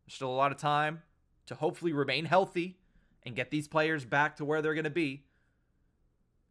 There's 0.05 0.15
still 0.15 0.31
a 0.31 0.37
lot 0.37 0.53
of 0.53 0.59
time 0.59 1.03
to 1.47 1.55
hopefully 1.55 1.93
remain 1.93 2.27
healthy 2.27 2.80
and 3.25 3.35
get 3.37 3.51
these 3.51 3.69
players 3.69 4.05
back 4.05 4.37
to 4.37 4.45
where 4.45 4.63
they're 4.63 4.75
going 4.75 4.85
to 4.85 4.91
be. 4.91 5.25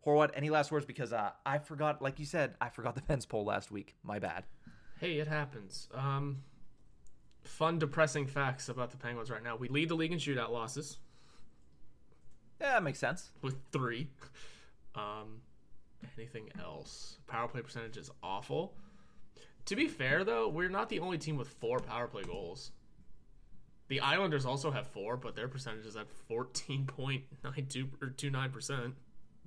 Horwat, 0.06 0.32
any 0.34 0.50
last 0.50 0.72
words? 0.72 0.86
Because 0.86 1.12
uh, 1.12 1.32
I 1.46 1.58
forgot, 1.58 2.02
like 2.02 2.20
you 2.20 2.26
said, 2.26 2.56
I 2.62 2.70
forgot 2.70 2.96
the 2.96 3.02
Pens 3.08 3.26
poll 3.26 3.44
last 3.46 3.72
week. 3.72 3.96
My 4.04 4.20
bad. 4.20 4.46
Hey, 5.00 5.18
it 5.20 5.28
happens. 5.28 5.88
Um, 5.94 6.44
fun, 7.44 7.80
depressing 7.80 8.28
facts 8.28 8.70
about 8.70 8.92
the 8.92 8.98
Penguins 8.98 9.30
right 9.30 9.44
now. 9.44 9.56
We 9.56 9.68
lead 9.70 9.90
the 9.90 9.96
league 9.96 10.12
in 10.12 10.20
shootout 10.20 10.52
losses 10.52 11.00
Yeah, 12.62 12.74
that 12.74 12.84
makes 12.84 13.00
sense. 13.00 13.32
with 13.42 13.56
three. 13.72 14.08
Um, 14.96 15.42
anything 16.18 16.50
else? 16.60 17.20
Power 17.28 17.48
play 17.48 17.62
percentage 17.62 17.96
is 17.96 18.10
awful. 18.24 18.74
To 19.66 19.76
be 19.76 19.88
fair, 19.88 20.24
though, 20.24 20.50
we're 20.50 20.68
not 20.68 20.90
the 20.90 21.00
only 21.00 21.20
team 21.20 21.38
with 21.38 21.48
four 21.48 21.80
power 21.80 22.08
play 22.08 22.24
goals. 22.24 22.72
The 23.90 24.00
Islanders 24.02 24.46
also 24.46 24.72
have 24.72 24.88
four, 24.88 25.18
but 25.18 25.36
their 25.36 25.48
percentage 25.48 25.86
is 25.86 25.96
at 25.96 26.06
14.92 26.30 27.88
or 28.02 28.08
29%. 28.10 28.94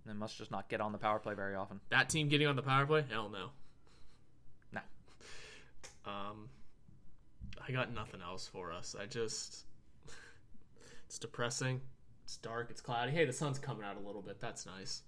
They 0.05 0.13
must 0.13 0.37
just 0.37 0.51
not 0.51 0.69
get 0.69 0.81
on 0.81 0.91
the 0.93 0.99
power 0.99 1.19
play 1.21 1.35
very 1.35 1.55
often. 1.55 1.81
That 1.91 2.09
team 2.09 2.29
getting 2.29 2.49
on 2.49 2.57
the 2.57 2.63
power 2.63 2.85
play? 2.85 3.05
Hell 3.09 3.29
no. 3.31 3.51
No. 4.73 4.81
Um, 6.05 6.49
I 7.67 7.71
got 7.71 7.95
nothing 7.95 8.21
else 8.21 8.49
for 8.49 8.73
us. 8.73 8.97
I 9.01 9.07
just, 9.07 9.65
it's 11.07 11.21
depressing. 11.21 11.81
It's 12.25 12.37
dark. 12.39 12.69
It's 12.71 12.81
cloudy. 12.81 13.13
Hey, 13.13 13.25
the 13.25 13.33
sun's 13.33 13.61
coming 13.61 13.85
out 13.85 13.97
a 13.97 14.05
little 14.05 14.23
bit. 14.23 14.41
That's 14.41 14.67
nice. 14.67 15.03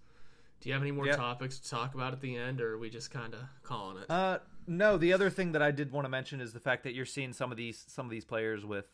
Do 0.60 0.68
you 0.68 0.72
have 0.74 0.82
any 0.82 0.92
more 0.92 1.06
Yeah. 1.06 1.16
topics 1.16 1.58
to 1.58 1.68
talk 1.70 1.94
about 1.94 2.12
at 2.12 2.20
the 2.20 2.36
end, 2.36 2.60
or 2.60 2.74
are 2.74 2.78
we 2.78 2.88
just 2.88 3.10
kind 3.10 3.34
of 3.34 3.40
calling 3.64 3.98
it? 4.00 4.08
Uh, 4.08 4.38
no. 4.68 4.96
The 4.96 5.12
other 5.12 5.28
thing 5.28 5.52
that 5.52 5.62
I 5.62 5.72
did 5.72 5.90
want 5.90 6.04
to 6.04 6.08
mention 6.08 6.40
is 6.40 6.52
the 6.52 6.60
fact 6.60 6.84
that 6.84 6.94
you're 6.94 7.04
seeing 7.04 7.32
some 7.32 7.50
of 7.50 7.56
these 7.58 7.84
some 7.88 8.06
of 8.06 8.10
these 8.10 8.24
players 8.24 8.64
with 8.64 8.86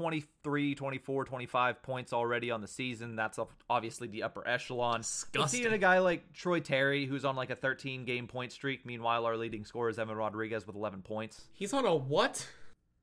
23, 0.00 0.74
24, 0.74 1.24
25 1.26 1.82
points 1.82 2.14
already 2.14 2.50
on 2.50 2.62
the 2.62 2.66
season. 2.66 3.16
That's 3.16 3.38
obviously 3.68 4.08
the 4.08 4.22
upper 4.22 4.48
echelon. 4.48 5.00
But 5.00 5.02
Disgusting. 5.02 5.60
seeing 5.60 5.74
a 5.74 5.78
guy 5.78 5.98
like 5.98 6.32
Troy 6.32 6.60
Terry, 6.60 7.04
who's 7.04 7.26
on 7.26 7.36
like 7.36 7.50
a 7.50 7.54
13 7.54 8.06
game 8.06 8.26
point 8.26 8.50
streak, 8.50 8.86
meanwhile 8.86 9.26
our 9.26 9.36
leading 9.36 9.62
scorer 9.66 9.90
is 9.90 9.98
Evan 9.98 10.16
Rodrigues 10.16 10.66
with 10.66 10.74
11 10.74 11.02
points. 11.02 11.42
He's 11.52 11.74
on 11.74 11.84
a 11.84 11.94
what? 11.94 12.46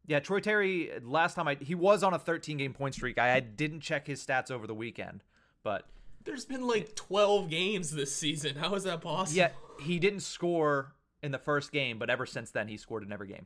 Yeah, 0.07 0.21
Troy 0.21 0.39
Terry. 0.39 0.89
Last 1.03 1.35
time 1.35 1.47
I 1.47 1.57
he 1.61 1.75
was 1.75 2.01
on 2.01 2.15
a 2.15 2.19
13 2.19 2.57
game 2.57 2.73
point 2.73 2.95
streak. 2.95 3.19
I, 3.19 3.35
I 3.35 3.39
didn't 3.41 3.81
check 3.81 4.07
his 4.07 4.25
stats 4.25 4.49
over 4.49 4.65
the 4.65 4.73
weekend, 4.73 5.23
but 5.61 5.85
There's 6.23 6.45
been 6.45 6.65
like 6.65 6.95
12 6.95 7.47
games 7.47 7.91
this 7.91 8.15
season. 8.15 8.55
How 8.55 8.73
is 8.73 8.85
that 8.85 9.01
possible? 9.01 9.37
yeah, 9.37 9.49
he 9.79 9.99
didn't 9.99 10.21
score 10.21 10.95
in 11.21 11.31
the 11.31 11.37
first 11.37 11.71
game, 11.71 11.99
but 11.99 12.09
ever 12.09 12.25
since 12.25 12.49
then 12.49 12.67
he 12.67 12.75
scored 12.75 13.03
in 13.03 13.13
every 13.13 13.27
game. 13.27 13.45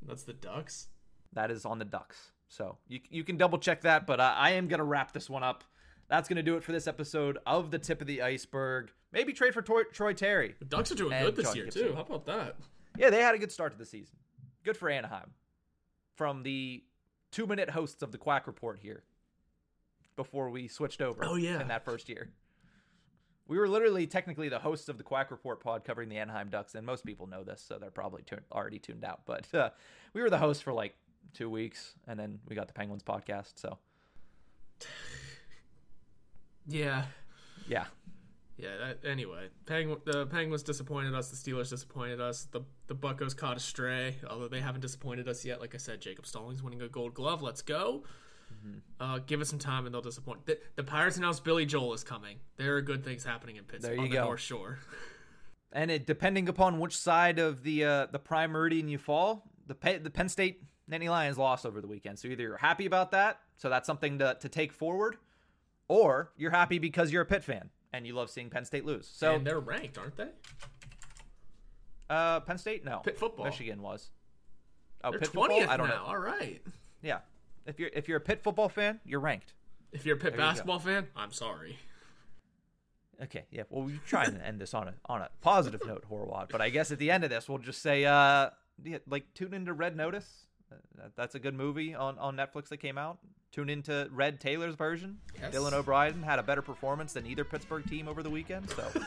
That's 0.00 0.22
the 0.22 0.32
Ducks. 0.32 0.88
That 1.34 1.50
is 1.50 1.66
on 1.66 1.78
the 1.78 1.84
Ducks. 1.84 2.30
So 2.48 2.78
you, 2.88 3.00
you 3.10 3.24
can 3.24 3.36
double 3.36 3.58
check 3.58 3.82
that, 3.82 4.06
but 4.06 4.20
I, 4.20 4.34
I 4.34 4.50
am 4.50 4.68
going 4.68 4.78
to 4.78 4.84
wrap 4.84 5.12
this 5.12 5.28
one 5.28 5.42
up. 5.42 5.64
That's 6.08 6.28
going 6.28 6.36
to 6.36 6.42
do 6.42 6.56
it 6.56 6.62
for 6.62 6.72
this 6.72 6.86
episode 6.86 7.38
of 7.46 7.70
The 7.70 7.78
Tip 7.78 8.00
of 8.00 8.06
the 8.06 8.22
Iceberg. 8.22 8.90
Maybe 9.12 9.32
trade 9.32 9.54
for 9.54 9.62
Troy, 9.62 9.82
Troy 9.84 10.12
Terry. 10.12 10.54
The 10.58 10.64
Ducks 10.66 10.92
are 10.92 10.94
doing 10.96 11.18
good 11.22 11.36
this 11.36 11.54
year, 11.56 11.64
Gibson. 11.64 11.82
too. 11.88 11.94
How 11.94 12.02
about 12.02 12.26
that? 12.26 12.56
Yeah, 12.96 13.10
they 13.10 13.20
had 13.22 13.34
a 13.34 13.38
good 13.38 13.50
start 13.50 13.72
to 13.72 13.78
the 13.78 13.86
season. 13.86 14.16
Good 14.64 14.76
for 14.76 14.88
Anaheim. 14.90 15.30
From 16.16 16.42
the 16.42 16.84
two 17.32 17.46
minute 17.46 17.70
hosts 17.70 18.02
of 18.02 18.12
the 18.12 18.18
Quack 18.18 18.46
Report 18.46 18.78
here 18.80 19.02
before 20.16 20.50
we 20.50 20.68
switched 20.68 21.00
over 21.00 21.24
Oh, 21.24 21.34
yeah. 21.34 21.60
in 21.60 21.68
that 21.68 21.84
first 21.84 22.08
year. 22.08 22.28
We 23.48 23.58
were 23.58 23.68
literally 23.68 24.06
technically 24.06 24.48
the 24.48 24.58
hosts 24.60 24.88
of 24.88 24.96
the 24.96 25.02
Quack 25.04 25.30
Report 25.30 25.60
pod 25.60 25.84
covering 25.84 26.08
the 26.08 26.16
Anaheim 26.18 26.48
Ducks, 26.50 26.74
and 26.74 26.86
most 26.86 27.04
people 27.04 27.26
know 27.26 27.42
this, 27.44 27.62
so 27.66 27.78
they're 27.78 27.90
probably 27.90 28.22
already 28.52 28.78
tuned 28.78 29.04
out. 29.04 29.22
But 29.26 29.52
uh, 29.54 29.70
we 30.14 30.22
were 30.22 30.30
the 30.30 30.38
hosts 30.38 30.62
for 30.62 30.72
like 30.72 30.94
two 31.34 31.50
weeks, 31.50 31.94
and 32.06 32.18
then 32.18 32.38
we 32.48 32.56
got 32.56 32.66
the 32.68 32.72
Penguins 32.72 33.02
podcast. 33.02 33.52
So 33.56 33.78
Yeah. 36.66 37.04
yeah, 37.68 37.86
Yeah. 38.56 38.76
That, 38.78 39.04
anyway, 39.04 39.48
Pengu- 39.66 40.02
the 40.04 40.26
Penguins 40.26 40.62
disappointed 40.62 41.14
us. 41.14 41.30
The 41.30 41.36
Steelers 41.36 41.70
disappointed 41.70 42.20
us. 42.20 42.44
The 42.44 42.62
the 42.86 42.94
Buccos 42.94 43.36
caught 43.36 43.56
a 43.56 43.60
stray, 43.60 44.16
although 44.28 44.48
they 44.48 44.60
haven't 44.60 44.80
disappointed 44.82 45.26
us 45.28 45.44
yet. 45.44 45.60
Like 45.60 45.74
I 45.74 45.78
said, 45.78 46.00
Jacob 46.00 46.26
Stallings 46.26 46.62
winning 46.62 46.82
a 46.82 46.88
Gold 46.88 47.14
Glove. 47.14 47.42
Let's 47.42 47.62
go. 47.62 48.04
Mm-hmm. 48.52 48.78
Uh, 49.00 49.18
give 49.26 49.40
us 49.40 49.48
some 49.48 49.58
time, 49.58 49.86
and 49.86 49.94
they'll 49.94 50.02
disappoint. 50.02 50.44
The, 50.46 50.58
the 50.76 50.84
Pirates 50.84 51.16
announced 51.16 51.44
Billy 51.44 51.64
Joel 51.66 51.94
is 51.94 52.04
coming. 52.04 52.36
There 52.56 52.76
are 52.76 52.82
good 52.82 53.02
things 53.04 53.24
happening 53.24 53.56
in 53.56 53.64
Pittsburgh 53.64 53.98
on 53.98 54.04
the 54.04 54.10
go. 54.16 54.24
North 54.24 54.40
Shore. 54.40 54.78
and 55.72 55.90
it 55.90 56.06
depending 56.06 56.48
upon 56.48 56.78
which 56.78 56.96
side 56.96 57.38
of 57.38 57.62
the 57.62 57.84
uh, 57.84 58.06
the 58.12 58.18
prime 58.18 58.50
meridian 58.52 58.88
you 58.88 58.98
fall, 58.98 59.50
the 59.66 59.74
Pe- 59.74 59.98
the 59.98 60.10
Penn 60.10 60.28
State 60.28 60.62
Nittany 60.90 61.08
Lions 61.08 61.38
lost 61.38 61.64
over 61.64 61.80
the 61.80 61.86
weekend. 61.86 62.18
So 62.18 62.28
either 62.28 62.42
you're 62.42 62.56
happy 62.56 62.86
about 62.86 63.10
that, 63.12 63.40
so 63.56 63.68
that's 63.68 63.86
something 63.86 64.18
to 64.18 64.36
to 64.40 64.48
take 64.48 64.72
forward, 64.72 65.16
or 65.88 66.32
you're 66.36 66.50
happy 66.50 66.78
because 66.78 67.10
you're 67.12 67.22
a 67.22 67.26
Pitt 67.26 67.42
fan 67.44 67.70
and 67.92 68.06
you 68.06 68.14
love 68.14 68.30
seeing 68.30 68.50
Penn 68.50 68.64
State 68.64 68.84
lose. 68.84 69.08
So 69.12 69.34
and 69.36 69.46
they're 69.46 69.60
ranked, 69.60 69.98
aren't 69.98 70.16
they? 70.16 70.28
uh, 72.10 72.40
Penn 72.40 72.58
State, 72.58 72.84
no, 72.84 72.98
Pitt 72.98 73.18
football. 73.18 73.44
Michigan 73.46 73.80
was. 73.82 74.10
Oh, 75.02 75.10
They're 75.10 75.20
Pitt 75.20 75.28
football. 75.28 75.68
I 75.68 75.76
don't 75.76 75.88
now. 75.88 75.96
know. 75.96 76.04
All 76.06 76.18
right. 76.18 76.62
Yeah, 77.02 77.18
if 77.66 77.78
you're 77.78 77.90
if 77.92 78.08
you're 78.08 78.18
a 78.18 78.20
Pitt 78.22 78.42
football 78.42 78.68
fan, 78.68 79.00
you're 79.04 79.20
ranked. 79.20 79.54
If 79.92 80.04
you're 80.04 80.16
a 80.16 80.18
Pitt 80.18 80.32
There 80.32 80.38
basketball 80.38 80.78
fan, 80.78 81.06
I'm 81.16 81.32
sorry. 81.32 81.78
Okay, 83.22 83.44
yeah. 83.50 83.62
Well, 83.70 83.84
we 83.84 84.00
try 84.06 84.24
and 84.24 84.40
end 84.42 84.60
this 84.60 84.74
on 84.74 84.88
a 84.88 84.94
on 85.06 85.22
a 85.22 85.28
positive 85.40 85.80
note, 85.86 86.04
Horwat. 86.10 86.48
But 86.50 86.60
I 86.60 86.70
guess 86.70 86.90
at 86.90 86.98
the 86.98 87.10
end 87.10 87.22
of 87.22 87.30
this, 87.30 87.48
we'll 87.48 87.58
just 87.58 87.80
say, 87.80 88.04
uh, 88.04 88.50
yeah, 88.82 88.98
like 89.06 89.32
tune 89.34 89.54
into 89.54 89.72
Red 89.72 89.96
Notice. 89.96 90.43
That- 90.96 91.16
that's 91.16 91.34
a 91.34 91.38
good 91.38 91.54
movie 91.54 91.94
on 91.94 92.18
on 92.18 92.36
Netflix 92.36 92.68
that 92.68 92.78
came 92.78 92.98
out. 92.98 93.18
Tune 93.52 93.70
into 93.70 94.08
Red 94.10 94.40
Taylor's 94.40 94.74
version. 94.74 95.18
Yes. 95.40 95.54
Dylan 95.54 95.72
O'Brien 95.72 96.22
had 96.22 96.38
a 96.38 96.42
better 96.42 96.62
performance 96.62 97.12
than 97.12 97.24
either 97.26 97.44
Pittsburgh 97.44 97.86
team 97.88 98.08
over 98.08 98.22
the 98.22 98.30
weekend. 98.30 98.68
So. 98.70 98.84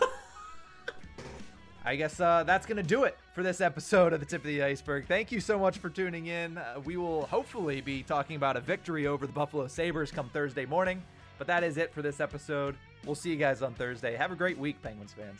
I 1.86 1.96
guess 1.96 2.20
uh, 2.20 2.44
that's 2.44 2.66
going 2.66 2.76
to 2.78 2.84
do 2.84 3.06
it 3.06 3.18
for 3.34 3.44
this 3.44 3.62
episode 3.62 4.12
of 4.12 4.20
the 4.20 4.26
Tip 4.26 4.42
of 4.42 4.48
the 4.48 4.62
Iceberg. 4.62 5.08
Thank 5.08 5.32
you 5.32 5.40
so 5.40 5.58
much 5.58 5.78
for 5.78 5.90
tuning 5.90 6.28
in. 6.28 6.58
Uh, 6.58 6.82
we 6.84 6.98
will 6.98 7.28
hopefully 7.28 7.80
be 7.80 8.04
talking 8.04 8.36
about 8.36 8.58
a 8.58 8.60
victory 8.60 9.08
over 9.08 9.26
the 9.26 9.32
Buffalo 9.32 9.68
Sabres 9.68 10.12
come 10.12 10.28
Thursday 10.30 10.66
morning. 10.66 11.02
But 11.38 11.48
that 11.48 11.64
is 11.64 11.78
it 11.78 11.94
for 11.94 12.02
this 12.02 12.20
episode. 12.20 12.76
We'll 13.06 13.16
see 13.16 13.30
you 13.30 13.38
guys 13.38 13.62
on 13.62 13.74
Thursday. 13.74 14.16
Have 14.16 14.34
a 14.34 14.36
great 14.36 14.58
week, 14.58 14.82
Penguins 14.82 15.14
fans. 15.14 15.40